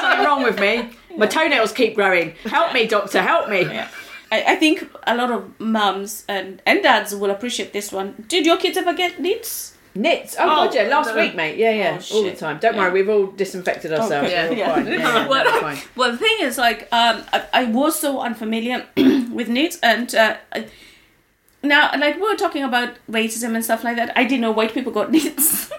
something 0.00 0.24
wrong 0.24 0.42
with 0.44 0.60
me? 0.60 0.90
My 1.18 1.26
toenails 1.26 1.72
keep 1.72 1.94
growing. 1.94 2.32
Help 2.44 2.72
me, 2.72 2.86
doctor, 2.86 3.20
help 3.20 3.48
me. 3.50 3.66
I, 3.66 3.88
I 4.30 4.56
think 4.56 4.88
a 5.06 5.16
lot 5.16 5.30
of 5.30 5.58
mums 5.60 6.24
and, 6.28 6.62
and 6.66 6.82
dads 6.82 7.14
will 7.14 7.30
appreciate 7.30 7.72
this 7.72 7.90
one. 7.92 8.24
Did 8.28 8.46
your 8.46 8.56
kids 8.56 8.76
ever 8.76 8.92
get 8.94 9.18
nits? 9.20 9.74
Nits. 9.94 10.36
Oh, 10.38 10.46
God, 10.46 10.74
yeah. 10.74 10.82
Last 10.82 11.14
no. 11.14 11.20
week, 11.20 11.34
mate. 11.34 11.56
Yeah, 11.58 11.72
yeah. 11.72 12.00
Oh, 12.12 12.16
all 12.18 12.22
the 12.24 12.36
time. 12.36 12.58
Don't 12.60 12.76
worry, 12.76 12.92
we've 12.92 13.08
all 13.08 13.26
disinfected 13.28 13.92
ourselves. 13.92 14.28
Okay. 14.28 14.44
We're 14.44 14.50
all 14.52 14.56
Yeah. 14.58 14.74
fine. 14.74 14.86
Yeah, 14.86 14.92
yeah, 14.98 15.28
Well. 15.32 15.76
Well, 15.96 16.12
the 16.12 16.18
thing 16.18 16.36
is, 16.40 16.56
like, 16.58 16.82
um, 16.92 17.24
I, 17.32 17.44
I 17.52 17.64
was 17.64 17.98
so 17.98 18.20
unfamiliar 18.20 18.86
with 18.96 19.48
nits, 19.48 19.78
and 19.82 20.14
uh, 20.14 20.36
I, 20.52 20.66
now, 21.62 21.90
like, 21.98 22.16
we 22.16 22.22
were 22.22 22.36
talking 22.36 22.62
about 22.62 22.90
racism 23.10 23.54
and 23.56 23.64
stuff 23.64 23.82
like 23.82 23.96
that. 23.96 24.12
I 24.16 24.22
didn't 24.24 24.42
know 24.42 24.52
white 24.52 24.72
people 24.72 24.92
got 24.92 25.10
nits. 25.16 25.70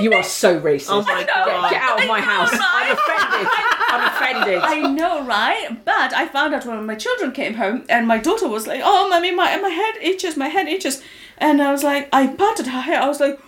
You 0.00 0.12
are 0.14 0.22
so 0.22 0.60
racist. 0.60 0.86
Oh 0.90 1.02
my 1.02 1.24
god. 1.24 1.70
Get 1.70 1.82
out 1.82 2.00
of 2.00 2.08
my 2.08 2.20
know, 2.20 2.26
house. 2.26 2.52
right? 2.52 2.60
I'm 2.62 2.92
offended. 2.96 3.48
I'm 3.88 4.04
offended. 4.08 4.58
I 4.62 4.90
know, 4.90 5.24
right? 5.26 5.84
But 5.84 6.12
I 6.14 6.26
found 6.28 6.54
out 6.54 6.64
when 6.66 6.86
my 6.86 6.94
children 6.94 7.32
came 7.32 7.54
home, 7.54 7.84
and 7.88 8.06
my 8.06 8.18
daughter 8.18 8.48
was 8.48 8.66
like, 8.66 8.80
"Oh, 8.84 9.08
mommy, 9.08 9.30
my 9.32 9.56
my 9.56 9.68
head 9.68 9.94
itches, 10.00 10.36
my 10.36 10.48
head 10.48 10.66
itches," 10.68 11.02
and 11.38 11.62
I 11.62 11.70
was 11.72 11.82
like, 11.82 12.08
I 12.12 12.26
parted 12.26 12.66
her 12.66 12.80
hair. 12.80 13.00
I 13.00 13.08
was 13.08 13.20
like, 13.20 13.38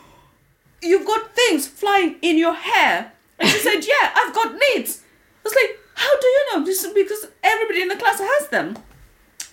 "You've 0.82 1.06
got 1.06 1.34
things 1.34 1.66
flying 1.66 2.16
in 2.22 2.38
your 2.38 2.54
hair," 2.54 3.12
and 3.38 3.48
she 3.48 3.58
said, 3.58 3.80
"Yeah, 3.86 4.12
I've 4.14 4.34
got 4.34 4.52
needs." 4.52 5.02
I 5.44 5.48
was 5.48 5.54
like, 5.54 5.78
"How 5.94 6.20
do 6.20 6.26
you 6.26 6.42
know?" 6.52 6.64
This 6.64 6.84
is 6.84 6.92
because 6.92 7.26
everybody 7.42 7.82
in 7.82 7.88
the 7.88 7.96
class 7.96 8.18
has 8.20 8.48
them. 8.48 8.76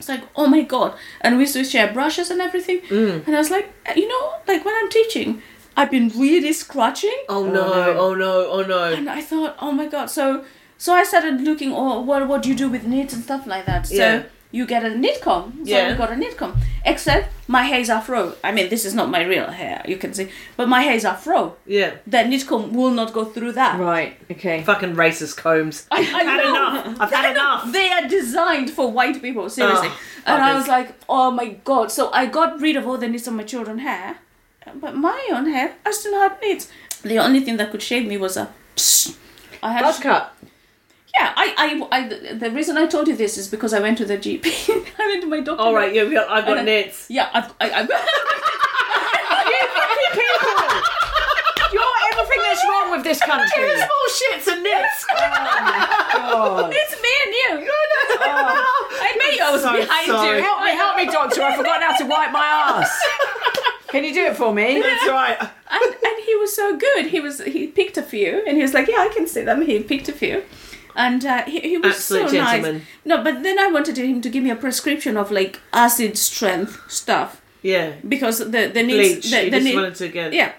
It's 0.02 0.10
like, 0.10 0.24
oh 0.36 0.48
my 0.48 0.64
god. 0.64 0.96
And 1.22 1.38
we 1.38 1.44
used 1.44 1.54
to 1.54 1.64
share 1.64 1.94
brushes 1.94 2.32
and 2.32 2.42
everything. 2.42 2.82
Mm. 2.90 3.28
And 3.28 3.36
I 3.36 3.38
was 3.38 3.52
like, 3.52 3.72
you 3.96 4.08
know, 4.08 4.34
like 4.48 4.66
when 4.66 4.74
I'm 4.76 4.90
teaching, 4.90 5.44
I've 5.78 5.92
been 5.92 6.10
really 6.10 6.54
scratching. 6.54 7.16
Oh, 7.30 7.46
oh 7.46 7.52
no, 7.52 7.64
oh 7.98 8.14
no, 8.16 8.48
oh 8.50 8.64
no. 8.64 8.84
And 8.94 9.10
I 9.10 9.22
thought, 9.22 9.56
oh 9.60 9.72
my 9.72 9.88
god. 9.88 10.10
So 10.10 10.44
so 10.78 10.94
I 10.94 11.04
started 11.04 11.42
looking, 11.42 11.72
oh, 11.74 12.02
what 12.02 12.28
what 12.28 12.44
do 12.44 12.50
you 12.50 12.56
do 12.56 12.70
with 12.70 12.86
nits 12.86 13.14
and 13.14 13.24
stuff 13.24 13.46
like 13.48 13.66
that. 13.66 13.88
So 13.88 13.96
Yeah. 13.96 14.24
you 14.52 14.66
get 14.66 14.84
a 14.84 14.90
nit 14.96 15.22
comb. 15.22 15.62
So 15.64 15.72
Yeah. 15.72 15.90
I 15.90 15.94
got 15.98 16.12
a 16.12 16.16
nit 16.18 16.36
comb. 16.38 16.54
Except 16.84 17.30
my 17.48 17.64
hair 17.64 17.80
is 17.80 17.90
afro. 17.90 18.34
I 18.44 18.52
mean, 18.52 18.70
this 18.70 18.84
is 18.86 18.94
not 18.96 19.10
my 19.10 19.24
real 19.24 19.50
hair, 19.52 19.82
you 19.88 19.98
can 19.98 20.14
see. 20.14 20.30
But 20.58 20.68
my 20.68 20.82
hair 20.82 20.96
is 20.96 21.06
afro. 21.06 21.56
Yeah. 21.66 21.92
That 22.08 22.28
nit 22.28 22.46
comb 22.48 22.74
will 22.74 22.92
not 22.92 23.14
go 23.14 23.24
through 23.26 23.52
that. 23.54 23.80
Right, 23.80 24.18
okay. 24.32 24.64
Fucking 24.64 24.96
racist 24.96 25.38
combs. 25.38 25.86
I, 25.92 25.98
I 25.98 26.00
I've 26.00 26.26
had 26.32 26.38
know. 26.44 26.50
enough. 26.50 26.98
I've 27.02 27.12
had 27.12 27.26
I 27.26 27.34
know. 27.34 27.40
enough. 27.40 27.72
They 27.72 27.90
are 27.92 28.08
designed 28.08 28.70
for 28.72 28.92
white 28.92 29.22
people, 29.22 29.50
seriously. 29.50 29.90
Oh, 29.90 30.00
and 30.26 30.44
I 30.44 30.50
fuckers. 30.52 30.56
was 30.58 30.68
like, 30.68 30.96
oh 31.08 31.32
my 31.32 31.48
god. 31.64 31.92
So 31.92 32.12
I 32.12 32.26
got 32.26 32.60
rid 32.60 32.76
of 32.76 32.88
all 32.88 32.98
the 32.98 33.08
nits 33.08 33.28
on 33.28 33.36
my 33.38 33.44
children's 33.44 33.82
hair. 33.82 34.18
But 34.80 34.96
my 34.96 35.30
own 35.32 35.46
hair, 35.48 35.76
I 35.86 35.92
still 35.92 36.14
had 36.20 36.38
nits. 36.42 36.70
The 37.04 37.18
only 37.20 37.40
thing 37.42 37.58
that 37.58 37.72
could 37.72 37.82
shave 37.82 38.08
me 38.08 38.18
was 38.18 38.38
a. 38.38 38.50
Psst. 38.76 39.18
I 39.64 39.74
had 39.74 39.82
Buzz 39.84 40.00
cut. 40.00 40.34
Yeah, 41.18 41.34
I, 41.36 41.54
I, 41.92 41.98
I, 41.98 42.34
the 42.36 42.50
reason 42.52 42.78
I 42.78 42.86
told 42.88 43.08
you 43.08 43.16
this 43.16 43.38
is 43.38 43.48
because 43.50 43.74
I 43.74 43.80
went 43.82 43.98
to 43.98 44.06
the 44.06 44.18
GP. 44.18 44.46
I 45.00 45.08
went 45.08 45.22
to 45.24 45.28
my 45.28 45.42
doctor. 45.42 45.62
All 45.62 45.74
right, 45.76 45.94
yeah, 45.94 46.04
yeah, 46.04 46.26
I've 46.30 46.46
got 46.46 46.58
I- 46.60 46.64
nits. 46.64 47.08
Yeah, 47.10 47.30
I've, 47.34 47.54
I, 47.60 47.72
I've, 47.82 47.90
People! 50.12 50.66
You're 51.74 51.98
everything 52.12 52.42
that's 52.44 52.64
wrong 52.70 52.92
with 52.92 53.04
this 53.04 53.20
country. 53.20 53.64
Small 53.76 54.08
shits 54.20 54.48
and 54.52 54.64
nits. 54.64 55.06
Oh 55.10 56.58
God. 56.62 56.74
it's 56.76 56.96
me 57.02 57.10
and 57.24 57.34
you. 57.62 57.72
I 58.24 59.16
bet 59.18 59.36
you 59.38 59.44
I 59.46 59.52
was 59.52 59.62
So 59.62 59.72
behind 59.76 60.08
sorry. 60.08 60.38
you. 60.38 60.44
Help 60.44 60.62
me, 60.64 60.72
help 60.72 60.96
me, 60.98 61.06
doctor. 61.06 61.44
I've 61.44 61.56
forgotten 61.58 61.82
how 61.84 61.96
to 61.98 62.06
wipe 62.06 62.32
my 62.32 62.46
ass. 62.46 62.92
Can 63.92 64.04
you 64.04 64.14
do 64.14 64.26
it 64.26 64.36
for 64.38 64.54
me? 64.54 64.82
That's 64.88 65.08
right. 65.08 65.38
and, 65.40 65.96
and 66.10 66.24
he 66.26 66.36
was 66.36 66.56
so 66.56 66.78
good. 66.78 67.08
He 67.08 67.20
was 67.20 67.40
he 67.44 67.68
picked 67.68 67.98
a 67.98 68.04
few, 68.04 68.44
and 68.48 68.56
he 68.58 68.64
was 68.64 68.74
like, 68.74 68.88
"Yeah, 68.88 69.00
I 69.00 69.10
can 69.14 69.28
see 69.28 69.44
them." 69.44 69.62
He 69.62 69.80
picked 69.84 70.08
a 70.10 70.14
few, 70.14 70.44
and 70.96 71.26
uh, 71.26 71.44
he, 71.44 71.60
he 71.60 71.78
was 71.78 71.96
Absolute 71.96 72.30
so 72.30 72.38
nice. 72.38 72.82
No, 73.06 73.24
but 73.24 73.44
then 73.44 73.58
I 73.60 73.68
wanted 73.68 73.98
him 73.98 74.22
to 74.22 74.30
give 74.30 74.44
me 74.44 74.50
a 74.52 74.56
prescription 74.56 75.18
of 75.18 75.30
like 75.32 75.60
acid 75.74 76.18
strength 76.18 76.80
stuff 76.90 77.42
Yeah. 77.62 77.94
because 78.08 78.38
the 78.40 78.72
the 78.74 78.84
nits 78.84 78.98
Bleach. 79.28 79.32
the, 79.32 79.44
you 79.46 79.52
the 79.52 79.58
just 79.58 79.66
need- 79.66 79.76
wanted 79.76 79.96
to 79.96 80.08
get. 80.10 80.34
yeah 80.34 80.52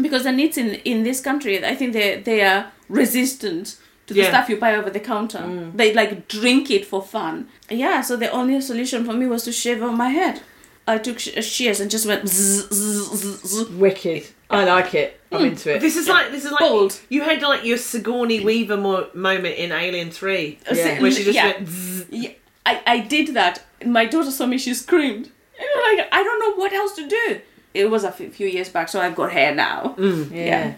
because 0.00 0.22
the 0.24 0.32
nits 0.32 0.56
in 0.56 0.74
in 0.84 1.02
this 1.02 1.20
country, 1.20 1.64
I 1.64 1.74
think 1.74 1.92
they 1.92 2.20
they 2.22 2.42
are 2.42 2.70
resistant. 2.88 3.76
To 4.08 4.14
the 4.14 4.20
Yeah. 4.22 4.30
stuff 4.30 4.48
you 4.48 4.56
buy 4.56 4.74
over 4.74 4.88
the 4.90 5.00
counter, 5.00 5.42
they 5.76 5.92
like 5.92 6.28
drink 6.28 6.70
it 6.70 6.86
for 6.86 7.02
fun. 7.02 7.46
Yeah, 7.68 8.00
so 8.00 8.16
the 8.16 8.30
only 8.30 8.58
solution 8.62 9.04
for 9.04 9.12
me 9.12 9.26
was 9.26 9.42
to 9.44 9.52
shave 9.52 9.82
off 9.82 9.94
my 9.94 10.08
head. 10.08 10.40
I 10.88 10.98
took 10.98 11.18
sh- 11.18 11.42
shears 11.44 11.80
and 11.80 11.90
just 11.90 12.06
went 12.06 12.26
zzz, 12.28 12.68
zzz, 12.72 13.42
zzz. 13.42 13.68
Wicked. 13.70 14.26
I 14.50 14.64
like 14.64 14.94
it. 14.94 15.20
I'm 15.30 15.42
mm. 15.42 15.46
into 15.48 15.74
it. 15.76 15.80
This 15.80 15.96
is 15.96 16.08
like 16.08 16.30
this 16.30 16.44
is 16.44 16.50
like 16.50 16.60
Bold. 16.60 16.98
you 17.10 17.22
had 17.22 17.42
like 17.42 17.64
your 17.64 17.76
Sigourney 17.76 18.40
Weaver 18.44 18.76
mo- 18.78 19.08
moment 19.14 19.56
in 19.56 19.70
Alien 19.72 20.10
Three, 20.10 20.58
uh, 20.70 20.74
Yeah. 20.74 21.00
where 21.02 21.10
she 21.10 21.24
just 21.24 21.34
Yeah. 21.36 21.52
went. 21.52 21.68
Zzz. 21.68 22.06
Yeah, 22.10 22.30
I, 22.64 22.80
I 22.86 22.98
did 23.00 23.34
that. 23.34 23.62
My 23.84 24.06
daughter 24.06 24.30
saw 24.30 24.46
me, 24.46 24.56
she 24.58 24.72
screamed. 24.74 25.26
And 25.60 25.66
I'm 25.76 25.96
like, 25.98 26.08
I 26.12 26.22
don't 26.22 26.38
know 26.40 26.54
what 26.56 26.72
else 26.72 26.94
to 26.96 27.08
do. 27.08 27.40
It 27.74 27.90
was 27.90 28.04
a 28.04 28.08
f- 28.08 28.32
few 28.32 28.46
years 28.48 28.68
back, 28.70 28.88
so 28.88 29.00
I've 29.00 29.14
got 29.14 29.32
hair 29.32 29.54
now. 29.54 29.94
Mm. 29.98 30.30
Yeah. 30.30 30.44
Yeah. 30.44 30.74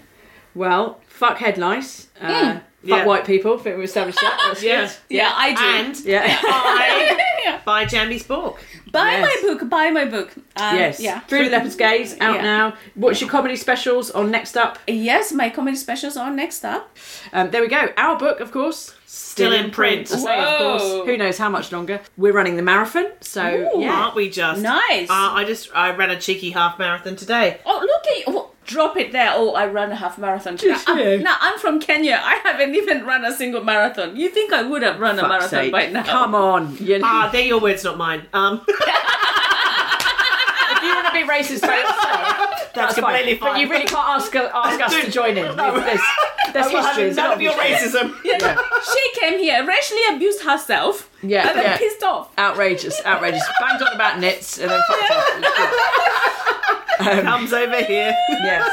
Well, 0.54 1.00
fuck 1.06 1.38
head 1.38 1.56
lice. 1.58 2.08
Uh, 2.20 2.26
mm. 2.26 2.54
Fuck 2.54 2.62
Yeah. 2.82 3.04
white 3.04 3.26
people. 3.26 3.54
I 3.58 3.62
think 3.62 3.76
we 3.78 3.84
established 3.84 4.20
that. 4.20 4.42
That's 4.48 4.62
Yeah. 4.70 4.86
good. 4.86 4.96
Yeah, 5.10 5.32
I 5.34 5.54
do. 5.54 5.62
And 5.62 6.00
Yeah. 6.00 6.40
buy, 7.62 7.62
buy 7.64 7.84
Njambi's 7.84 8.22
book. 8.24 8.58
Buy 8.92 9.12
Yes. 9.12 9.42
my 9.44 9.48
book, 9.54 9.68
buy 9.68 9.90
my 9.90 10.04
book. 10.04 10.30
Um, 10.56 10.76
yes. 10.76 11.00
Yeah. 11.00 11.20
Through 11.20 11.44
the 11.44 11.50
Leopard's 11.50 11.76
Gaze, 11.76 12.16
out 12.20 12.36
Yeah. 12.36 12.42
now. 12.42 12.74
What's 12.94 13.20
your 13.20 13.30
comedy 13.30 13.56
specials 13.56 14.10
on 14.10 14.32
NextUp? 14.32 14.76
Yes, 14.86 15.32
my 15.32 15.48
comedy 15.50 15.76
specials 15.76 16.16
are 16.16 16.30
NextUp. 16.30 16.82
Um, 17.32 17.50
there 17.50 17.60
we 17.62 17.68
go. 17.68 17.88
Our 17.96 18.16
book, 18.18 18.40
of 18.40 18.50
course. 18.52 18.94
Still 19.06 19.52
in 19.52 19.70
print. 19.70 20.10
I 20.12 20.16
say, 20.16 20.38
of 20.44 20.58
course. 20.58 21.06
Who 21.06 21.16
knows 21.16 21.38
how 21.38 21.48
much 21.48 21.72
longer? 21.72 22.00
We're 22.16 22.32
running 22.32 22.56
the 22.56 22.62
marathon, 22.62 23.06
so 23.20 23.70
Ooh. 23.74 23.80
yeah. 23.80 23.92
Aren't 23.92 24.14
we 24.16 24.28
just? 24.30 24.60
Nice. 24.62 25.08
Uh, 25.10 25.32
I 25.34 25.44
just 25.46 25.68
I 25.74 25.90
ran 25.94 26.10
a 26.10 26.20
cheeky 26.20 26.50
half 26.50 26.78
marathon 26.78 27.16
today. 27.16 27.58
Oh, 27.66 27.78
look 27.80 28.06
at 28.18 28.24
oh, 28.28 28.50
Drop 28.70 28.96
it 28.96 29.10
there. 29.10 29.32
Oh, 29.34 29.54
I 29.54 29.66
ran 29.66 29.90
a 29.90 29.96
half 29.96 30.16
marathon. 30.16 30.56
Now, 30.64 30.80
I'm, 30.86 31.22
now, 31.24 31.36
I'm 31.40 31.58
from 31.58 31.80
Kenya. 31.80 32.20
I 32.22 32.36
haven't 32.44 32.76
even 32.76 33.04
run 33.04 33.24
a 33.24 33.34
single 33.34 33.64
marathon. 33.64 34.14
You 34.16 34.28
think 34.30 34.52
I 34.52 34.62
would 34.62 34.82
have 34.82 35.00
run 35.00 35.18
a 35.18 35.26
marathon 35.26 35.48
sake. 35.48 35.72
by 35.72 35.86
now? 35.88 36.04
Come 36.04 36.36
on. 36.36 36.76
You, 36.76 37.00
Ah, 37.02 37.28
they're 37.32 37.46
your 37.46 37.58
words, 37.60 37.82
not 37.82 37.98
mine. 37.98 38.28
Um, 38.32 38.64
if 38.68 38.78
you 40.82 40.94
want 40.94 41.06
to 41.08 41.12
be 41.12 41.24
racist 41.28 41.62
by 41.62 41.76
yourself, 41.82 42.39
that's, 42.74 42.94
completely 42.94 43.36
fine. 43.36 43.52
But 43.54 43.60
you 43.60 43.68
really 43.68 43.86
can't 43.86 44.08
ask, 44.08 44.34
ask 44.34 44.80
us 44.80 45.04
to 45.04 45.10
join 45.10 45.36
in. 45.36 45.56
There's, 45.56 46.00
there's 46.52 46.66
I 46.66 46.72
will 46.72 46.82
have 46.82 46.96
history. 46.96 47.04
there's 47.04 47.16
none 47.16 47.32
of 47.32 47.40
your 47.40 47.60
history. 47.62 48.00
racism. 48.00 48.16
She 48.92 49.20
came 49.20 49.38
here, 49.38 49.64
racially 49.66 50.00
abused 50.10 50.42
herself, 50.42 51.10
Yeah, 51.22 51.48
and 51.48 51.58
then 51.58 51.64
yeah. 51.64 51.76
pissed 51.78 52.02
off. 52.02 52.30
Outrageous, 52.38 53.00
outrageous. 53.04 53.42
Banged 53.60 53.82
on 53.82 53.94
about 53.94 54.18
nits 54.18 54.58
and 54.58 54.70
then 54.70 54.80
fucked 54.88 55.10
off. 55.10 55.28
It 55.28 55.40
was 55.40 55.52
good. 55.56 57.18
Um, 57.18 57.22
Comes 57.22 57.52
over 57.54 57.82
here. 57.82 58.14
Yes. 58.28 58.68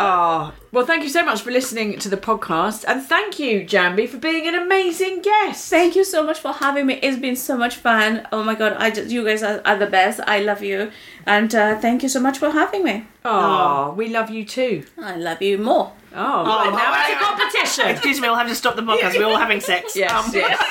Oh, 0.00 0.52
well, 0.72 0.84
thank 0.84 1.04
you 1.04 1.08
so 1.08 1.24
much 1.24 1.40
for 1.42 1.52
listening 1.52 1.98
to 2.00 2.08
the 2.08 2.16
podcast, 2.16 2.84
and 2.88 3.00
thank 3.00 3.38
you, 3.38 3.60
Njambi, 3.64 4.08
for 4.08 4.18
being 4.18 4.48
an 4.48 4.56
amazing 4.56 5.22
guest. 5.22 5.70
Thank 5.70 5.94
you 5.94 6.04
so 6.04 6.24
much 6.24 6.40
for 6.40 6.52
having 6.52 6.86
me. 6.86 6.94
It's 6.94 7.18
been 7.18 7.36
so 7.36 7.56
much 7.56 7.76
fun. 7.76 8.26
Oh 8.32 8.42
my 8.42 8.56
god, 8.56 8.72
I 8.78 8.90
just, 8.90 9.10
you 9.10 9.24
guys 9.24 9.42
are, 9.44 9.62
are 9.64 9.78
the 9.78 9.86
best. 9.86 10.18
I 10.26 10.40
love 10.40 10.62
you, 10.64 10.90
and 11.26 11.54
uh, 11.54 11.78
thank 11.78 12.02
you 12.02 12.08
so 12.08 12.20
much 12.20 12.38
for 12.38 12.50
having 12.50 12.84
me. 12.84 13.06
Oh, 13.24 13.92
we 13.96 14.08
love 14.08 14.30
you 14.30 14.44
too. 14.44 14.84
I 15.00 15.16
love 15.16 15.40
you 15.42 15.58
more. 15.58 15.92
Oh, 16.14 16.44
well, 16.44 16.70
now 16.72 16.92
it's 16.94 17.10
a 17.10 17.24
competition. 17.24 17.86
Excuse 17.96 18.20
me, 18.20 18.28
we'll 18.28 18.36
have 18.36 18.48
to 18.48 18.54
stop 18.54 18.76
the 18.76 18.82
podcast. 18.82 19.16
We're 19.18 19.24
all 19.26 19.36
having 19.36 19.60
sex. 19.60 19.96
Yes, 19.96 20.10
Um, 20.12 20.30
yes. 20.34 20.58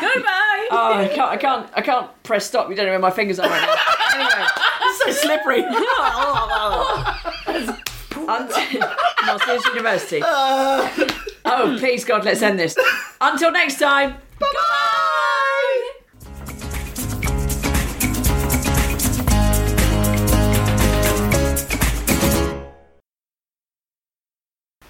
Goodbye. 0.00 0.68
Oh, 0.72 0.94
I 0.94 1.08
can't, 1.14 1.30
I 1.30 1.36
can't, 1.36 1.70
I 1.76 1.80
can't 1.82 2.22
press 2.22 2.46
stop. 2.46 2.70
You 2.70 2.76
don't 2.76 2.86
know 2.86 2.92
where 2.92 2.98
my 2.98 3.10
fingers 3.10 3.38
are 3.38 3.48
right 3.48 3.60
now. 3.60 3.76
Anyway, 4.14 4.46
it's 4.82 4.98
so 4.98 5.26
slippery. 5.26 5.64
until 8.28 8.80
Masters 9.26 9.64
University. 9.66 10.22
Oh, 10.24 11.76
please 11.78 12.04
God, 12.04 12.24
let's 12.24 12.40
end 12.42 12.58
this. 12.58 12.76
Until 13.20 13.50
next 13.52 13.78
time. 13.78 14.14
Bye. 14.38 15.06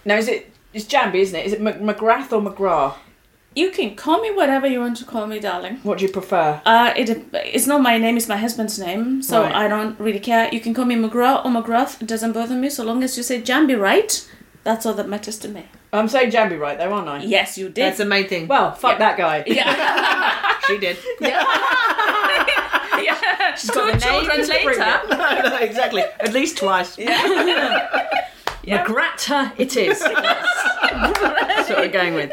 Now, 0.05 0.17
is 0.17 0.29
it? 0.29 0.53
It's 0.73 0.87
Njambi, 0.87 1.17
isn't 1.17 1.37
it? 1.39 1.47
Is 1.47 1.53
it 1.53 1.61
McGrath 1.61 2.33
or 2.33 2.41
McGrath? 2.41 2.95
You 3.57 3.73
can 3.73 3.97
call 3.97 4.21
me 4.21 4.31
whatever 4.31 4.69
you 4.69 4.79
want 4.79 4.97
to 4.99 5.05
call 5.05 5.27
me, 5.27 5.41
darling. 5.41 5.81
What 5.83 5.99
do 5.99 6.05
you 6.07 6.13
prefer? 6.13 6.63
Uh, 6.65 6.93
it 6.97 7.27
it's 7.35 7.67
not 7.67 7.83
my 7.83 7.99
name; 7.99 8.17
it's 8.17 8.29
my 8.29 8.37
husband's 8.37 8.79
name, 8.79 9.21
so 9.23 9.43
Right. 9.43 9.53
I 9.55 9.67
don't 9.69 9.99
really 9.99 10.21
care. 10.21 10.49
You 10.53 10.61
can 10.61 10.73
call 10.73 10.85
me 10.85 10.95
McGraw 10.95 11.45
or 11.45 11.51
McGrath. 11.51 12.01
It 12.01 12.07
doesn't 12.07 12.33
bother 12.33 12.55
me, 12.55 12.71
so 12.71 12.85
long 12.85 13.03
as 13.03 13.17
you 13.17 13.25
say 13.25 13.43
Njambi 13.43 13.77
right. 13.79 14.25
That's 14.63 14.87
all 14.87 14.95
that 14.95 15.09
matters 15.09 15.37
to 15.39 15.49
me. 15.49 15.65
I'm 15.93 16.07
saying 16.07 16.31
Njambi 16.31 16.61
right 16.61 16.79
though, 16.79 16.93
aren't 16.93 17.09
I? 17.09 17.23
Yes, 17.25 17.59
you 17.59 17.67
did. 17.67 17.87
That's 17.87 17.99
the 17.99 18.05
main 18.05 18.29
thing. 18.29 18.47
Well, 18.47 18.73
fuck 18.73 18.99
that 18.99 19.17
guy. 19.19 19.43
yeah, 19.49 20.55
she 20.69 20.79
did. 20.79 20.97
yeah. 21.21 21.43
She's 23.57 23.71
got 23.71 23.93
the 23.93 23.99
Two 23.99 24.11
name 24.11 24.25
children 24.27 24.47
to 24.47 24.53
later. 24.53 25.01
no, 25.11 25.41
no, 25.51 25.57
exactly. 25.59 26.03
At 26.21 26.33
least 26.33 26.57
twice. 26.59 26.97
McGrath 28.63 29.53
it 29.59 29.77
is. 29.77 29.99
That's 30.01 31.71
what 31.71 31.79
we're 31.79 31.89
going 31.89 32.15
with. 32.15 32.33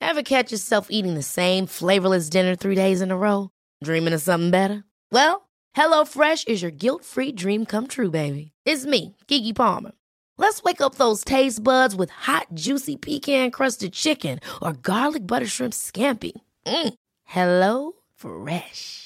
Ever 0.00 0.22
catch 0.22 0.52
yourself 0.52 0.86
eating 0.90 1.14
the 1.14 1.22
same 1.22 1.66
flavorless 1.66 2.28
dinner 2.28 2.54
three 2.54 2.74
days 2.74 3.00
in 3.00 3.10
a 3.10 3.16
row? 3.16 3.50
Dreaming 3.82 4.14
of 4.14 4.22
something 4.22 4.50
better? 4.50 4.84
Well, 5.10 5.48
HelloFresh 5.76 6.48
is 6.48 6.62
your 6.62 6.70
guilt-free 6.70 7.32
dream 7.32 7.66
come 7.66 7.86
true, 7.86 8.10
baby. 8.10 8.52
It's 8.64 8.86
me, 8.86 9.16
Keke 9.28 9.54
Palmer. 9.54 9.92
Let's 10.38 10.62
wake 10.62 10.80
up 10.80 10.94
those 10.96 11.24
taste 11.24 11.62
buds 11.62 11.96
with 11.96 12.10
hot, 12.10 12.46
juicy 12.54 12.96
pecan-crusted 12.96 13.92
chicken 13.92 14.38
or 14.62 14.72
garlic 14.74 15.26
butter 15.26 15.46
shrimp 15.46 15.72
scampi. 15.72 16.32
Mm. 16.66 16.94
Hello 17.24 17.92
Fresh. 18.14 19.05